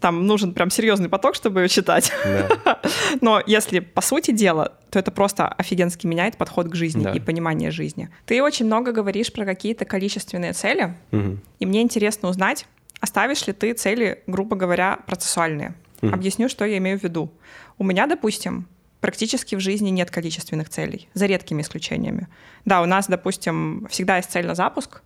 Там 0.00 0.26
нужен 0.26 0.52
прям 0.52 0.70
серьезный 0.70 1.08
поток, 1.08 1.34
чтобы 1.34 1.62
ее 1.62 1.68
читать. 1.68 2.12
Да. 2.24 2.80
Но 3.22 3.42
если 3.46 3.78
по 3.78 4.02
сути 4.02 4.19
дела, 4.28 4.74
то 4.90 4.98
это 4.98 5.10
просто 5.10 5.48
офигенски 5.48 6.06
меняет 6.06 6.36
подход 6.36 6.68
к 6.68 6.74
жизни 6.74 7.04
да. 7.04 7.12
и 7.12 7.20
понимание 7.20 7.70
жизни. 7.70 8.10
Ты 8.26 8.42
очень 8.42 8.66
много 8.66 8.92
говоришь 8.92 9.32
про 9.32 9.44
какие-то 9.44 9.84
количественные 9.84 10.52
цели, 10.52 10.94
угу. 11.12 11.38
и 11.58 11.66
мне 11.66 11.82
интересно 11.82 12.28
узнать, 12.28 12.66
оставишь 13.00 13.46
ли 13.46 13.52
ты 13.52 13.72
цели, 13.72 14.22
грубо 14.26 14.56
говоря, 14.56 14.98
процессуальные. 15.06 15.74
Угу. 16.02 16.12
Объясню, 16.12 16.48
что 16.48 16.64
я 16.64 16.78
имею 16.78 16.98
в 16.98 17.02
виду. 17.02 17.32
У 17.78 17.84
меня, 17.84 18.06
допустим, 18.06 18.66
практически 19.00 19.54
в 19.54 19.60
жизни 19.60 19.90
нет 19.90 20.10
количественных 20.10 20.68
целей, 20.68 21.08
за 21.14 21.26
редкими 21.26 21.62
исключениями. 21.62 22.28
Да, 22.64 22.82
у 22.82 22.86
нас, 22.86 23.06
допустим, 23.08 23.86
всегда 23.90 24.18
есть 24.18 24.30
цель 24.30 24.46
на 24.46 24.54
запуск, 24.54 25.02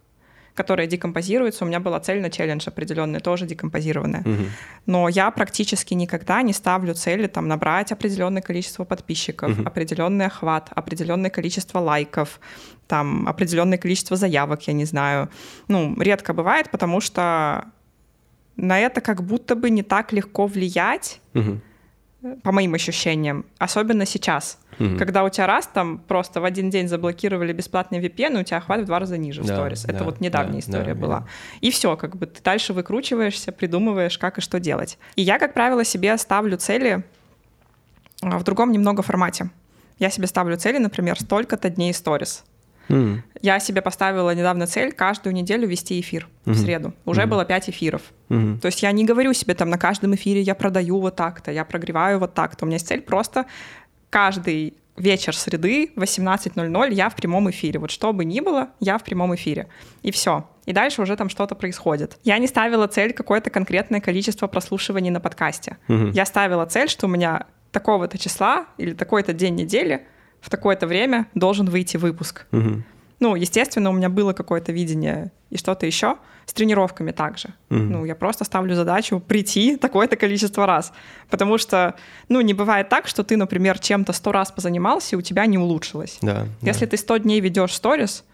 которая 0.55 0.87
декомпозируется. 0.87 1.65
У 1.65 1.69
меня 1.69 1.81
была 1.81 2.01
цель 2.01 2.21
на 2.21 2.31
челлендж 2.31 2.69
определенная, 2.69 3.21
тоже 3.21 3.47
декомпозированная. 3.47 4.21
Угу. 4.21 4.45
Но 4.87 5.09
я 5.09 5.31
практически 5.31 5.95
никогда 5.95 6.43
не 6.43 6.53
ставлю 6.53 6.95
цели 6.95 7.27
там 7.27 7.49
набрать 7.49 7.93
определенное 7.93 8.43
количество 8.43 8.85
подписчиков, 8.85 9.59
угу. 9.59 9.67
определенный 9.67 10.27
охват, 10.27 10.71
определенное 10.75 11.31
количество 11.31 11.81
лайков, 11.81 12.41
там 12.87 13.27
определенное 13.29 13.79
количество 13.79 14.17
заявок, 14.17 14.63
я 14.69 14.75
не 14.75 14.85
знаю. 14.85 15.29
Ну, 15.69 16.01
редко 16.01 16.33
бывает, 16.33 16.71
потому 16.71 17.01
что 17.01 17.65
на 18.57 18.79
это 18.79 19.01
как 19.01 19.25
будто 19.25 19.57
бы 19.57 19.71
не 19.71 19.83
так 19.83 20.13
легко 20.13 20.47
влиять. 20.47 21.21
Угу 21.35 21.61
по 22.43 22.53
моим 22.53 22.75
ощущениям, 22.75 23.45
особенно 23.59 24.07
сейчас, 24.07 24.59
Угу. 24.79 24.97
когда 24.99 25.23
у 25.23 25.29
тебя 25.29 25.47
раз 25.47 25.69
там 25.73 25.99
просто 25.99 26.41
в 26.41 26.45
один 26.45 26.69
день 26.69 26.89
заблокировали 26.89 27.53
бесплатный 27.53 28.01
VPN, 28.01 28.39
и 28.39 28.41
у 28.41 28.43
тебя 28.43 28.57
охват 28.57 28.81
в 28.81 28.85
два 28.87 28.99
раза 28.99 29.17
ниже 29.17 29.43
в 29.43 29.47
Да, 29.47 29.55
сторис. 29.55 29.85
Это 29.85 29.99
да, 29.99 30.05
вот 30.05 30.21
недавняя 30.21 30.55
да, 30.55 30.59
история 30.59 30.95
да, 30.95 31.01
была. 31.01 31.21
да. 31.21 31.27
И 31.61 31.71
все, 31.71 31.97
как 31.97 32.17
бы 32.17 32.27
ты 32.27 32.43
дальше 32.43 32.73
выкручиваешься, 32.73 33.53
придумываешь, 33.53 34.19
как 34.19 34.39
и 34.39 34.41
что 34.41 34.59
делать. 34.59 34.99
И 35.15 35.23
я, 35.23 35.39
как 35.39 35.55
правило, 35.55 35.85
себе 35.85 36.19
ставлю 36.19 36.57
цели 36.57 37.05
а, 38.21 38.39
в 38.39 38.43
другом 38.43 38.73
немного 38.73 39.03
формате. 39.03 39.51
Я 40.01 40.11
себе 40.11 40.27
ставлю 40.27 40.57
цели, 40.57 40.79
например, 40.79 41.21
столько-то 41.21 41.71
дней 41.71 41.95
сторис. 41.95 42.45
М. 42.89 43.23
Я 43.43 43.61
себе 43.61 43.83
поставила 43.83 44.35
недавно 44.35 44.67
цель 44.67 44.93
каждую 44.93 45.35
неделю 45.35 45.67
вести 45.69 46.01
эфир 46.01 46.29
в 46.45 46.51
Мгм. 46.51 46.59
среду. 46.59 46.95
Уже 47.05 47.23
Мгм. 47.23 47.31
было 47.31 47.45
пять 47.45 47.69
эфиров. 47.69 48.03
Мгм. 48.29 48.59
То 48.61 48.67
есть 48.67 48.83
я 48.83 48.93
не 48.93 49.05
говорю 49.05 49.33
себе 49.35 49.55
там 49.55 49.71
на 49.71 49.79
каждом 49.79 50.15
эфире 50.15 50.41
я 50.41 50.55
продаю 50.55 51.01
вот 51.01 51.17
так-то, 51.17 51.51
я 51.53 51.65
прогреваю 51.65 52.19
вот 52.19 52.35
так-то. 52.35 52.65
У 52.65 52.67
меня 52.67 52.77
есть 52.77 52.87
цель 52.89 53.01
просто 53.03 53.47
каждый 54.11 54.75
вечер 54.97 55.35
среды 55.37 55.91
в 55.97 56.03
18.00 56.03 56.93
я 56.95 57.09
в 57.09 57.17
прямом 57.17 57.51
эфире. 57.51 57.81
Вот 57.81 57.91
что 57.91 58.13
бы 58.13 58.25
ни 58.25 58.41
было, 58.41 58.69
я 58.81 58.97
в 58.99 59.03
прямом 59.03 59.35
эфире. 59.35 59.67
И 60.03 60.11
все. 60.13 60.49
И 60.67 60.73
дальше 60.73 61.03
уже 61.03 61.17
там 61.17 61.29
что-то 61.29 61.55
происходит. 61.57 62.17
Я 62.23 62.39
не 62.39 62.47
ставила 62.47 62.87
цель 62.87 63.13
какое-то 63.13 63.51
конкретное 63.51 64.01
количество 64.01 64.47
прослушиваний 64.47 65.11
на 65.11 65.21
подкасте. 65.21 65.79
Мгм. 65.89 66.13
Я 66.13 66.25
ставила 66.25 66.65
цель, 66.67 66.89
что 66.89 67.07
у 67.07 67.11
меня 67.11 67.47
такого-то 67.73 68.19
числа 68.19 68.67
или 68.79 68.95
такой-то 68.95 69.33
день 69.33 69.57
недели 69.57 70.07
в 70.45 70.51
такое-то 70.51 70.87
время 70.87 71.27
должен 71.35 71.67
выйти 71.67 71.97
выпуск. 71.97 72.47
Мгм. 72.51 72.85
Ну, 73.19 73.35
естественно, 73.35 73.89
у 73.89 73.95
меня 73.95 74.11
было 74.11 74.35
какое-то 74.35 74.73
видение 74.73 75.33
и 75.49 75.57
что-то 75.57 75.87
еще. 75.87 76.17
С 76.45 76.53
тренировками 76.53 77.11
также. 77.11 77.55
Мгм. 77.71 77.91
Ну, 77.93 78.05
я 78.05 78.15
просто 78.15 78.45
ставлю 78.45 78.75
задачу 78.75 79.21
прийти 79.21 79.77
такое-то 79.81 80.17
количество 80.17 80.67
раз. 80.67 80.93
Потому 81.31 81.57
что, 81.57 81.95
ну, 82.29 82.43
не 82.43 82.53
бывает 82.53 82.91
так, 82.91 83.07
что 83.07 83.25
ты, 83.25 83.39
например, 83.39 83.79
чем-то 83.79 84.13
сто 84.13 84.33
раз 84.33 84.53
позанимался, 84.53 85.17
и 85.17 85.19
у 85.19 85.23
тебя 85.23 85.47
не 85.47 85.57
улучшилось. 85.57 86.19
Да. 86.21 86.47
Если 86.61 86.85
ты 86.85 86.99
100 86.99 87.19
дней 87.19 87.41
ведешь 87.41 87.73
сторис, 87.73 88.25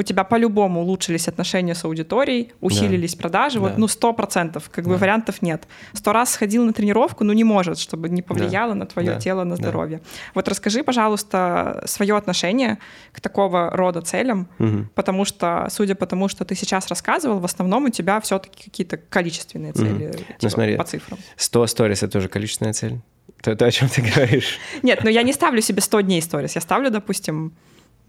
у 0.00 0.02
тебя 0.04 0.22
по-любому 0.22 0.82
улучшились 0.82 1.26
отношения 1.26 1.74
с 1.74 1.84
аудиторией, 1.84 2.52
усилились 2.60 3.16
продажи, 3.16 3.58
вот, 3.58 3.72
Да. 3.72 3.78
ну, 3.78 3.88
сто 3.88 4.12
процентов, 4.12 4.70
как 4.70 4.84
бы 4.84 4.92
Да. 4.92 4.98
вариантов 4.98 5.42
нет. 5.42 5.66
Сто 5.92 6.12
раз 6.12 6.30
сходил 6.30 6.64
на 6.64 6.72
тренировку, 6.72 7.24
ну, 7.24 7.32
не 7.32 7.42
может, 7.44 7.78
чтобы 7.78 8.08
не 8.08 8.22
повлияло 8.22 8.74
на 8.74 8.86
твое 8.86 9.14
Да. 9.14 9.20
тело, 9.20 9.42
на 9.44 9.56
Да. 9.56 9.62
здоровье. 9.62 10.00
Вот 10.34 10.46
расскажи, 10.48 10.84
пожалуйста, 10.84 11.82
свое 11.86 12.16
отношение 12.16 12.78
к 13.12 13.20
такого 13.20 13.70
рода 13.70 14.00
целям, 14.00 14.48
Мгм. 14.58 14.88
потому 14.94 15.24
что, 15.24 15.66
судя 15.70 15.96
по 15.96 16.06
тому, 16.06 16.28
что 16.28 16.44
ты 16.44 16.54
сейчас 16.54 16.86
рассказывал, 16.88 17.40
в 17.40 17.44
основном 17.44 17.84
у 17.86 17.88
тебя 17.90 18.20
все-таки 18.20 18.70
какие-то 18.70 18.98
количественные 18.98 19.72
цели, 19.72 20.12
Ну, 20.16 20.34
типа, 20.38 20.50
смотри. 20.50 20.76
по 20.76 20.84
цифрам. 20.84 21.18
100 21.36 21.66
сторис— 21.66 21.98
это 22.04 22.12
тоже 22.12 22.28
количественная 22.28 22.72
цель? 22.72 23.00
То, 23.42 23.56
то, 23.56 23.66
о 23.66 23.70
чем 23.72 23.88
ты 23.88 24.00
говоришь? 24.02 24.58
Нет, 24.82 25.00
ну 25.02 25.10
я 25.10 25.22
не 25.22 25.32
ставлю 25.32 25.60
себе 25.60 25.80
100 25.80 26.00
дней 26.02 26.22
сторис, 26.22 26.54
я 26.54 26.60
ставлю, 26.60 26.90
допустим, 26.90 27.52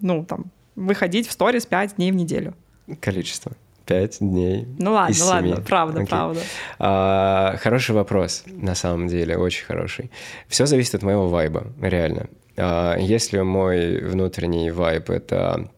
ну, 0.01 0.23
там, 0.25 0.45
выходить 0.79 1.27
в 1.27 1.31
сторис 1.31 1.65
5 1.65 1.95
дней 1.97 2.11
в 2.11 2.15
неделю. 2.15 2.55
Количество. 3.01 3.51
Пять 3.85 4.19
дней. 4.19 4.67
Ну 4.77 4.93
ладно, 4.93 5.11
из 5.11 5.21
ладно, 5.21 5.55
семи. 5.55 5.65
правда, 5.65 6.01
Окей. 6.01 6.09
правда. 6.09 6.41
А, 6.77 7.55
хороший 7.57 7.95
вопрос, 7.95 8.43
на 8.45 8.75
самом 8.75 9.07
деле, 9.07 9.35
очень 9.35 9.65
хороший. 9.65 10.11
Все 10.47 10.67
зависит 10.67 10.93
от 10.95 11.01
моего 11.01 11.27
вайба, 11.27 11.67
реально. 11.81 12.27
А, 12.55 12.95
если 12.97 13.41
мой 13.41 13.99
внутренний 13.99 14.69
вайб— 14.69 15.09
это 15.11 15.69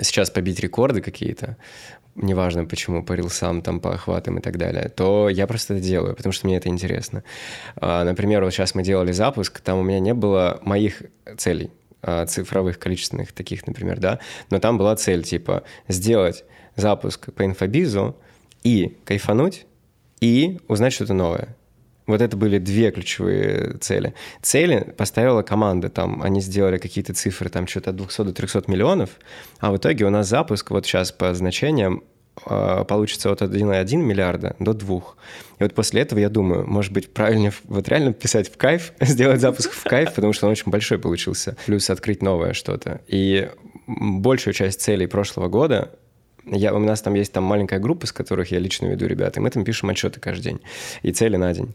сейчас 0.00 0.30
побить 0.30 0.58
рекорды 0.58 1.00
какие-то, 1.00 1.56
неважно 2.16 2.64
почему, 2.64 3.04
по 3.04 3.12
рилсам, 3.12 3.62
там, 3.62 3.78
по 3.78 3.94
охватам 3.94 4.38
и 4.38 4.40
так 4.40 4.56
далее, 4.58 4.88
то 4.88 5.28
я 5.28 5.46
просто 5.46 5.74
это 5.74 5.82
делаю, 5.82 6.16
потому 6.16 6.32
что 6.32 6.48
мне 6.48 6.56
это 6.56 6.68
интересно. 6.68 7.22
А, 7.76 8.02
например, 8.02 8.42
вот 8.42 8.52
сейчас 8.52 8.74
мы 8.74 8.82
делали 8.82 9.12
запуск, 9.12 9.60
там 9.60 9.78
у 9.78 9.82
меня 9.84 10.00
не 10.00 10.12
было 10.14 10.58
моих 10.62 11.02
целей. 11.36 11.70
А, 12.02 12.26
цифровых, 12.26 12.78
количественных 12.78 13.32
таких, 13.32 13.66
например, 13.66 13.98
да, 13.98 14.20
но 14.50 14.58
там 14.58 14.78
была 14.78 14.94
цель, 14.96 15.22
типа, 15.24 15.64
сделать 15.88 16.44
запуск 16.76 17.32
по 17.32 17.44
инфобизу 17.44 18.16
и 18.62 18.96
кайфануть, 19.04 19.66
и 20.20 20.60
узнать 20.68 20.92
что-то 20.92 21.14
новое. 21.14 21.56
Вот 22.06 22.22
это 22.22 22.36
были 22.36 22.58
две 22.58 22.90
ключевые 22.90 23.76
цели. 23.80 24.14
Цели 24.40 24.94
поставила 24.96 25.42
команда, 25.42 25.90
там 25.90 26.22
они 26.22 26.40
сделали 26.40 26.78
какие-то 26.78 27.12
цифры, 27.12 27.50
там 27.50 27.66
что-то 27.66 27.90
от 27.90 27.96
200 27.96 28.22
до 28.22 28.32
300 28.32 28.64
миллионов, 28.66 29.10
а 29.60 29.70
в 29.70 29.76
итоге 29.76 30.06
у 30.06 30.10
нас 30.10 30.26
запуск 30.26 30.70
вот 30.70 30.86
сейчас 30.86 31.12
по 31.12 31.34
значениям 31.34 32.02
получится 32.44 33.30
от 33.30 33.42
1,1 33.42 33.96
миллиарда 33.96 34.56
до 34.58 34.72
2. 34.72 34.96
И 34.96 35.62
вот 35.62 35.74
после 35.74 36.02
этого 36.02 36.18
я 36.18 36.28
думаю, 36.28 36.66
может 36.66 36.92
быть, 36.92 37.12
правильнее 37.12 37.52
вот 37.64 37.88
реально 37.88 38.12
писать 38.12 38.52
в 38.52 38.56
кайф, 38.56 38.92
сделать 39.00 39.40
запуск 39.40 39.72
в 39.72 39.84
кайф, 39.84 40.14
потому 40.14 40.32
что 40.32 40.46
он 40.46 40.52
очень 40.52 40.70
большой 40.70 40.98
получился. 40.98 41.56
Плюс 41.66 41.90
открыть 41.90 42.22
новое 42.22 42.52
что-то. 42.52 43.00
И 43.06 43.50
большую 43.86 44.54
часть 44.54 44.80
целей 44.80 45.06
прошлого 45.06 45.48
года 45.48 45.90
я, 46.50 46.74
у 46.74 46.78
нас 46.78 47.02
там 47.02 47.14
есть 47.14 47.32
там 47.32 47.44
маленькая 47.44 47.78
группа, 47.78 48.06
с 48.06 48.12
которых 48.12 48.50
я 48.50 48.58
лично 48.58 48.86
веду 48.86 49.06
ребят, 49.06 49.36
и 49.36 49.40
мы 49.40 49.50
там 49.50 49.64
пишем 49.64 49.90
отчеты 49.90 50.20
каждый 50.20 50.44
день 50.44 50.60
и 51.02 51.12
цели 51.12 51.36
на 51.36 51.52
день. 51.52 51.74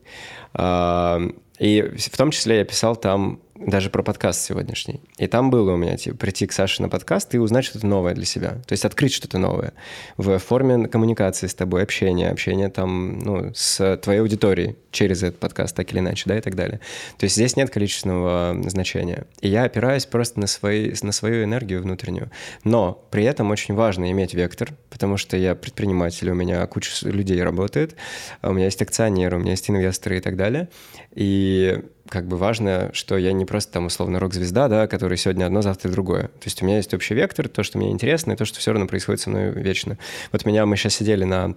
А, 0.54 1.22
и 1.60 1.82
в 1.82 2.18
том 2.18 2.32
числе 2.32 2.60
я 2.60 2.66
писал 2.66 2.96
там 2.96 3.40
даже 3.66 3.90
про 3.90 4.04
подкаст 4.04 4.42
сегодняшний. 4.42 5.02
И 5.18 5.28
там 5.28 5.50
было 5.50 5.74
у 5.74 5.78
меня, 5.78 5.98
типа, 5.98 6.18
прийти 6.18 6.48
к 6.48 6.52
Саше 6.52 6.82
на 6.82 6.90
подкаст 6.90 7.34
и 7.36 7.38
узнать 7.38 7.66
что-то 7.66 7.88
новое 7.88 8.14
для 8.14 8.26
себя. 8.26 8.62
То 8.68 8.74
есть 8.74 8.86
открыть 8.86 9.14
что-то 9.14 9.38
новое 9.38 9.74
в 10.18 10.38
форме 10.40 10.88
коммуникации 10.88 11.48
с 11.48 11.54
тобой, 11.54 11.84
общения, 11.84 12.30
общения 12.30 12.70
там, 12.70 13.20
ну, 13.20 13.52
с 13.54 13.98
твоей 13.98 14.22
аудиторией 14.22 14.76
через 14.92 15.24
этот 15.24 15.40
подкаст, 15.40 15.76
так 15.76 15.92
или 15.92 16.00
иначе, 16.00 16.24
да, 16.28 16.38
и 16.38 16.42
так 16.42 16.56
далее. 16.56 16.80
То 17.18 17.26
есть 17.26 17.36
здесь 17.36 17.56
нет 17.56 17.70
количественного 17.70 18.56
значения. 18.68 19.26
И 19.42 19.48
я 19.48 19.64
опираюсь 19.64 20.06
просто 20.06 20.40
на, 20.40 20.48
свои, 20.48 20.94
на 21.02 21.12
свою 21.12 21.44
энергию 21.44 21.82
внутреннюю. 21.82 22.32
Но 22.64 23.04
при 23.12 23.24
этом 23.24 23.52
очень 23.52 23.74
важно 23.74 24.12
иметь 24.12 24.34
вектор, 24.34 24.74
потому 24.90 25.18
что 25.18 25.38
я 25.38 25.56
предприниматель, 25.56 26.30
у 26.30 26.36
меня 26.36 26.66
куча 26.68 26.92
людей 27.08 27.42
работает, 27.42 27.96
у 28.42 28.52
меня 28.52 28.66
есть 28.66 28.82
акционеры, 28.82 29.38
у 29.38 29.40
меня 29.40 29.52
есть 29.52 29.70
инвесторы 29.70 30.18
и 30.18 30.22
так 30.22 30.36
далее. 30.36 30.70
И 31.14 31.82
как 32.14 32.28
бы 32.28 32.38
важно, 32.38 32.92
что 32.94 33.18
я 33.18 33.34
не 33.34 33.44
просто 33.44 33.74
там 33.74 33.88
условно 33.88 34.20
рок-звезда, 34.20 34.68
да, 34.68 34.86
который 34.86 35.18
сегодня 35.18 35.46
одно, 35.46 35.64
завтра 35.64 35.90
другое. 35.90 36.26
То 36.28 36.46
есть 36.46 36.62
у 36.62 36.66
меня 36.66 36.78
есть 36.78 36.94
общий 36.94 37.16
вектор, 37.16 37.50
то, 37.50 37.64
что 37.64 37.80
мне 37.80 37.90
интересно, 37.90 38.34
и 38.34 38.36
то, 38.36 38.46
что 38.46 38.60
все 38.60 38.72
равно 38.72 38.86
происходит 38.86 39.20
со 39.20 39.32
мной 39.32 39.50
вечно. 39.50 39.98
Вот 40.32 40.46
меня, 40.46 40.68
мы 40.68 40.78
сейчас 40.78 40.94
сидели 40.94 41.24
на 41.24 41.56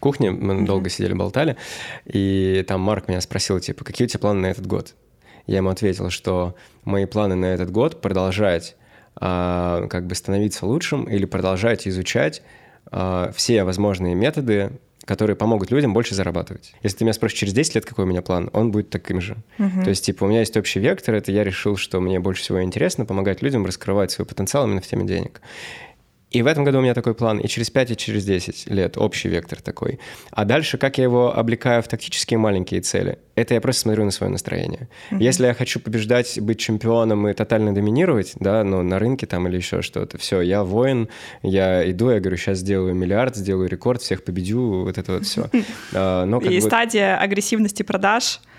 кухне, 0.00 0.30
мы 0.30 0.54
mm-hmm. 0.54 0.64
долго 0.64 0.88
сидели, 0.88 1.12
болтали, 1.12 1.58
и 2.06 2.64
там 2.66 2.80
Марк 2.80 3.06
меня 3.06 3.20
спросил, 3.20 3.60
типа, 3.60 3.84
какие 3.84 4.06
у 4.06 4.08
тебя 4.08 4.20
планы 4.20 4.40
на 4.40 4.46
этот 4.46 4.66
год? 4.66 4.94
Я 5.46 5.58
ему 5.58 5.68
ответил, 5.68 6.08
что 6.08 6.54
мои 6.84 7.04
планы 7.04 7.34
на 7.34 7.44
этот 7.52 7.70
год 7.70 8.00
продолжать 8.00 8.76
а, 9.16 9.86
как 9.88 10.06
бы 10.06 10.14
становиться 10.14 10.64
лучшим 10.64 11.04
или 11.04 11.26
продолжать 11.26 11.86
изучать 11.86 12.42
а, 12.90 13.30
все 13.36 13.64
возможные 13.64 14.14
методы 14.14 14.72
которые 15.04 15.36
помогут 15.36 15.70
людям 15.70 15.92
больше 15.92 16.14
зарабатывать. 16.14 16.74
Если 16.82 16.98
ты 16.98 17.04
меня 17.04 17.12
спросишь 17.12 17.38
через 17.38 17.52
10 17.52 17.76
лет, 17.76 17.84
какой 17.84 18.04
у 18.04 18.08
меня 18.08 18.22
план, 18.22 18.50
он 18.52 18.70
будет 18.70 18.90
таким 18.90 19.20
же. 19.20 19.36
Угу. 19.58 19.84
То 19.84 19.90
есть, 19.90 20.04
типа, 20.04 20.24
у 20.24 20.26
меня 20.28 20.40
есть 20.40 20.56
общий 20.56 20.80
вектор, 20.80 21.14
это 21.14 21.32
я 21.32 21.44
решил, 21.44 21.76
что 21.76 22.00
мне 22.00 22.20
больше 22.20 22.42
всего 22.42 22.62
интересно 22.62 23.04
помогать 23.04 23.42
людям 23.42 23.66
раскрывать 23.66 24.10
свой 24.10 24.26
потенциал 24.26 24.66
именно 24.66 24.80
в 24.80 24.86
теме 24.86 25.04
денег. 25.04 25.40
И 26.32 26.42
в 26.42 26.46
этом 26.46 26.64
году 26.64 26.78
у 26.78 26.80
меня 26.80 26.94
такой 26.94 27.14
план, 27.14 27.38
и 27.38 27.48
через 27.48 27.70
5, 27.70 27.90
и 27.90 27.96
через 27.96 28.24
10 28.24 28.70
лет 28.70 28.96
общий 28.96 29.28
вектор 29.28 29.60
такой. 29.60 30.00
А 30.30 30.44
дальше, 30.44 30.78
как 30.78 30.98
я 30.98 31.04
его 31.04 31.36
облекаю 31.36 31.82
в 31.82 31.88
тактические 31.88 32.38
маленькие 32.38 32.80
цели, 32.80 33.18
это 33.34 33.54
я 33.54 33.60
просто 33.60 33.82
смотрю 33.82 34.04
на 34.04 34.10
свое 34.10 34.32
настроение. 34.32 34.88
Mm-hmm. 35.10 35.22
Если 35.22 35.46
я 35.46 35.54
хочу 35.54 35.78
побеждать, 35.78 36.40
быть 36.40 36.58
чемпионом 36.58 37.28
и 37.28 37.34
тотально 37.34 37.74
доминировать, 37.74 38.32
да, 38.36 38.64
ну, 38.64 38.82
на 38.82 38.98
рынке 38.98 39.26
там 39.26 39.46
или 39.46 39.56
еще 39.56 39.82
что-то, 39.82 40.16
все, 40.16 40.40
я 40.40 40.64
воин, 40.64 41.08
я 41.42 41.88
иду, 41.90 42.10
я 42.10 42.20
говорю, 42.20 42.36
сейчас 42.38 42.58
сделаю 42.58 42.94
миллиард, 42.94 43.36
сделаю 43.36 43.68
рекорд, 43.68 44.00
всех 44.00 44.24
победю, 44.24 44.84
вот 44.84 44.98
это 44.98 45.12
вот 45.12 45.26
все. 45.26 45.48
А, 45.94 46.26
и 46.38 46.60
стадия 46.60 47.18
агрессивности 47.18 47.82
продаж— 47.82 48.40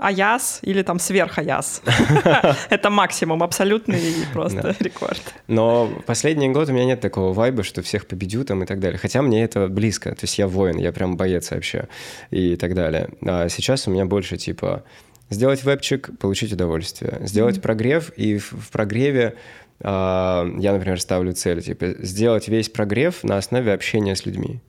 АЯС 0.00 0.60
или 0.62 0.82
там 0.82 0.98
сверх 0.98 1.38
АЯС. 1.38 1.82
Это 2.70 2.90
максимум 2.90 3.42
абсолютный 3.42 4.00
просто 4.32 4.74
рекорд. 4.80 5.22
Но 5.46 5.90
последний 6.06 6.48
год 6.48 6.68
у 6.68 6.72
меня 6.72 6.84
нет 6.84 7.00
такого 7.00 7.32
вайба, 7.32 7.62
что 7.62 7.82
всех 7.82 8.06
победю 8.06 8.44
там 8.44 8.62
и 8.62 8.66
так 8.66 8.80
далее. 8.80 8.98
Хотя 8.98 9.22
мне 9.22 9.44
это 9.44 9.68
близко. 9.68 10.10
То 10.10 10.24
есть 10.24 10.38
я 10.38 10.46
воин, 10.46 10.78
я 10.78 10.92
прям 10.92 11.16
боец 11.16 11.50
вообще 11.50 11.88
и 12.30 12.56
так 12.56 12.74
далее. 12.74 13.10
А 13.22 13.48
сейчас 13.48 13.86
у 13.86 13.90
меня 13.90 14.06
больше 14.06 14.36
типа 14.36 14.84
сделать 15.28 15.62
вебчик, 15.64 16.10
получить 16.18 16.52
удовольствие. 16.52 17.18
Сделать 17.22 17.60
прогрев, 17.62 18.10
и 18.16 18.38
в 18.38 18.70
прогреве 18.72 19.36
а, 19.82 20.46
я, 20.58 20.72
например, 20.72 21.00
ставлю 21.00 21.32
цель, 21.32 21.62
типа, 21.62 21.94
сделать 22.00 22.48
весь 22.48 22.68
прогрев 22.68 23.22
на 23.22 23.36
основе 23.36 23.72
общения 23.72 24.16
с 24.16 24.26
людьми 24.26 24.60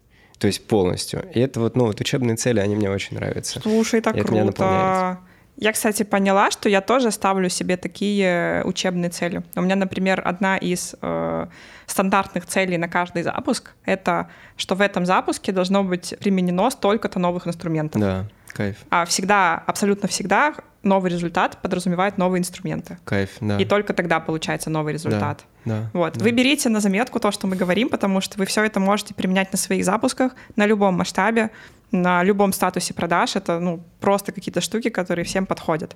то 0.41 0.47
есть 0.47 0.65
полностью. 0.65 1.23
И 1.35 1.39
это 1.39 1.59
вот, 1.59 1.75
ну, 1.75 1.85
вот 1.85 2.01
учебные 2.01 2.35
цели, 2.35 2.59
они 2.59 2.75
мне 2.75 2.89
очень 2.89 3.15
нравятся. 3.15 3.61
Слушай, 3.61 4.01
так 4.01 4.15
и 4.15 4.21
круто. 4.21 4.33
Меня 4.33 4.45
наполняет. 4.45 5.19
Я, 5.57 5.71
кстати, 5.71 6.01
поняла, 6.01 6.49
что 6.49 6.67
я 6.67 6.81
тоже 6.81 7.11
ставлю 7.11 7.47
себе 7.47 7.77
такие 7.77 8.63
учебные 8.65 9.11
цели. 9.11 9.43
У 9.55 9.61
меня, 9.61 9.75
например, 9.75 10.19
одна 10.25 10.57
из 10.57 10.95
э, 10.99 11.45
стандартных 11.85 12.47
целей 12.47 12.77
на 12.77 12.87
каждый 12.87 13.21
запуск— 13.21 13.75
это 13.85 14.29
что 14.57 14.73
в 14.73 14.81
этом 14.81 15.05
запуске 15.05 15.51
должно 15.51 15.83
быть 15.83 16.15
применено 16.19 16.71
столько-то 16.71 17.19
новых 17.19 17.45
инструментов. 17.47 18.01
Да, 18.01 18.25
кайф. 18.47 18.77
А 18.89 19.05
всегда, 19.05 19.61
абсолютно 19.67 20.07
всегда 20.07 20.55
новый 20.83 21.11
результат 21.11 21.57
подразумевает 21.61 22.17
новые 22.17 22.39
инструменты. 22.39 22.97
Кайф, 23.05 23.29
да. 23.39 23.57
И 23.57 23.65
только 23.65 23.93
тогда 23.93 24.19
получается 24.19 24.69
новый 24.69 24.93
результат. 24.93 25.45
Да, 25.65 25.75
да, 25.75 25.89
вот. 25.93 26.17
Да. 26.17 26.23
Вы 26.23 26.31
берите 26.31 26.69
на 26.69 26.79
заметку 26.79 27.19
то, 27.19 27.31
что 27.31 27.47
мы 27.47 27.55
говорим, 27.55 27.89
потому 27.89 28.21
что 28.21 28.37
вы 28.37 28.45
все 28.45 28.63
это 28.63 28.79
можете 28.79 29.13
применять 29.13 29.51
на 29.51 29.57
своих 29.57 29.85
запусках 29.85 30.33
на 30.55 30.65
любом 30.65 30.95
масштабе, 30.95 31.51
на 31.91 32.23
любом 32.23 32.53
статусе 32.53 32.93
продаж. 32.93 33.35
Это 33.35 33.59
ну, 33.59 33.83
просто 33.99 34.31
какие-то 34.31 34.61
штуки, 34.61 34.89
которые 34.89 35.25
всем 35.25 35.45
подходят. 35.45 35.95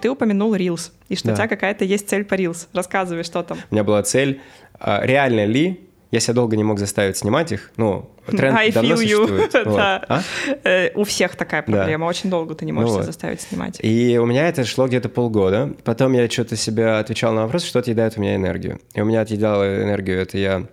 Ты 0.00 0.10
упомянул 0.10 0.54
Reels, 0.54 0.90
и 1.08 1.16
что 1.16 1.28
да. 1.28 1.32
у 1.32 1.36
тебя 1.36 1.48
какая-то 1.48 1.84
есть 1.84 2.08
цель 2.08 2.24
по 2.24 2.34
Reels. 2.34 2.68
Рассказывай, 2.74 3.24
что 3.24 3.42
там. 3.42 3.58
У 3.70 3.74
меня 3.74 3.84
была 3.84 4.02
цель, 4.02 4.42
а, 4.78 5.00
реально 5.02 5.46
ли 5.46 5.83
я 6.10 6.20
себя 6.20 6.34
долго 6.34 6.56
не 6.56 6.64
мог 6.64 6.78
заставить 6.78 7.16
снимать 7.16 7.52
их. 7.52 7.70
Ну, 7.76 8.10
тренд 8.26 8.56
I 8.56 8.72
давно 8.72 8.96
существует. 8.96 9.54
Вот. 9.64 9.76
да. 9.76 10.04
а? 10.08 10.22
э, 10.64 10.90
у 10.94 11.04
всех 11.04 11.36
такая 11.36 11.62
проблема. 11.62 12.06
Да. 12.06 12.10
Очень 12.10 12.30
долго 12.30 12.54
ты 12.54 12.64
не 12.64 12.72
можешь 12.72 12.90
ну, 12.90 12.96
себя 12.96 13.06
заставить 13.06 13.40
снимать. 13.40 13.78
И 13.82 14.18
у 14.18 14.26
меня 14.26 14.48
это 14.48 14.64
шло 14.64 14.86
где-то 14.86 15.08
полгода. 15.08 15.74
Потом 15.84 16.12
я 16.12 16.28
что-то 16.28 16.56
себя 16.56 16.98
отвечал 16.98 17.32
на 17.32 17.42
вопрос, 17.42 17.64
что 17.64 17.78
отъедает 17.78 18.16
у 18.16 18.20
меня 18.20 18.36
энергию. 18.36 18.80
И 18.94 19.00
у 19.00 19.04
меня 19.04 19.22
отъедало 19.22 19.82
энергию, 19.82 20.20
это 20.20 20.38
я 20.38 20.66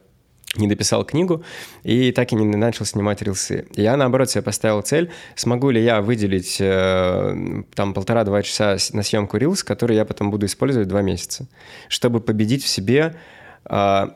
не 0.57 0.67
дописал 0.67 1.05
книгу 1.05 1.45
и 1.83 2.11
так 2.11 2.33
и 2.33 2.35
не 2.35 2.45
начал 2.57 2.85
снимать 2.85 3.21
рилсы. 3.21 3.67
Я, 3.75 3.95
наоборот, 3.95 4.29
себе 4.29 4.41
поставил 4.41 4.81
цель, 4.81 5.09
смогу 5.35 5.69
ли 5.69 5.81
я 5.81 6.01
выделить 6.01 6.57
э, 6.59 7.63
там 7.73 7.93
полтора-два 7.93 8.43
часа 8.43 8.75
на 8.91 9.01
съемку 9.01 9.37
рилс, 9.37 9.63
который 9.63 9.95
я 9.95 10.03
потом 10.03 10.29
буду 10.29 10.45
использовать 10.45 10.89
два 10.89 11.01
месяца, 11.01 11.47
чтобы 11.87 12.19
победить 12.19 12.65
в 12.65 12.67
себе 12.67 13.15
Э, 13.65 14.07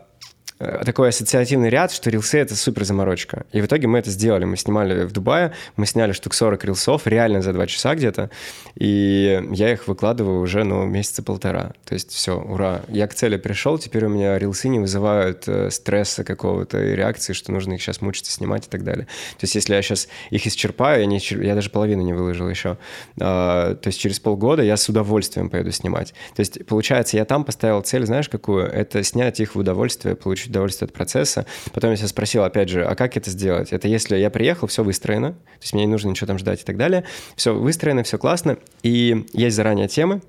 такой 0.57 1.09
ассоциативный 1.09 1.69
ряд, 1.69 1.91
что 1.91 2.09
рилсы— 2.09 2.37
это 2.39 2.55
супер 2.55 2.85
заморочка. 2.85 3.45
И 3.51 3.61
в 3.61 3.65
итоге 3.65 3.87
мы 3.87 3.99
это 3.99 4.09
сделали. 4.09 4.45
Мы 4.45 4.57
снимали 4.57 5.03
в 5.05 5.11
Дубае, 5.11 5.53
мы 5.75 5.85
сняли 5.85 6.13
штук 6.13 6.33
40 6.33 6.63
рилсов, 6.65 7.07
реально 7.07 7.41
за 7.41 7.53
два 7.53 7.67
часа 7.67 7.95
где-то, 7.95 8.29
и 8.75 9.41
я 9.51 9.71
их 9.71 9.87
выкладываю 9.87 10.41
уже, 10.41 10.63
ну, 10.63 10.85
месяца 10.85 11.23
полтора. 11.23 11.73
То 11.85 11.93
есть 11.93 12.11
все, 12.11 12.39
ура. 12.39 12.81
Я 12.87 13.07
к 13.07 13.13
цели 13.13 13.37
пришел, 13.37 13.77
теперь 13.77 14.05
у 14.05 14.09
меня 14.09 14.37
рилсы 14.37 14.69
не 14.69 14.79
вызывают 14.79 15.47
э, 15.47 15.69
стресса 15.71 16.23
какого-то 16.23 16.81
и 16.81 16.95
реакции, 16.95 17.33
что 17.33 17.51
нужно 17.51 17.73
их 17.73 17.81
сейчас 17.81 18.01
мучиться 18.01 18.31
снимать 18.31 18.67
и 18.67 18.69
так 18.69 18.83
далее. 18.83 19.05
То 19.05 19.43
есть 19.43 19.55
если 19.55 19.75
я 19.75 19.81
сейчас 19.81 20.07
их 20.29 20.47
исчерпаю, 20.47 21.01
я, 21.01 21.05
не, 21.05 21.19
я 21.43 21.55
даже 21.55 21.69
половину 21.69 22.01
не 22.01 22.13
выложил 22.13 22.49
еще, 22.49 22.77
а, 23.19 23.75
то 23.75 23.87
есть 23.87 23.99
через 23.99 24.19
полгода 24.19 24.63
я 24.63 24.77
с 24.77 24.87
удовольствием 24.89 25.49
поеду 25.49 25.71
снимать. 25.71 26.13
То 26.35 26.41
есть 26.41 26.65
получается, 26.65 27.17
я 27.17 27.25
там 27.25 27.43
поставил 27.43 27.81
цель, 27.81 28.05
знаешь, 28.05 28.29
какую? 28.29 28.65
Это 28.65 29.03
снять 29.03 29.39
их 29.39 29.55
в 29.55 29.59
удовольствие, 29.59 30.15
получить 30.15 30.44
получить 30.45 30.49
удовольствие 30.49 30.87
от 30.87 30.93
процесса. 30.93 31.45
Потом 31.73 31.91
я 31.91 31.97
себя 31.97 32.07
спросил, 32.07 32.43
опять 32.43 32.69
же, 32.69 32.85
а 32.85 32.95
как 32.95 33.17
это 33.17 33.29
сделать? 33.29 33.73
Это 33.73 33.87
если 33.87 34.17
я 34.17 34.29
приехал, 34.29 34.67
все 34.67 34.83
выстроено, 34.83 35.31
то 35.31 35.61
есть 35.61 35.73
мне 35.73 35.85
не 35.85 35.91
нужно 35.91 36.09
ничего 36.09 36.27
там 36.27 36.37
ждать 36.37 36.61
и 36.61 36.65
так 36.65 36.77
далее. 36.77 37.03
Все 37.35 37.53
выстроено, 37.53 38.03
все 38.03 38.17
классно, 38.17 38.57
и 38.83 39.25
есть 39.33 39.55
заранее 39.55 39.87
темы, 39.87 40.21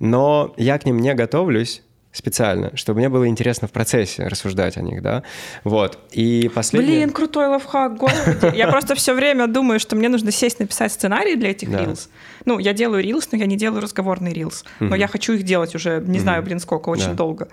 но 0.00 0.54
я 0.56 0.78
к 0.78 0.86
ним 0.86 0.98
не 0.98 1.14
готовлюсь, 1.14 1.82
специально, 2.12 2.76
чтобы 2.76 2.98
мне 2.98 3.08
было 3.08 3.28
интересно 3.28 3.68
в 3.68 3.70
процессе 3.70 4.26
рассуждать 4.26 4.76
о 4.76 4.80
них, 4.80 5.00
да, 5.00 5.22
вот, 5.62 5.96
и 6.10 6.50
последнее... 6.52 6.96
Блин, 6.96 7.10
крутой 7.10 7.46
лайфхак, 7.46 7.98
господи, 7.98 8.56
я 8.56 8.66
просто 8.66 8.96
все 8.96 9.14
время 9.14 9.46
думаю, 9.46 9.78
что 9.78 9.94
мне 9.94 10.08
нужно 10.08 10.32
сесть 10.32 10.58
написать 10.58 10.90
сценарий 10.90 11.36
для 11.36 11.52
этих 11.52 11.68
рилс. 11.68 12.08
Ну, 12.46 12.58
я 12.58 12.72
делаю 12.72 13.04
рилс, 13.04 13.28
но 13.30 13.38
я 13.38 13.46
не 13.46 13.56
делаю 13.56 13.80
разговорный 13.80 14.32
рилс, 14.32 14.64
но 14.80 14.96
я 14.96 15.06
хочу 15.06 15.34
их 15.34 15.44
делать 15.44 15.76
уже, 15.76 16.02
не 16.04 16.18
знаю, 16.18 16.42
блин, 16.42 16.58
сколько, 16.58 16.88
очень 16.88 17.14
долго. 17.14 17.46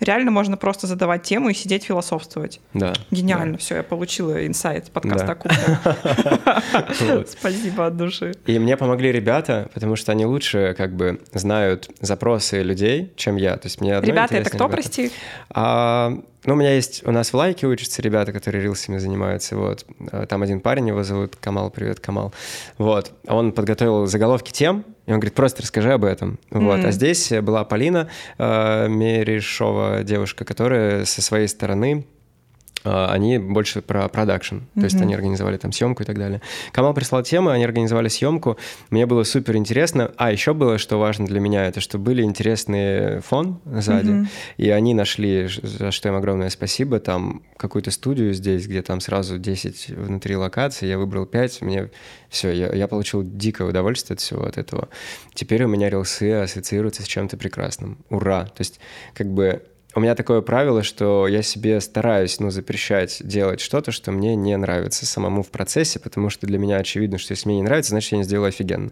Реально 0.00 0.30
можно 0.30 0.56
просто 0.56 0.86
задавать 0.86 1.22
тему 1.22 1.48
и 1.48 1.54
сидеть 1.54 1.84
философствовать. 1.84 2.60
Да. 2.72 2.92
Гениально, 3.10 3.52
да. 3.52 3.58
все, 3.58 3.76
я 3.76 3.82
получила 3.82 4.46
инсайт 4.46 4.90
подкаста 4.90 5.26
да. 5.26 5.34
кухня. 5.34 7.24
Спасибо 7.26 7.86
от 7.86 7.96
души. 7.96 8.34
И 8.46 8.58
мне 8.58 8.76
помогли 8.76 9.12
ребята, 9.12 9.68
потому 9.74 9.96
что 9.96 10.12
они 10.12 10.26
лучше 10.26 10.74
как 10.76 10.94
бы 10.94 11.20
знают 11.32 11.90
запросы 12.00 12.62
людей, 12.62 13.12
чем 13.16 13.36
я. 13.36 13.56
То 13.56 13.66
есть 13.66 13.80
мне 13.80 14.00
Ребята, 14.00 14.36
это 14.36 14.50
кто, 14.50 14.68
прости? 14.68 15.10
Ну, 16.44 16.54
у 16.54 16.56
меня 16.56 16.74
есть, 16.74 17.06
у 17.06 17.10
нас 17.10 17.32
в 17.32 17.36
лайке 17.36 17.66
учатся 17.66 18.02
ребята, 18.02 18.32
которые 18.32 18.62
рилсами 18.62 18.98
занимаются, 18.98 19.56
вот. 19.56 19.86
А, 20.12 20.26
там 20.26 20.42
один 20.42 20.60
парень, 20.60 20.88
его 20.88 21.02
зовут 21.02 21.36
Камал, 21.36 21.70
привет, 21.70 22.00
Камал. 22.00 22.34
Вот, 22.76 23.12
он 23.26 23.52
подготовил 23.52 24.06
заголовки 24.06 24.52
тем, 24.52 24.84
и 25.06 25.12
он 25.12 25.20
говорит, 25.20 25.34
просто 25.34 25.62
расскажи 25.62 25.92
об 25.92 26.04
этом. 26.04 26.38
Mm-hmm. 26.50 26.64
Вот. 26.64 26.84
А 26.84 26.90
здесь 26.90 27.32
была 27.42 27.64
Полина 27.64 28.08
э, 28.38 28.88
Мерешова, 28.88 30.02
девушка, 30.02 30.44
которая 30.44 31.04
со 31.04 31.22
своей 31.22 31.48
стороны 31.48 32.06
они 32.84 33.38
больше 33.38 33.80
про 33.80 34.08
продакшн, 34.08 34.56
mm-hmm. 34.56 34.80
то 34.80 34.84
есть 34.84 35.00
они 35.00 35.14
организовали 35.14 35.56
там 35.56 35.72
съемку 35.72 36.02
и 36.02 36.06
так 36.06 36.18
далее. 36.18 36.42
Камал 36.72 36.92
прислал 36.94 37.22
темы, 37.22 37.52
они 37.52 37.64
организовали 37.64 38.08
съемку, 38.08 38.58
мне 38.90 39.06
было 39.06 39.24
супер 39.24 39.56
интересно. 39.56 40.12
А 40.16 40.30
еще 40.30 40.54
было, 40.54 40.78
что 40.78 40.98
важно 40.98 41.26
для 41.26 41.40
меня, 41.40 41.66
это 41.66 41.80
что 41.80 41.98
были 41.98 42.22
интересные 42.22 43.20
фон 43.20 43.60
сзади, 43.64 44.10
mm-hmm. 44.10 44.26
и 44.58 44.70
они 44.70 44.94
нашли, 44.94 45.48
за 45.62 45.90
что 45.90 46.08
им 46.08 46.16
огромное 46.16 46.50
спасибо, 46.50 47.00
там 47.00 47.42
какую-то 47.56 47.90
студию 47.90 48.34
здесь, 48.34 48.66
где 48.66 48.82
там 48.82 49.00
сразу 49.00 49.38
10 49.38 49.90
внутри 49.90 50.36
локаций, 50.36 50.88
я 50.88 50.98
выбрал 50.98 51.26
5, 51.26 51.62
мне 51.62 51.90
все, 52.28 52.50
я, 52.50 52.72
я 52.72 52.88
получил 52.88 53.22
дикое 53.22 53.68
удовольствие 53.68 54.14
от 54.14 54.20
всего 54.20 54.44
от 54.44 54.58
этого. 54.58 54.88
Теперь 55.32 55.64
у 55.64 55.68
меня 55.68 55.88
рилсы 55.88 56.32
ассоциируются 56.32 57.02
с 57.02 57.06
чем-то 57.06 57.36
прекрасным. 57.36 57.98
Ура! 58.10 58.44
То 58.44 58.60
есть 58.60 58.80
как 59.14 59.28
бы 59.28 59.62
у 59.94 60.00
меня 60.00 60.14
такое 60.14 60.40
правило, 60.40 60.82
что 60.82 61.28
я 61.28 61.42
себе 61.42 61.80
стараюсь, 61.80 62.40
ну, 62.40 62.50
запрещать 62.50 63.20
делать 63.24 63.60
что-то, 63.60 63.92
что 63.92 64.10
мне 64.12 64.34
не 64.34 64.56
нравится 64.56 65.06
самому 65.06 65.42
в 65.42 65.50
процессе, 65.50 66.00
потому 66.00 66.30
что 66.30 66.46
для 66.46 66.58
меня 66.58 66.78
очевидно, 66.78 67.18
что 67.18 67.32
если 67.32 67.48
мне 67.48 67.58
не 67.58 67.62
нравится, 67.62 67.90
значит, 67.90 68.12
я 68.12 68.18
не 68.18 68.24
сделаю 68.24 68.48
офигенно. 68.48 68.90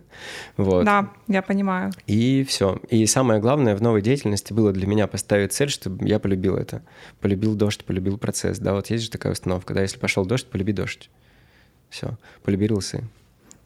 Вот. 0.56 0.84
Да, 0.84 1.10
я 1.28 1.42
понимаю. 1.42 1.92
И 2.06 2.44
все. 2.48 2.80
И 2.88 3.06
самое 3.06 3.40
главное 3.40 3.74
в 3.74 3.82
новой 3.82 4.02
деятельности 4.02 4.52
было 4.52 4.72
для 4.72 4.86
меня 4.86 5.06
поставить 5.06 5.52
цель, 5.52 5.70
чтобы 5.70 6.06
я 6.06 6.18
полюбил 6.18 6.56
это. 6.56 6.82
Полюбил 7.20 7.54
дождь, 7.54 7.84
полюбил 7.84 8.18
процесс. 8.18 8.58
Да, 8.58 8.74
вот 8.74 8.88
есть 8.90 9.04
же 9.04 9.10
такая 9.10 9.32
установка, 9.32 9.74
да, 9.74 9.82
если 9.82 9.98
пошел 9.98 10.24
дождь, 10.24 10.46
полюби 10.46 10.72
дождь. 10.72 11.10
Все, 11.90 12.16
полюби 12.42 12.66
рилсы. 12.68 13.04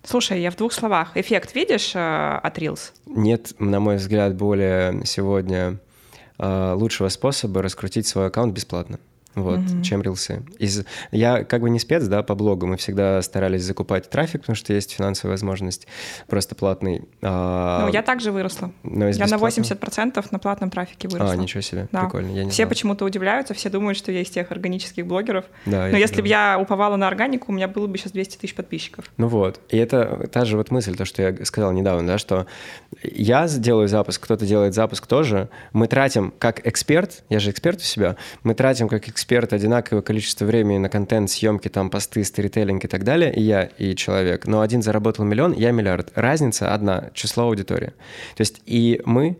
Слушай, 0.03 0.41
я 0.41 0.51
в 0.53 0.57
двух 0.57 0.72
словах. 0.72 1.16
Эффект 1.16 1.55
видишь 1.55 1.93
э, 1.95 2.39
от 2.43 2.59
Reels? 2.59 2.93
Нет, 3.07 3.53
на 3.59 3.80
мой 3.80 3.97
взгляд, 3.97 4.37
более 4.37 5.05
сегодня 5.05 5.78
лучшего 6.39 7.09
способа 7.09 7.62
раскрутить 7.62 8.07
свой 8.07 8.26
аккаунт 8.26 8.55
бесплатно 8.55 8.99
вот, 9.37 9.59
mm-hmm. 9.59 9.82
чем 9.82 10.03
рилсы. 10.03 10.43
Из... 10.59 10.84
Я 11.12 11.45
как 11.45 11.61
бы 11.61 11.70
не 11.70 11.78
спец, 11.78 12.05
да, 12.07 12.22
по 12.22 12.34
блогу, 12.34 12.66
мы 12.66 12.78
всегда 12.78 13.20
старались 13.20 13.62
закупать 13.62 14.09
трафик, 14.09 14.41
потому 14.41 14.57
что 14.57 14.72
есть 14.72 14.93
финансовая 14.93 15.34
возможность, 15.34 15.87
просто 16.26 16.55
платный. 16.55 17.03
А... 17.20 17.84
Ну, 17.87 17.93
я 17.93 18.03
также 18.03 18.32
выросла. 18.32 18.72
Но 18.82 19.09
я 19.09 19.26
на 19.26 19.37
80% 19.37 20.26
на 20.30 20.39
платном 20.39 20.70
трафике 20.70 21.09
выросла. 21.09 21.34
А, 21.34 21.37
ничего 21.37 21.61
себе, 21.61 21.87
да. 21.93 22.05
прикольно. 22.05 22.30
Я 22.32 22.45
не 22.45 22.51
все 22.51 22.66
почему-то 22.66 23.05
удивляются, 23.05 23.53
все 23.53 23.68
думают, 23.68 23.99
что 23.99 24.11
я 24.11 24.22
из 24.22 24.30
тех 24.30 24.51
органических 24.51 25.07
блогеров. 25.07 25.45
Да, 25.66 25.89
Но 25.89 25.99
если 25.99 26.22
бы 26.22 26.28
я 26.28 26.59
уповала 26.59 26.97
на 26.97 27.07
органику, 27.07 27.53
у 27.53 27.55
меня 27.55 27.68
было 27.68 27.87
бы 27.87 27.99
сейчас 27.99 28.12
200 28.12 28.39
тысяч 28.39 28.55
подписчиков. 28.55 29.11
Ну 29.18 29.28
вот, 29.28 29.61
и 29.68 29.76
это 29.76 30.28
та 30.32 30.47
же 30.47 30.57
вот 30.57 30.70
мысль, 30.70 30.97
то, 30.97 31.05
что 31.05 31.20
я 31.20 31.45
сказал 31.45 31.72
недавно, 31.72 32.07
да, 32.07 32.16
что 32.16 32.47
я 33.03 33.47
делаю 33.47 33.87
запуск, 33.89 34.24
кто-то 34.24 34.47
делает 34.47 34.72
запуск 34.72 35.07
тоже, 35.07 35.51
мы 35.74 35.89
тратим 35.89 36.32
как 36.39 36.66
эксперт, 36.66 37.22
я 37.28 37.39
же 37.39 37.51
эксперт 37.51 37.80
у 37.80 37.84
себя, 37.84 38.16
мы 38.43 38.55
тратим 38.55 38.89
как 38.89 39.09
эксперт 39.09 39.26
эксперт 39.27 39.53
одинаковое 39.53 40.03
количество 40.03 40.45
времени 40.45 40.79
на 40.79 40.89
контент, 40.89 41.31
съемки, 41.31 41.66
там, 41.68 41.91
посты, 41.91 42.22
сторителлинг 42.22 42.85
и 42.85 42.89
так 42.89 43.03
далее, 43.03 43.35
и 43.35 43.43
я, 43.43 43.64
и 43.64 43.97
человек. 43.97 44.47
Но 44.47 44.61
один 44.61 44.83
заработал 44.83 45.24
миллион, 45.24 45.53
я 45.53 45.72
миллиард. 45.72 46.12
Разница 46.14 46.72
одна, 46.72 47.11
число 47.12 47.45
аудитории. 47.45 47.93
То 48.37 48.43
есть 48.43 48.62
и 48.66 49.03
мы 49.05 49.37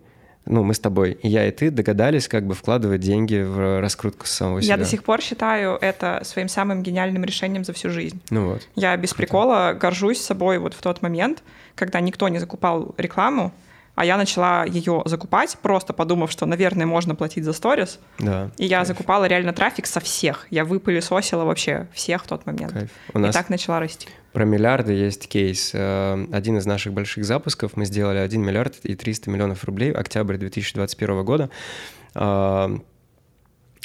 ну, 0.49 0.63
мы 0.63 0.75
с 0.75 0.79
тобой, 0.79 1.19
и 1.23 1.29
я, 1.29 1.47
и 1.47 1.51
ты 1.51 1.71
догадались 1.73 2.29
как 2.29 2.47
бы 2.47 2.55
вкладывать 2.55 3.01
деньги 3.01 3.43
в 3.43 3.81
раскрутку 3.81 4.27
самого 4.27 4.63
себя. 4.63 4.75
Я 4.75 4.79
до 4.79 4.85
сих 4.85 5.03
пор 5.03 5.21
считаю 5.21 5.77
это 5.81 6.21
своим 6.23 6.49
самым 6.49 6.85
гениальным 6.85 7.25
решением 7.25 7.65
за 7.65 7.73
всю 7.73 7.91
жизнь. 7.91 8.21
Ну 8.31 8.51
вот. 8.51 8.63
Я 8.77 8.97
без 8.97 9.11
Круто. 9.11 9.23
прикола 9.23 9.73
горжусь 9.73 10.21
собой 10.21 10.59
вот 10.59 10.75
в 10.75 10.83
тот 10.83 11.03
момент, 11.03 11.43
когда 11.75 11.99
никто 12.01 12.29
не 12.29 12.39
закупал 12.39 12.95
рекламу, 12.97 13.53
а 13.97 14.05
я 14.05 14.19
начала 14.19 14.65
ее 14.65 15.03
закупать, 15.07 15.57
просто 15.63 15.95
подумав, 15.95 16.31
что, 16.31 16.45
наверное, 16.45 16.85
можно 16.85 17.15
платить 17.15 17.45
за 17.45 17.55
сторис. 17.55 17.99
Да. 18.19 18.51
И 18.59 18.67
я 18.67 18.79
кайф. 18.79 18.89
закупала 18.89 19.25
реально 19.25 19.55
трафик 19.55 19.87
со 19.87 20.01
всех. 20.01 20.47
Я 20.51 20.67
выпылесосила 20.67 21.45
вообще 21.45 21.89
всех 21.95 22.25
в 22.25 22.29
тот 22.29 22.45
момент. 22.45 22.73
Кайф. 22.73 22.91
У 23.15 23.19
нас 23.19 23.35
и 23.35 23.39
так 23.39 23.49
начала 23.49 23.81
расти. 23.81 24.09
Про 24.33 24.45
миллиарды 24.45 24.93
есть 24.93 25.29
кейс. 25.29 25.71
Э, 25.73 26.27
один 26.31 26.59
из 26.59 26.67
наших 26.67 26.93
больших 26.93 27.25
запусков 27.25 27.73
мы 27.75 27.87
сделали 27.87 28.19
1 28.19 28.41
миллиард 28.41 28.75
и 28.85 28.95
300 28.95 29.31
миллионов 29.31 29.65
рублей, 29.65 29.93
октябрь 29.93 30.37
2021 30.37 31.25
года. 31.25 31.49
Э, 32.15 32.69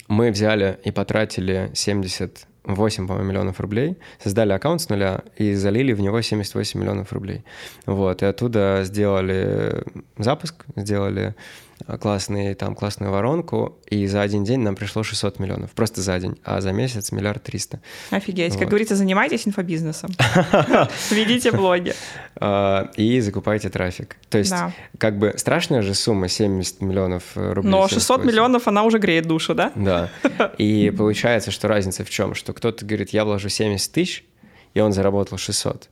мы 0.09 0.31
взяли 0.31 0.77
и 0.83 0.91
потратили 0.91 1.71
70 1.73 2.47
8, 2.63 3.07
по-моему, 3.07 3.29
миллионов 3.29 3.59
рублей, 3.59 3.97
создали 4.23 4.53
аккаунт 4.53 4.81
с 4.81 4.89
нуля 4.89 5.21
и 5.37 5.53
залили 5.53 5.93
в 5.93 6.01
него 6.01 6.21
78 6.21 6.79
миллионов 6.79 7.11
рублей. 7.13 7.43
Вот, 7.85 8.21
и 8.21 8.25
оттуда 8.25 8.81
сделали 8.83 9.83
запуск, 10.17 10.65
сделали 10.75 11.35
классный, 11.99 12.53
там, 12.53 12.75
классную 12.75 13.11
воронку, 13.11 13.79
и 13.87 14.07
за 14.07 14.21
один 14.21 14.43
день 14.43 14.59
нам 14.59 14.75
пришло 14.75 15.03
600 15.03 15.39
миллионов. 15.39 15.71
Просто 15.71 16.01
за 16.01 16.19
день. 16.19 16.37
А 16.43 16.61
за 16.61 16.71
месяц 16.71 17.11
миллиард 17.11 17.43
триста. 17.43 17.81
Офигеть. 18.09 18.53
Вот. 18.53 18.59
Как 18.59 18.69
говорится, 18.69 18.95
занимайтесь 18.95 19.47
инфобизнесом. 19.47 20.11
Ведите 21.11 21.51
блоги. 21.51 21.93
А, 22.35 22.89
и 22.95 23.19
закупайте 23.19 23.69
трафик. 23.69 24.17
То 24.29 24.37
есть, 24.37 24.53
как 24.97 25.17
бы 25.17 25.33
страшная 25.37 25.81
же 25.81 25.93
сумма 25.93 26.27
70 26.27 26.81
миллионов 26.81 27.23
рублей. 27.35 27.71
Но 27.71 27.87
600 27.87 28.25
миллионов, 28.25 28.67
она 28.67 28.83
уже 28.83 28.99
греет 28.99 29.25
душу, 29.25 29.53
да? 29.55 29.71
Да. 29.75 30.09
И 30.57 30.91
получается, 30.95 31.51
что 31.51 31.67
разница 31.67 32.03
в 32.03 32.09
чем? 32.09 32.35
Что 32.35 32.53
кто-то 32.53 32.85
говорит, 32.85 33.09
я 33.09 33.25
вложу 33.25 33.49
70 33.49 33.91
тысяч, 33.91 34.25
и 34.73 34.79
он 34.79 34.93
заработал 34.93 35.37
600. 35.37 35.89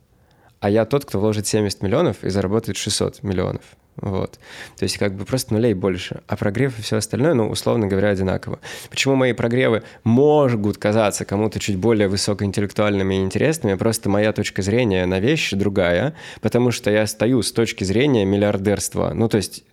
А 0.59 0.69
я 0.69 0.85
тот, 0.85 1.05
кто 1.05 1.19
вложит 1.19 1.47
70 1.47 1.81
миллионов 1.81 2.23
и 2.23 2.29
заработает 2.29 2.77
600 2.77 3.23
миллионов. 3.23 3.61
Вот. 4.01 4.39
То 4.77 4.83
есть 4.83 4.97
как 4.97 5.13
бы 5.13 5.25
просто 5.25 5.53
нулей 5.53 5.73
больше. 5.73 6.21
А 6.27 6.35
прогрев 6.35 6.77
и 6.79 6.81
все 6.81 6.97
остальное, 6.97 7.33
ну, 7.33 7.49
условно 7.49 7.87
говоря, 7.87 8.09
одинаково. 8.09 8.59
Почему 8.89 9.15
мои 9.15 9.33
прогревы 9.33 9.83
могут 10.03 10.77
казаться 10.77 11.25
кому-то 11.25 11.59
чуть 11.59 11.77
более 11.77 12.07
высокоинтеллектуальными 12.07 13.15
и 13.15 13.19
интересными, 13.19 13.75
просто 13.75 14.09
моя 14.09 14.31
точка 14.33 14.61
зрения 14.61 15.05
на 15.05 15.19
вещи 15.19 15.55
другая, 15.55 16.15
потому 16.41 16.71
что 16.71 16.91
я 16.91 17.05
стою 17.07 17.41
с 17.41 17.51
точки 17.51 17.83
зрения 17.83 18.25
миллиардерства. 18.25 19.11
Ну, 19.13 19.27
то 19.27 19.37
есть 19.37 19.63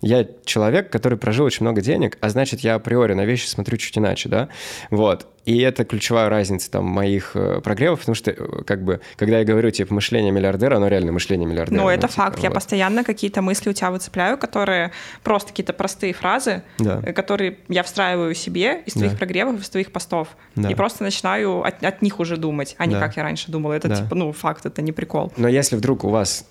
я 0.00 0.26
человек, 0.44 0.90
который 0.90 1.18
прожил 1.18 1.46
очень 1.46 1.64
много 1.64 1.80
денег, 1.80 2.18
а 2.20 2.28
значит, 2.28 2.60
я 2.60 2.74
априори 2.74 3.14
на 3.14 3.24
вещи 3.24 3.46
смотрю 3.46 3.76
чуть 3.76 3.96
иначе, 3.98 4.28
да? 4.28 4.48
Вот. 4.90 5.26
И 5.46 5.60
это 5.60 5.84
ключевая 5.84 6.28
разница 6.28 6.68
там 6.72 6.84
моих 6.86 7.30
э, 7.34 7.60
прогревов, 7.62 8.00
потому 8.00 8.16
что 8.16 8.32
э, 8.32 8.62
как 8.66 8.82
бы, 8.82 9.00
когда 9.14 9.38
я 9.38 9.44
говорю, 9.44 9.70
типа, 9.70 9.94
мышление 9.94 10.32
миллиардера, 10.32 10.76
оно 10.76 10.88
реально 10.88 11.12
мышление 11.12 11.48
миллиардера. 11.48 11.80
Ну, 11.80 11.88
это 11.88 12.08
ну, 12.08 12.12
факт. 12.12 12.34
Типа, 12.34 12.46
я 12.46 12.50
вот. 12.50 12.54
постоянно 12.56 13.04
какие-то 13.04 13.42
мысли 13.42 13.70
у 13.70 13.72
тебя 13.72 13.92
выцепляю, 13.92 14.38
которые 14.38 14.90
просто 15.22 15.50
какие-то 15.50 15.72
простые 15.72 16.14
фразы, 16.14 16.64
да. 16.78 17.00
Э, 17.04 17.12
которые 17.12 17.58
я 17.68 17.84
встраиваю 17.84 18.34
себе 18.34 18.82
из 18.86 18.94
твоих 18.94 19.12
да. 19.12 19.18
прогревов, 19.18 19.60
из 19.60 19.68
твоих 19.70 19.92
постов. 19.92 20.36
Да. 20.56 20.68
И 20.68 20.74
просто 20.74 21.04
начинаю 21.04 21.62
от, 21.64 21.82
от 21.84 22.02
них 22.02 22.18
уже 22.18 22.36
думать, 22.36 22.74
а 22.78 22.86
не 22.86 22.94
да. 22.94 23.00
как 23.00 23.16
я 23.16 23.22
раньше 23.22 23.52
думала. 23.52 23.74
Это 23.74 23.86
да. 23.86 23.96
типа, 24.02 24.16
ну, 24.16 24.32
факт, 24.32 24.66
это 24.66 24.82
не 24.82 24.90
прикол. 24.90 25.32
Но 25.36 25.46
если 25.46 25.76
вдруг 25.76 26.02
у 26.02 26.08
вас 26.08 26.44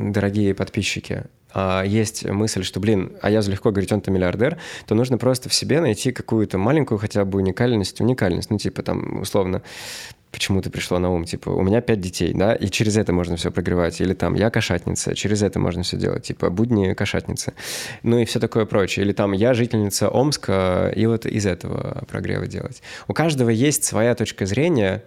дорогие 0.00 0.54
подписчики, 0.54 1.24
а, 1.52 1.82
есть 1.84 2.24
мысль, 2.24 2.62
что, 2.62 2.80
блин, 2.80 3.12
а 3.22 3.30
я 3.30 3.40
легко 3.40 3.70
говорить, 3.70 3.92
он-то 3.92 4.10
миллиардер, 4.10 4.58
то 4.86 4.94
нужно 4.94 5.18
просто 5.18 5.48
в 5.48 5.54
себе 5.54 5.80
найти 5.80 6.12
какую-то 6.12 6.58
маленькую 6.58 6.98
хотя 6.98 7.24
бы 7.24 7.38
уникальность, 7.38 8.00
уникальность, 8.00 8.50
ну, 8.50 8.58
типа, 8.58 8.82
там, 8.82 9.20
условно, 9.20 9.62
почему-то 10.30 10.70
пришло 10.70 10.98
на 10.98 11.10
ум, 11.10 11.24
типа, 11.24 11.50
у 11.50 11.62
меня 11.62 11.80
пять 11.80 12.00
детей, 12.00 12.32
да, 12.34 12.54
и 12.54 12.68
через 12.68 12.96
это 12.96 13.12
можно 13.12 13.36
все 13.36 13.50
прогревать, 13.50 14.00
или 14.00 14.14
там, 14.14 14.34
я 14.34 14.50
кошатница, 14.50 15.14
через 15.14 15.42
это 15.42 15.58
можно 15.58 15.82
все 15.82 15.96
делать, 15.96 16.24
типа, 16.24 16.50
будни 16.50 16.94
кошатницы, 16.94 17.52
ну 18.02 18.18
и 18.18 18.24
все 18.24 18.38
такое 18.38 18.64
прочее, 18.64 19.04
или 19.04 19.12
там, 19.12 19.32
я 19.32 19.54
жительница 19.54 20.08
Омска, 20.08 20.92
и 20.94 21.06
вот 21.06 21.26
из 21.26 21.46
этого 21.46 22.04
прогрева 22.08 22.46
делать. 22.46 22.82
У 23.08 23.12
каждого 23.12 23.50
есть 23.50 23.84
своя 23.84 24.14
точка 24.14 24.46
зрения, 24.46 25.02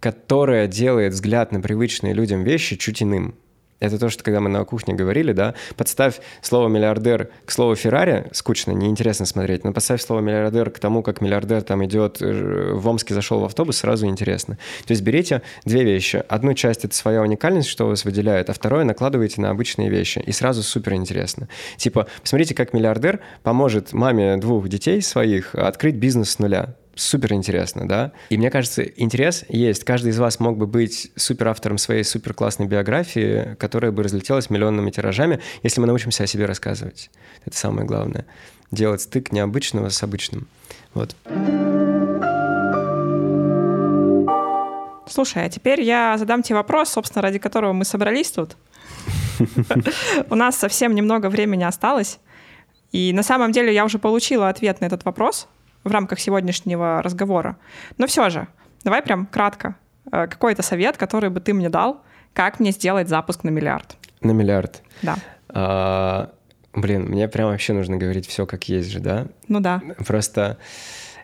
которая 0.00 0.66
делает 0.66 1.12
взгляд 1.12 1.52
на 1.52 1.60
привычные 1.60 2.12
людям 2.12 2.42
вещи 2.42 2.76
чуть 2.76 3.02
иным. 3.02 3.36
Это 3.82 3.98
то, 3.98 4.10
что 4.10 4.22
когда 4.22 4.38
мы 4.38 4.48
на 4.48 4.64
кухне 4.64 4.94
говорили, 4.94 5.32
да, 5.32 5.54
подставь 5.76 6.20
слово 6.40 6.68
«миллиардер» 6.68 7.30
к 7.44 7.50
слову 7.50 7.74
«Феррари», 7.74 8.28
скучно, 8.32 8.70
неинтересно 8.70 9.26
смотреть, 9.26 9.64
но 9.64 9.72
подставь 9.72 10.00
слово 10.00 10.20
«миллиардер» 10.20 10.70
к 10.70 10.78
тому, 10.78 11.02
как 11.02 11.20
миллиардер 11.20 11.62
там 11.62 11.84
идет, 11.84 12.22
э, 12.22 12.72
в 12.74 12.88
Омске 12.88 13.12
зашел 13.12 13.40
в 13.40 13.44
автобус, 13.44 13.78
сразу 13.78 14.06
интересно. 14.06 14.56
То 14.86 14.92
есть 14.92 15.02
берите 15.02 15.42
две 15.64 15.82
вещи. 15.82 16.22
Одну 16.28 16.54
часть— 16.54 16.84
это 16.84 16.94
своя 16.94 17.22
уникальность, 17.22 17.68
что 17.68 17.88
вас 17.88 18.04
выделяет, 18.04 18.50
а 18.50 18.52
второе 18.52 18.84
накладываете 18.84 19.40
на 19.40 19.50
обычные 19.50 19.90
вещи, 19.90 20.22
и 20.24 20.30
сразу 20.30 20.62
супер 20.62 20.94
интересно. 20.94 21.48
Типа, 21.76 22.06
посмотрите, 22.20 22.54
как 22.54 22.72
миллиардер 22.72 23.18
поможет 23.42 23.92
маме 23.92 24.36
двух 24.36 24.68
детей 24.68 25.02
своих 25.02 25.56
открыть 25.56 25.96
бизнес 25.96 26.30
с 26.30 26.38
нуля 26.38 26.76
супер 26.94 27.32
интересно, 27.32 27.86
да. 27.88 28.12
И 28.30 28.36
мне 28.36 28.50
кажется, 28.50 28.82
интерес 28.82 29.44
есть. 29.48 29.84
Каждый 29.84 30.08
из 30.08 30.18
вас 30.18 30.40
мог 30.40 30.56
бы 30.56 30.66
быть 30.66 31.10
супер 31.16 31.48
автором 31.48 31.78
своей 31.78 32.04
супер 32.04 32.34
классной 32.34 32.66
биографии, 32.66 33.56
которая 33.58 33.92
бы 33.92 34.02
разлетелась 34.02 34.50
миллионными 34.50 34.90
тиражами, 34.90 35.40
если 35.62 35.80
мы 35.80 35.86
научимся 35.86 36.24
о 36.24 36.26
себе 36.26 36.46
рассказывать. 36.46 37.10
Это 37.44 37.56
самое 37.56 37.86
главное. 37.86 38.26
Делать 38.70 39.02
стык 39.02 39.32
необычного 39.32 39.88
с 39.88 40.02
обычным. 40.02 40.46
Вот. 40.94 41.14
Слушай, 45.08 45.44
а 45.44 45.48
теперь 45.50 45.82
я 45.82 46.16
задам 46.16 46.42
тебе 46.42 46.56
вопрос, 46.56 46.90
собственно, 46.90 47.22
ради 47.22 47.38
которого 47.38 47.72
мы 47.72 47.84
собрались 47.84 48.30
тут. 48.30 48.56
У 50.30 50.34
нас 50.34 50.56
совсем 50.56 50.94
немного 50.94 51.28
времени 51.28 51.64
осталось. 51.64 52.18
И 52.92 53.12
на 53.12 53.22
самом 53.22 53.52
деле 53.52 53.74
я 53.74 53.84
уже 53.84 53.98
получила 53.98 54.48
ответ 54.48 54.80
на 54.80 54.86
этот 54.86 55.04
вопрос 55.04 55.48
в 55.84 55.90
рамках 55.90 56.20
сегодняшнего 56.20 57.02
разговора. 57.02 57.56
Но 57.98 58.06
все 58.06 58.30
же, 58.30 58.48
давай 58.84 59.02
прям 59.02 59.26
кратко. 59.26 59.76
Э, 60.10 60.26
какой-то 60.26 60.62
совет, 60.62 60.96
который 60.96 61.30
бы 61.30 61.40
ты 61.40 61.52
мне 61.54 61.68
дал, 61.68 62.02
как 62.32 62.60
мне 62.60 62.70
сделать 62.70 63.08
запуск 63.08 63.44
на 63.44 63.50
миллиард? 63.50 63.96
На 64.20 64.32
миллиард? 64.32 64.82
Да. 65.02 65.16
А, 65.48 66.32
блин, 66.72 67.04
мне 67.04 67.28
прям 67.28 67.50
вообще 67.50 67.72
нужно 67.72 67.96
говорить 67.96 68.26
все 68.26 68.46
как 68.46 68.68
есть 68.68 68.90
же, 68.90 69.00
да? 69.00 69.26
Ну 69.48 69.60
да. 69.60 69.82
Просто 70.06 70.58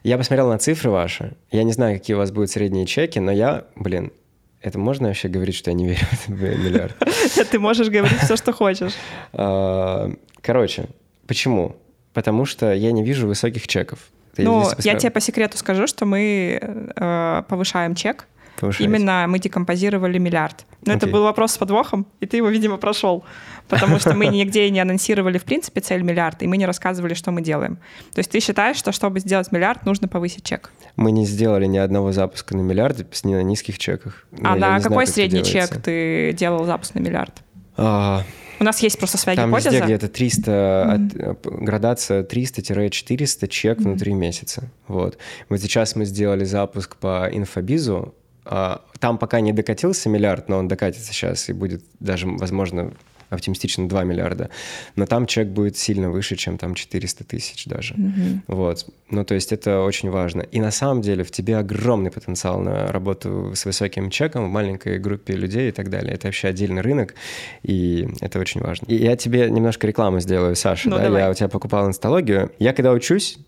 я 0.03 0.19
посмотрел 0.19 0.49
на 0.49 0.59
цифры 0.59 0.91
ваши. 0.91 1.37
Я 1.51 1.65
не 1.65 1.73
знаю, 1.73 1.99
какие 1.99 2.15
у 2.15 2.19
вас 2.19 2.31
будут 2.31 2.51
средние 2.51 2.87
чеки, 2.87 3.19
но 3.19 3.33
я, 3.33 3.65
блин, 3.75 4.13
это 4.61 4.79
можно 4.79 5.09
вообще 5.09 5.29
говорить, 5.29 5.55
что 5.55 5.71
я 5.71 5.75
не 5.75 5.87
верю 5.87 6.07
в 6.27 6.31
миллиард? 6.31 6.97
Ты 7.51 7.59
можешь 7.59 7.89
говорить 7.89 8.19
все, 8.19 8.37
что 8.37 8.53
хочешь. 8.53 8.93
А, 9.33 10.11
короче, 10.41 10.87
почему? 11.27 11.77
Потому 12.13 12.45
что 12.45 12.73
я 12.73 12.93
не 12.93 13.03
вижу 13.03 13.27
высоких 13.27 13.67
чеков. 13.67 13.99
Ну, 14.39 14.66
я 14.78 14.95
тебе 14.95 15.11
по 15.11 15.20
секрету 15.20 15.59
скажу, 15.59 15.86
что 15.86 16.07
мы 16.07 16.61
э, 16.61 17.43
повышаем 17.49 17.95
чек. 17.95 18.26
Повышаете. 18.61 18.84
Именно 18.84 19.26
мы 19.28 19.39
декомпозировали 19.39 20.18
миллиард. 20.18 20.64
Но 20.84 20.93
okay. 20.93 20.97
это 20.97 21.07
был 21.07 21.22
вопрос 21.22 21.53
с 21.53 21.59
подвохом, 21.59 22.07
и 22.20 22.26
ты 22.26 22.39
его, 22.39 22.49
видимо, 22.49 22.76
прошел. 22.76 23.24
Потому 23.68 23.99
что 23.99 24.14
мы 24.14 24.26
нигде 24.26 24.68
не 24.70 24.80
анонсировали, 24.80 25.39
в 25.39 25.45
принципе, 25.45 25.80
цель 25.80 26.03
миллиард, 26.03 26.43
и 26.43 26.47
мы 26.47 26.57
не 26.57 26.66
рассказывали, 26.66 27.14
что 27.14 27.30
мы 27.30 27.43
делаем. 27.43 27.76
То 28.14 28.20
есть 28.20 28.30
ты 28.30 28.41
считаешь, 28.41 28.76
что 28.76 28.93
чтобы 28.93 29.20
сделать 29.20 29.53
миллиард, 29.53 29.84
нужно 29.84 30.09
повысить 30.09 30.45
чек? 30.45 30.72
Мы 30.97 31.12
не 31.12 31.24
сделали 31.24 31.66
ни 31.66 31.78
одного 31.78 32.12
запуска 32.12 32.57
на 32.57 32.62
миллиард 32.62 32.99
на 33.24 33.43
низких 33.43 33.78
чеках. 33.78 34.26
А 34.43 34.55
ну, 34.55 34.61
на 34.61 34.80
какой 34.80 35.07
знаю, 35.07 35.07
средний 35.07 35.45
чек 35.45 35.80
ты 35.82 36.32
делал 36.32 36.64
запуск 36.64 36.95
на 36.95 37.01
миллиард? 37.01 37.43
А, 37.76 38.24
у 38.61 38.65
нас 38.65 38.81
есть 38.81 38.99
просто 38.99 39.19
своя 39.19 39.37
Там 39.37 39.51
гипотеза. 39.51 39.71
везде 39.71 39.85
где-то 39.85 40.09
300, 40.09 40.51
mm-hmm. 40.51 41.31
от, 41.31 41.63
градация 41.63 42.23
300-400 42.23 43.49
чек 43.49 43.79
mm-hmm. 43.79 43.83
внутри 43.83 44.15
месяца. 44.15 44.71
Вот. 44.87 45.19
Вот 45.49 45.61
сейчас 45.61 45.97
мы 45.97 46.05
сделали 46.05 46.45
запуск 46.45 46.97
по 46.97 47.29
инфобизу. 47.31 48.15
А, 48.45 48.83
там 48.99 49.19
пока 49.19 49.41
не 49.41 49.53
докатился 49.53 50.09
миллиард, 50.09 50.49
но 50.49 50.59
он 50.59 50.69
докатится 50.69 51.13
сейчас 51.13 51.49
и 51.49 51.53
будет 51.53 51.83
даже, 52.01 52.27
возможно, 52.27 52.93
оптимистично 53.31 53.89
2 53.89 54.05
миллиарда, 54.05 54.51
но 54.97 55.07
там 55.07 55.26
чек 55.26 55.49
будет 55.49 55.76
сильно 55.76 56.11
выше, 56.11 56.37
чем 56.37 56.59
там 56.59 56.74
400 56.74 57.24
тысяч 57.24 57.66
даже. 57.66 57.95
Mm-hmm. 57.95 58.41
Вот. 58.49 58.87
Ну, 59.11 59.24
то 59.24 59.35
есть 59.35 59.53
это 59.53 59.81
очень 59.81 60.11
важно. 60.11 60.43
И 60.43 60.61
на 60.61 60.70
самом 60.70 61.03
деле 61.03 61.24
в 61.24 61.31
тебе 61.31 61.57
огромный 61.57 62.11
потенциал 62.11 62.61
на 62.61 62.89
работу 62.89 63.53
с 63.55 63.64
высоким 63.64 64.11
чеком 64.11 64.47
в 64.47 64.51
маленькой 64.51 64.99
группе 64.99 65.35
людей 65.35 65.68
и 65.68 65.72
так 65.72 65.91
далее. 65.91 66.14
Это 66.14 66.29
вообще 66.29 66.49
отдельный 66.49 66.83
рынок, 66.83 67.14
и 67.62 68.09
это 68.20 68.39
очень 68.39 68.61
важно. 68.61 68.87
И 68.87 68.97
я 68.97 69.16
тебе 69.16 69.51
немножко 69.51 69.87
рекламу 69.87 70.20
сделаю, 70.20 70.57
Саша. 70.57 70.89
Ну, 70.89 70.97
да? 70.97 71.05
Давай. 71.05 71.22
Я 71.22 71.31
у 71.31 71.35
тебя 71.35 71.49
покупал 71.49 71.87
инсталогию. 71.87 72.53
Я 72.59 72.72
когда 72.72 72.93
учусь, 72.93 73.39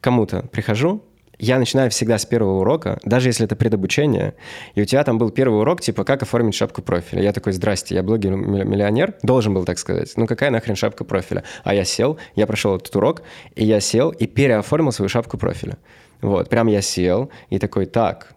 кому-то 0.00 0.42
прихожу, 0.52 1.02
я 1.38 1.58
начинаю 1.58 1.90
всегда 1.90 2.18
с 2.18 2.26
первого 2.26 2.60
урока, 2.60 2.98
даже 3.04 3.28
если 3.28 3.44
это 3.44 3.56
предобучение, 3.56 4.34
и 4.74 4.82
у 4.82 4.84
тебя 4.84 5.04
там 5.04 5.18
был 5.18 5.30
первый 5.30 5.60
урок, 5.60 5.80
типа, 5.80 6.04
как 6.04 6.22
оформить 6.22 6.54
шапку 6.54 6.82
профиля. 6.82 7.22
Я 7.22 7.32
такой, 7.32 7.52
здрасте, 7.52 7.94
я 7.94 8.02
блогер-миллионер, 8.02 9.14
должен 9.22 9.54
был 9.54 9.64
так 9.64 9.78
сказать. 9.78 10.12
Ну 10.16 10.26
какая 10.26 10.50
нахрен 10.50 10.76
шапка 10.76 11.04
профиля? 11.04 11.44
А 11.64 11.74
я 11.74 11.84
сел, 11.84 12.18
я 12.34 12.46
прошел 12.46 12.76
этот 12.76 12.94
урок, 12.96 13.22
и 13.54 13.64
я 13.64 13.80
сел 13.80 14.10
и 14.10 14.26
переоформил 14.26 14.92
свою 14.92 15.08
шапку 15.08 15.36
профиля. 15.36 15.76
Вот, 16.22 16.48
прям 16.48 16.66
я 16.68 16.80
сел 16.80 17.30
и 17.50 17.58
такой, 17.58 17.86
так, 17.86 18.35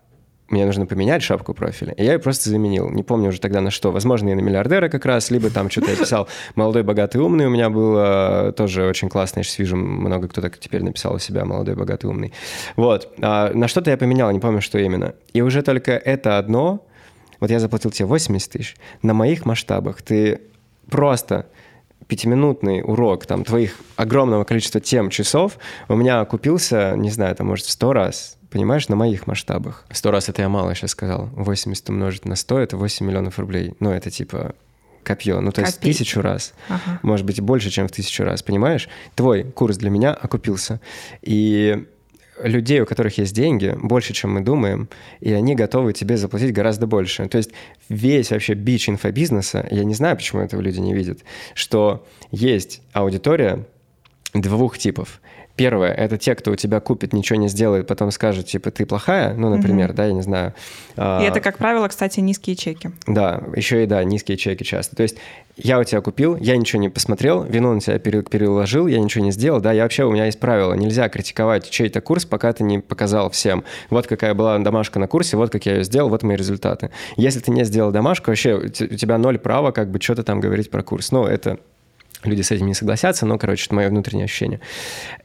мне 0.49 0.65
нужно 0.65 0.85
поменять 0.85 1.23
шапку 1.23 1.53
профиля. 1.53 1.93
И 1.93 2.03
я 2.03 2.13
ее 2.13 2.19
просто 2.19 2.49
заменил. 2.49 2.89
Не 2.89 3.03
помню 3.03 3.29
уже 3.29 3.39
тогда 3.39 3.61
на 3.61 3.71
что. 3.71 3.91
Возможно, 3.91 4.29
и 4.29 4.33
на 4.33 4.41
миллиардера 4.41 4.89
как 4.89 5.05
раз, 5.05 5.31
либо 5.31 5.49
там 5.49 5.69
что-то 5.69 5.91
я 5.91 5.97
писал 5.97 6.27
«Молодой, 6.55 6.83
богатый, 6.83 7.17
умный». 7.17 7.45
У 7.45 7.49
меня 7.49 7.69
было 7.69 8.53
тоже 8.55 8.87
очень 8.87 9.09
классно. 9.09 9.39
Я 9.39 9.45
вижу, 9.57 9.75
много 9.75 10.27
кто 10.27 10.41
так 10.41 10.57
теперь 10.57 10.83
написал 10.83 11.15
у 11.15 11.19
себя 11.19 11.45
«Молодой, 11.45 11.75
богатый, 11.75 12.07
умный». 12.07 12.33
Вот. 12.75 13.13
А 13.21 13.51
на 13.53 13.67
что-то 13.67 13.91
я 13.91 13.97
поменял, 13.97 14.31
не 14.31 14.39
помню, 14.39 14.61
что 14.61 14.79
именно. 14.79 15.13
И 15.33 15.41
уже 15.41 15.61
только 15.61 15.91
это 15.91 16.37
одно, 16.37 16.85
вот 17.39 17.51
я 17.51 17.59
заплатил 17.59 17.91
тебе 17.91 18.07
80 18.07 18.51
тысяч, 18.51 18.75
на 19.01 19.13
моих 19.13 19.45
масштабах 19.45 20.01
ты 20.01 20.41
просто 20.89 21.45
пятиминутный 22.07 22.81
урок 22.83 23.27
там 23.27 23.43
твоих 23.43 23.79
огромного 23.95 24.43
количества 24.43 24.81
тем 24.81 25.11
часов 25.11 25.59
у 25.87 25.95
меня 25.95 26.25
купился, 26.25 26.95
не 26.97 27.11
знаю, 27.11 27.35
там, 27.35 27.47
может, 27.47 27.65
в 27.65 27.69
сто 27.69 27.93
раз 27.93 28.38
понимаешь, 28.49 28.87
на 28.89 28.95
моих 28.95 29.27
масштабах. 29.27 29.85
Сто 29.91 30.11
раз 30.11 30.29
это 30.29 30.41
я 30.41 30.49
мало 30.49 30.73
сейчас 30.75 30.91
сказал. 30.91 31.29
80 31.33 31.89
умножить 31.89 32.25
на 32.25 32.35
100— 32.35 32.59
это 32.61 32.77
8 32.77 33.05
миллионов 33.05 33.39
рублей. 33.39 33.73
Ну, 33.79 33.91
это 33.91 34.09
типа 34.09 34.55
копье. 35.03 35.39
Ну, 35.41 35.51
то 35.51 35.61
есть 35.61 35.75
Копить. 35.77 35.97
тысячу 35.97 36.21
раз. 36.21 36.53
Ага. 36.67 36.99
Может 37.01 37.25
быть, 37.25 37.39
больше, 37.41 37.69
чем 37.69 37.87
в 37.87 37.91
тысячу 37.91 38.23
раз. 38.23 38.43
Понимаешь? 38.43 38.89
Твой 39.15 39.43
курс 39.43 39.77
для 39.77 39.89
меня 39.89 40.13
окупился. 40.13 40.81
И 41.21 41.85
людей, 42.43 42.81
у 42.81 42.85
которых 42.85 43.17
есть 43.17 43.35
деньги, 43.35 43.75
больше, 43.81 44.13
чем 44.13 44.33
мы 44.33 44.41
думаем, 44.41 44.89
и 45.19 45.31
они 45.33 45.55
готовы 45.55 45.93
тебе 45.93 46.17
заплатить 46.17 46.53
гораздо 46.53 46.87
больше. 46.87 47.27
То 47.27 47.37
есть 47.37 47.51
весь 47.89 48.31
вообще 48.31 48.53
бич 48.53 48.89
инфобизнеса, 48.89 49.67
я 49.71 49.83
не 49.83 49.93
знаю, 49.93 50.15
почему 50.15 50.41
этого 50.41 50.61
люди 50.61 50.79
не 50.79 50.93
видят, 50.93 51.19
что 51.53 52.05
есть 52.31 52.81
аудитория 52.93 53.65
двух 54.33 54.77
типов. 54.77 55.21
Первое, 55.59 55.91
это 55.91 56.17
те, 56.17 56.35
кто 56.35 56.51
у 56.51 56.55
тебя 56.55 56.79
купит, 56.79 57.11
ничего 57.11 57.37
не 57.37 57.49
сделает, 57.49 57.85
потом 57.85 58.11
скажут, 58.11 58.45
типа, 58.45 58.71
ты 58.71 58.85
плохая, 58.85 59.33
ну, 59.33 59.49
например, 59.49 59.89
угу. 59.89 59.97
да, 59.97 60.05
я 60.05 60.13
не 60.13 60.21
знаю. 60.21 60.53
И 60.95 61.01
а, 61.01 61.21
это, 61.21 61.41
как 61.41 61.57
правило, 61.57 61.85
кстати, 61.89 62.21
низкие 62.21 62.55
чеки. 62.55 62.91
Да, 63.07 63.43
еще 63.57 63.83
и, 63.83 63.85
да, 63.85 64.01
низкие 64.05 64.37
чеки 64.37 64.63
часто. 64.63 64.95
То 64.95 65.03
есть 65.03 65.17
я 65.57 65.77
у 65.77 65.83
тебя 65.83 65.99
купил, 65.99 66.37
я 66.37 66.55
ничего 66.55 66.81
не 66.81 66.87
посмотрел, 66.87 67.43
вину 67.43 67.73
на 67.73 67.81
тебя 67.81 67.99
переложил, 67.99 68.87
я 68.87 69.01
ничего 69.01 69.25
не 69.25 69.31
сделал, 69.31 69.59
да, 69.59 69.73
я 69.73 69.83
вообще, 69.83 70.05
у 70.05 70.11
меня 70.11 70.27
есть 70.27 70.39
правило, 70.39 70.73
нельзя 70.75 71.09
критиковать 71.09 71.69
чей-то 71.69 71.99
курс, 71.99 72.23
пока 72.23 72.53
ты 72.53 72.63
не 72.63 72.79
показал 72.79 73.29
всем. 73.29 73.65
Вот 73.89 74.07
какая 74.07 74.33
была 74.33 74.57
домашка 74.59 74.97
на 74.97 75.07
курсе, 75.07 75.35
вот 75.35 75.49
как 75.49 75.65
я 75.65 75.75
ее 75.75 75.83
сделал, 75.83 76.07
вот 76.07 76.23
мои 76.23 76.37
результаты. 76.37 76.91
Если 77.17 77.41
ты 77.41 77.51
не 77.51 77.65
сделал 77.65 77.91
домашку, 77.91 78.31
вообще 78.31 78.55
у 78.55 78.69
тебя 78.69 79.17
ноль 79.17 79.39
права 79.39 79.71
как 79.71 79.91
бы 79.91 79.99
что-то 79.99 80.23
там 80.23 80.39
говорить 80.39 80.71
про 80.71 80.83
курс. 80.83 81.11
Ну, 81.11 81.25
это 81.25 81.59
Люди 82.23 82.41
с 82.41 82.51
этим 82.51 82.67
не 82.67 82.73
согласятся, 82.73 83.25
но, 83.25 83.37
короче, 83.37 83.65
это 83.65 83.75
мое 83.75 83.89
внутреннее 83.89 84.25
ощущение. 84.25 84.59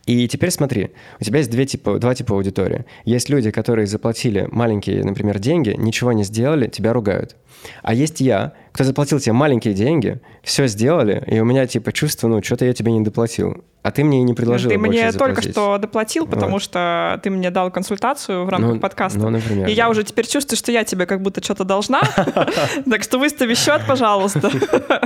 И 0.06 0.28
теперь 0.28 0.50
смотри, 0.50 0.90
у 1.20 1.24
тебя 1.24 1.38
есть 1.38 1.50
две 1.50 1.66
типа, 1.66 1.98
два 1.98 2.14
типа 2.14 2.34
аудитории. 2.34 2.84
Есть 3.04 3.28
люди, 3.28 3.50
которые 3.50 3.86
заплатили 3.86 4.48
маленькие, 4.50 5.02
например, 5.02 5.38
деньги, 5.38 5.74
ничего 5.76 6.12
не 6.12 6.22
сделали, 6.24 6.68
тебя 6.68 6.92
ругают. 6.92 7.36
А 7.82 7.94
есть 7.94 8.20
я, 8.20 8.52
кто 8.74 8.82
заплатил 8.82 9.20
тебе 9.20 9.34
маленькие 9.34 9.72
деньги, 9.72 10.20
все 10.42 10.66
сделали, 10.66 11.22
и 11.28 11.38
у 11.38 11.44
меня 11.44 11.64
типа 11.64 11.92
чувство, 11.92 12.26
ну, 12.26 12.42
что-то 12.42 12.64
я 12.64 12.72
тебе 12.72 12.90
не 12.90 13.02
доплатил. 13.02 13.62
А 13.84 13.90
ты 13.90 14.02
мне 14.02 14.20
и 14.20 14.22
не 14.22 14.32
предложил 14.32 14.70
Ты 14.70 14.78
мне 14.78 15.12
только 15.12 15.42
что 15.42 15.76
доплатил, 15.76 16.26
потому 16.26 16.52
вот. 16.52 16.62
что 16.62 17.20
ты 17.22 17.28
мне 17.28 17.50
дал 17.50 17.70
консультацию 17.70 18.46
в 18.46 18.48
рамках 18.48 18.72
ну, 18.72 18.80
подкаста. 18.80 19.18
Ну, 19.18 19.28
например. 19.28 19.66
И 19.66 19.74
да. 19.74 19.76
я 19.76 19.90
уже 19.90 20.04
теперь 20.04 20.26
чувствую, 20.26 20.56
что 20.56 20.72
я 20.72 20.84
тебе 20.84 21.04
как 21.04 21.20
будто 21.20 21.44
что-то 21.44 21.64
должна. 21.64 22.00
Так 22.90 23.02
что 23.02 23.18
выстави 23.18 23.52
счет, 23.54 23.82
пожалуйста. 23.86 24.50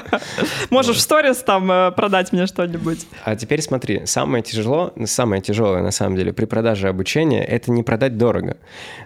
Можешь 0.71 0.97
в 0.97 1.01
сторис 1.01 1.39
там 1.39 1.71
э, 1.73 1.91
продать 1.91 2.33
мне 2.33 2.47
что-нибудь. 2.47 3.05
А 3.25 3.35
теперь 3.35 3.63
смотри, 3.63 4.07
самое 4.07 4.45
тяжело, 4.45 4.93
самое 5.07 5.43
тяжелое 5.43 5.83
на 5.83 5.91
самом 5.91 6.15
деле 6.15 6.33
при 6.33 6.45
продаже 6.45 6.89
обучения– 6.89 7.45
это 7.45 7.73
не 7.73 7.83
продать 7.83 8.17
дорого. 8.17 8.59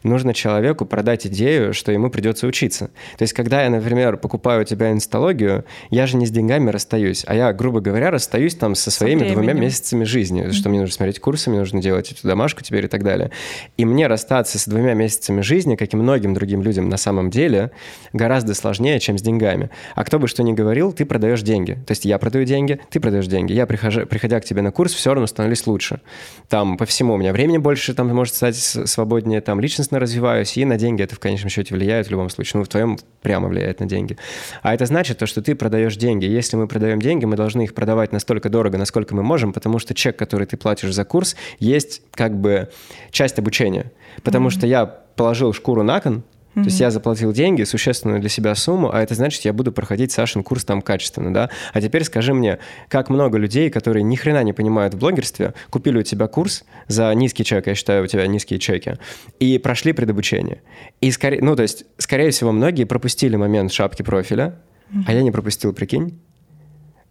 Нужно 0.03 0.35
человеку 0.35 0.85
продать 0.85 1.27
идею, 1.27 1.73
что 1.73 1.93
ему 1.93 2.11
придется 2.11 2.47
учиться. 2.47 2.91
То 3.17 3.23
есть, 3.23 3.33
когда 3.33 3.63
я, 3.63 3.71
например, 3.71 4.19
покупаю 4.19 4.52
покупаю 4.53 4.63
у 4.63 4.65
тебя 4.65 4.93
инсталогию, 4.93 5.65
я 5.91 6.07
же 6.07 6.17
не 6.17 6.27
с 6.27 6.31
деньгами 6.31 6.71
расстаюсь, 6.71 7.25
а 7.27 7.35
я, 7.35 7.53
грубо 7.53 7.81
говоря, 7.81 8.11
расстаюсь 8.11 8.55
там 8.55 8.75
со 8.75 8.91
своими 8.91 9.27
со 9.27 9.33
двумя 9.35 9.53
месяцами 9.55 10.05
жизни, 10.05 10.43
mm-hmm. 10.43 10.53
что 10.53 10.69
мне 10.69 10.81
нужно 10.81 10.95
смотреть 10.95 11.21
курсы, 11.21 11.49
мне 11.51 11.61
нужно 11.61 11.81
делать 11.81 12.13
эту 12.13 12.27
домашку 12.27 12.63
теперь 12.63 12.85
и 12.85 12.89
так 12.89 13.03
далее. 13.03 13.31
И 13.79 13.85
мне 13.85 14.09
расстаться 14.09 14.59
с 14.59 14.69
двумя 14.69 14.95
месяцами 14.95 15.41
жизни, 15.41 15.77
как 15.77 15.95
и 15.95 15.97
многим 15.97 16.35
другим 16.35 16.63
людям 16.63 16.89
на 16.89 16.97
самом 16.97 17.31
деле, 17.31 17.71
гораздо 18.13 18.55
сложнее, 18.55 19.01
чем 19.01 19.17
с 19.17 19.23
деньгами. 19.23 19.71
А 19.95 20.05
кто 20.05 20.19
бы 20.19 20.29
что 20.29 20.43
ни 20.43 20.53
говорил, 20.53 20.93
ты 20.93 21.05
продаешь 21.05 21.43
деньги. 21.43 21.73
То 21.87 21.93
есть 21.93 22.05
я 22.05 22.19
продаю 22.19 22.45
деньги, 22.45 22.81
ты 22.91 23.01
продаешь 23.01 23.27
деньги. 23.27 23.53
Я, 23.53 23.67
прихожу, 23.67 24.07
приходя 24.07 24.41
к 24.41 24.45
тебе 24.45 24.63
на 24.63 24.71
курс, 24.71 24.93
все 24.93 25.15
равно 25.15 25.27
становлюсь 25.27 25.67
лучше. 25.67 26.01
Там 26.49 26.77
по 26.77 26.85
всему 26.85 27.15
у 27.15 27.17
меня 27.17 27.33
времени 27.33 27.59
больше, 27.59 27.95
там 27.95 28.09
может 28.09 28.35
стать 28.35 28.57
свободнее, 28.57 29.41
там 29.41 29.61
личностно 29.61 29.99
развиваюсь, 29.99 30.57
и 30.59 30.65
на 30.65 30.77
деньги 30.77 31.03
это 31.03 31.15
в 31.15 31.21
конечном 31.21 31.49
счете 31.49 31.75
влияет 31.75 32.09
в 32.09 32.11
любом 32.11 32.29
случае. 32.29 32.59
Ну, 32.59 32.65
в 32.65 32.69
твоем 32.69 32.99
прямо 33.23 33.49
влияет 33.49 33.81
на 33.81 33.87
деньги. 33.87 34.17
А 34.63 34.75
это 34.75 34.87
значит 34.87 35.19
то, 35.19 35.27
что 35.27 35.43
ты 35.43 35.55
продаешь 35.55 35.97
деньги. 35.97 36.27
Если 36.27 36.57
мы 36.57 36.67
продаем 36.67 37.01
деньги, 37.01 37.25
мы 37.25 37.37
должны 37.37 37.63
их 37.63 37.75
продавать 37.75 38.13
настолько 38.13 38.49
дорого, 38.49 38.79
насколько 38.79 39.15
мы 39.15 39.23
можем, 39.23 39.53
потому 39.53 39.79
что 39.79 39.95
чек, 39.95 40.17
который 40.17 40.47
ты 40.47 40.57
платишь 40.57 40.93
за 40.93 41.05
курс, 41.05 41.37
есть 41.59 42.03
как 42.13 42.39
бы 42.39 42.69
часть 43.11 43.39
обучения. 43.39 43.93
Потому 44.23 44.49
mm-hmm. 44.49 44.53
что 44.53 44.67
я 44.67 44.87
положил 44.87 45.53
шкуру 45.53 45.83
на 45.83 46.01
кон, 46.01 46.23
Mm-hmm. 46.55 46.63
То 46.63 46.69
есть 46.69 46.81
я 46.81 46.91
заплатил 46.91 47.33
деньги, 47.33 47.63
существенную 47.65 48.21
для 48.21 48.29
себя 48.29 48.55
сумму, 48.55 48.91
а 48.93 49.01
это 49.03 49.15
значит, 49.15 49.45
я 49.45 49.53
буду 49.53 49.73
проходить 49.73 50.13
Сашин 50.13 50.43
курс 50.43 50.65
там 50.65 50.83
качественно, 50.83 51.33
да? 51.33 51.51
А 51.73 51.81
теперь 51.81 52.05
скажи 52.05 52.35
мне, 52.35 52.59
как 52.89 53.09
много 53.09 53.39
людей, 53.39 53.71
которые 53.71 54.03
ни 54.03 54.17
хрена 54.17 54.43
не 54.43 54.53
понимают 54.53 54.95
в 54.95 54.99
блогерстве, 54.99 55.55
купили 55.71 55.99
у 55.99 56.03
тебя 56.03 56.27
курс 56.27 56.65
за 56.89 57.13
низкий 57.15 57.45
чек, 57.45 57.67
я 57.67 57.75
считаю, 57.75 58.05
у 58.05 58.07
тебя 58.07 58.27
низкие 58.27 58.59
чеки, 58.59 58.99
и 59.39 59.59
прошли 59.59 59.93
предобучение. 59.93 60.63
И 61.01 61.11
скорее, 61.11 61.43
ну, 61.43 61.57
то 61.57 61.63
есть, 61.63 61.85
скорее 61.99 62.31
всего, 62.31 62.53
многие 62.53 62.85
пропустили 62.85 63.37
момент 63.37 63.73
шапки 63.73 64.03
профиля, 64.03 64.59
mm-hmm. 64.93 65.05
а 65.07 65.13
я 65.13 65.23
не 65.23 65.31
пропустил, 65.31 65.73
прикинь. 65.73 66.21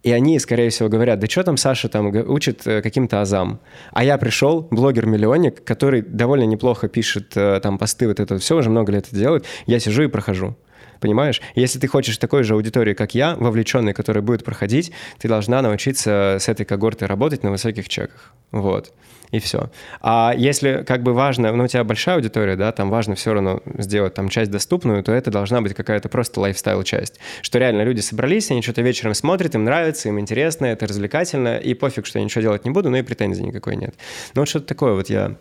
И 0.02 0.10
они, 0.10 0.38
скорее 0.40 0.70
всего, 0.70 0.88
говорят, 0.88 1.20
да 1.20 1.26
что 1.28 1.44
там 1.44 1.56
Саша 1.56 1.88
там 1.88 2.06
учит 2.28 2.66
э, 2.66 2.82
каким-то 2.82 3.20
азам. 3.20 3.60
А 3.92 4.02
я 4.02 4.18
пришел, 4.18 4.66
блогер-миллионник, 4.70 5.62
который 5.62 6.02
довольно 6.02 6.44
неплохо 6.44 6.88
пишет 6.88 7.36
э, 7.36 7.60
там 7.62 7.78
посты, 7.78 8.08
вот 8.08 8.18
это 8.18 8.38
все, 8.38 8.56
уже 8.56 8.68
много 8.68 8.90
лет 8.92 9.06
это 9.06 9.16
делает. 9.16 9.46
Я 9.66 9.78
сижу 9.78 10.02
и 10.02 10.08
прохожу. 10.08 10.56
Понимаешь? 11.02 11.42
Если 11.56 11.80
ты 11.80 11.88
хочешь 11.88 12.16
такой 12.16 12.44
же 12.44 12.54
аудитории, 12.54 12.94
как 12.94 13.12
я, 13.16 13.34
вовлеченной, 13.34 13.92
которая 13.92 14.22
будет 14.22 14.44
проходить, 14.44 14.92
ты 15.18 15.26
должна 15.26 15.60
научиться 15.60 16.38
с 16.40 16.48
этой 16.48 16.64
когортой 16.64 17.08
работать 17.08 17.42
на 17.42 17.50
высоких 17.50 17.88
чеках. 17.88 18.32
Вот 18.52 18.92
и 19.32 19.40
все. 19.40 19.70
А 20.00 20.34
если 20.36 20.84
как 20.86 21.02
бы 21.02 21.14
важно, 21.14 21.52
ну, 21.52 21.64
у 21.64 21.66
тебя 21.66 21.82
большая 21.82 22.16
аудитория, 22.16 22.54
да, 22.54 22.70
там 22.70 22.90
важно 22.90 23.14
все 23.14 23.32
равно 23.32 23.62
сделать 23.78 24.14
там 24.14 24.28
часть 24.28 24.50
доступную, 24.50 25.02
то 25.02 25.10
это 25.10 25.30
должна 25.30 25.60
быть 25.60 25.74
какая-то 25.74 26.08
просто 26.08 26.38
лайфстайл-часть. 26.40 27.18
Что 27.40 27.58
реально 27.58 27.82
люди 27.82 28.00
собрались, 28.00 28.50
они 28.50 28.62
что-то 28.62 28.82
вечером 28.82 29.14
смотрят, 29.14 29.54
им 29.54 29.64
нравится, 29.64 30.08
им 30.08 30.20
интересно, 30.20 30.66
это 30.66 30.86
развлекательно, 30.86 31.56
и 31.56 31.74
пофиг, 31.74 32.06
что 32.06 32.18
я 32.18 32.24
ничего 32.24 32.42
делать 32.42 32.64
не 32.64 32.70
буду, 32.70 32.90
но 32.90 32.98
и 32.98 33.02
претензий 33.02 33.42
никакой 33.42 33.74
нет. 33.74 33.94
Ну, 34.34 34.42
вот 34.42 34.48
что-то 34.48 34.66
такое 34.66 34.92
вот 34.92 35.08
я 35.08 35.34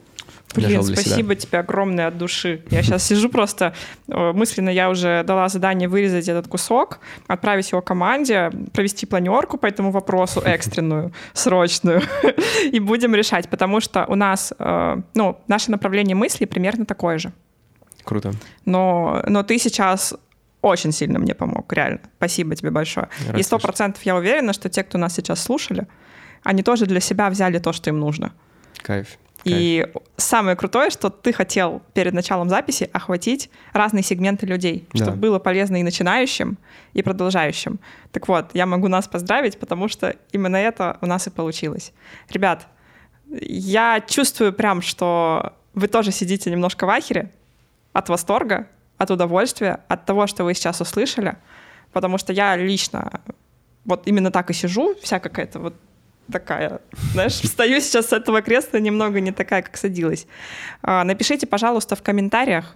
Блин, 0.56 0.84
спасибо 0.84 1.34
себя. 1.34 1.36
тебе 1.36 1.60
огромное 1.60 2.08
от 2.08 2.18
души. 2.18 2.64
Я 2.70 2.84
сейчас 2.84 3.04
сижу 3.04 3.30
просто, 3.30 3.74
э, 4.08 4.32
мысленно 4.34 4.70
я 4.70 4.90
уже 4.90 5.24
дала 5.24 5.48
задание 5.50 5.88
вырезать 5.88 6.28
этот 6.28 6.48
кусок, 6.48 7.00
отправить 7.28 7.72
его 7.72 7.82
команде, 7.82 8.52
провести 8.74 9.06
планерку 9.06 9.58
по 9.58 9.66
этому 9.66 9.92
вопросу 9.92 10.42
экстренную, 10.46 11.14
срочную, 11.34 12.02
и 12.72 12.80
будем 12.80 13.16
решать, 13.16 13.50
потому 13.50 13.80
что 13.80 14.06
у 14.08 14.16
нас, 14.16 14.54
э, 14.60 15.02
ну, 15.14 15.38
наше 15.48 15.72
направление 15.72 16.16
мысли 16.16 16.46
примерно 16.46 16.86
такое 16.86 17.18
же. 17.18 17.32
Круто. 18.04 18.34
Но, 18.66 19.24
но 19.28 19.44
ты 19.44 19.58
сейчас 19.58 20.16
очень 20.62 20.92
сильно 20.92 21.20
мне 21.20 21.34
помог, 21.34 21.72
реально. 21.74 22.00
Спасибо 22.18 22.56
тебе 22.56 22.72
большое. 22.72 23.10
Рад 23.28 23.40
и 23.40 23.44
сто 23.44 23.58
процентов 23.58 24.04
я 24.04 24.16
уверена, 24.16 24.54
что 24.54 24.70
те, 24.70 24.84
кто 24.84 24.98
нас 24.98 25.16
сейчас 25.16 25.42
слушали, 25.42 25.88
они 26.44 26.62
тоже 26.64 26.86
для 26.86 27.00
себя 27.00 27.30
взяли 27.30 27.60
то, 27.60 27.74
что 27.74 27.90
им 27.90 28.00
нужно. 28.00 28.34
Кайф. 28.82 29.18
И 29.44 29.88
самое 30.18 30.56
крутое, 30.56 30.90
что 30.90 31.10
ты 31.10 31.34
хотел 31.34 31.82
перед 31.94 32.14
началом 32.14 32.50
записи 32.50 32.90
охватить 32.94 33.50
разные 33.74 34.04
сегменты 34.04 34.46
людей, 34.46 34.88
да. 34.94 35.04
чтобы 35.04 35.18
было 35.18 35.40
полезно 35.40 35.80
и 35.80 35.84
начинающим, 35.84 36.58
и 36.94 37.02
продолжающим. 37.02 37.80
Так 38.12 38.28
вот, 38.28 38.52
я 38.54 38.66
могу 38.66 38.88
нас 38.88 39.08
поздравить, 39.08 39.60
потому 39.60 39.88
что 39.88 40.16
именно 40.32 40.58
это 40.58 40.98
у 41.02 41.06
нас 41.06 41.28
и 41.28 41.30
получилось. 41.30 41.92
Ребят, 42.30 42.68
я 43.40 44.02
чувствую 44.06 44.54
прям, 44.54 44.82
что 44.82 45.54
вы 45.74 45.88
тоже 45.88 46.12
сидите 46.12 46.52
немножко 46.52 46.86
в 46.86 46.90
ахере 46.90 47.32
от 47.94 48.10
восторга, 48.10 48.68
от 48.98 49.10
удовольствия, 49.10 49.80
от 49.88 50.06
того, 50.06 50.28
что 50.28 50.44
вы 50.44 50.54
сейчас 50.54 50.82
услышали, 50.82 51.38
потому 51.92 52.18
что 52.18 52.34
я 52.34 52.56
лично 52.56 53.22
вот 53.86 54.04
именно 54.06 54.32
так 54.32 54.50
и 54.52 54.54
сижу, 54.54 54.96
вся 55.02 55.20
какая-то 55.20 55.60
вот 55.60 55.76
такая, 56.32 56.82
знаешь, 57.14 57.34
встаю 57.34 57.80
сейчас 57.80 58.08
с 58.08 58.14
этого 58.14 58.42
кресла 58.42 58.78
немного 58.78 59.20
не 59.20 59.32
такая, 59.32 59.62
как 59.62 59.78
садилась. 59.78 60.28
А, 60.82 61.04
напишите, 61.04 61.48
пожалуйста, 61.48 61.96
в 61.96 62.02
комментариях, 62.02 62.76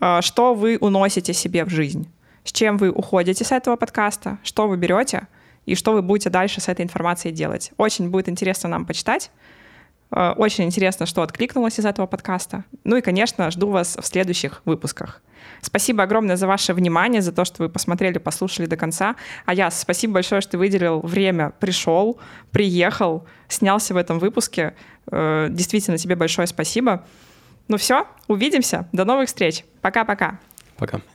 а, 0.00 0.20
что 0.22 0.54
вы 0.54 0.78
уносите 0.80 1.32
себе 1.32 1.64
в 1.64 1.70
жизнь, 1.70 2.10
с 2.44 2.52
чем 2.52 2.76
вы 2.76 2.90
уходите 2.90 3.44
с 3.44 3.52
этого 3.52 3.76
подкаста, 3.76 4.38
что 4.42 4.68
вы 4.68 4.76
берете 4.76 5.28
и 5.64 5.74
что 5.74 5.92
вы 5.92 6.02
будете 6.02 6.28
дальше 6.28 6.60
с 6.60 6.68
этой 6.68 6.84
информацией 6.84 7.32
делать. 7.32 7.72
Очень 7.76 8.10
будет 8.10 8.28
интересно 8.28 8.68
нам 8.68 8.84
почитать. 8.84 9.30
А, 10.10 10.34
очень 10.36 10.64
интересно, 10.64 11.06
что 11.06 11.22
откликнулось 11.22 11.78
из 11.78 11.84
этого 11.84 12.06
подкаста. 12.06 12.64
Ну 12.84 12.96
и, 12.96 13.00
конечно, 13.00 13.50
жду 13.50 13.70
вас 13.70 13.96
в 13.96 14.06
следующих 14.06 14.62
выпусках. 14.64 15.22
Спасибо 15.62 16.02
огромное 16.02 16.36
за 16.36 16.46
ваше 16.46 16.74
внимание, 16.74 17.22
за 17.22 17.32
то, 17.32 17.44
что 17.44 17.62
вы 17.62 17.68
посмотрели, 17.68 18.18
послушали 18.18 18.66
до 18.66 18.76
конца. 18.76 19.14
А 19.46 19.54
я 19.54 19.70
спасибо 19.70 20.14
большое, 20.14 20.40
что 20.40 20.52
ты 20.52 20.58
выделил 20.58 21.00
время, 21.00 21.52
пришел, 21.60 22.18
приехал, 22.50 23.26
снялся 23.48 23.94
в 23.94 23.96
этом 23.96 24.18
выпуске. 24.18 24.74
Э, 25.10 25.46
действительно, 25.50 25.98
тебе 25.98 26.16
большое 26.16 26.48
спасибо. 26.48 27.06
Ну 27.68 27.76
все, 27.76 28.08
увидимся. 28.26 28.88
До 28.92 29.04
новых 29.04 29.28
встреч. 29.28 29.64
Пока-пока. 29.80 30.40
Пока. 30.76 30.96
-пока. 30.96 31.00
Пока. 31.00 31.11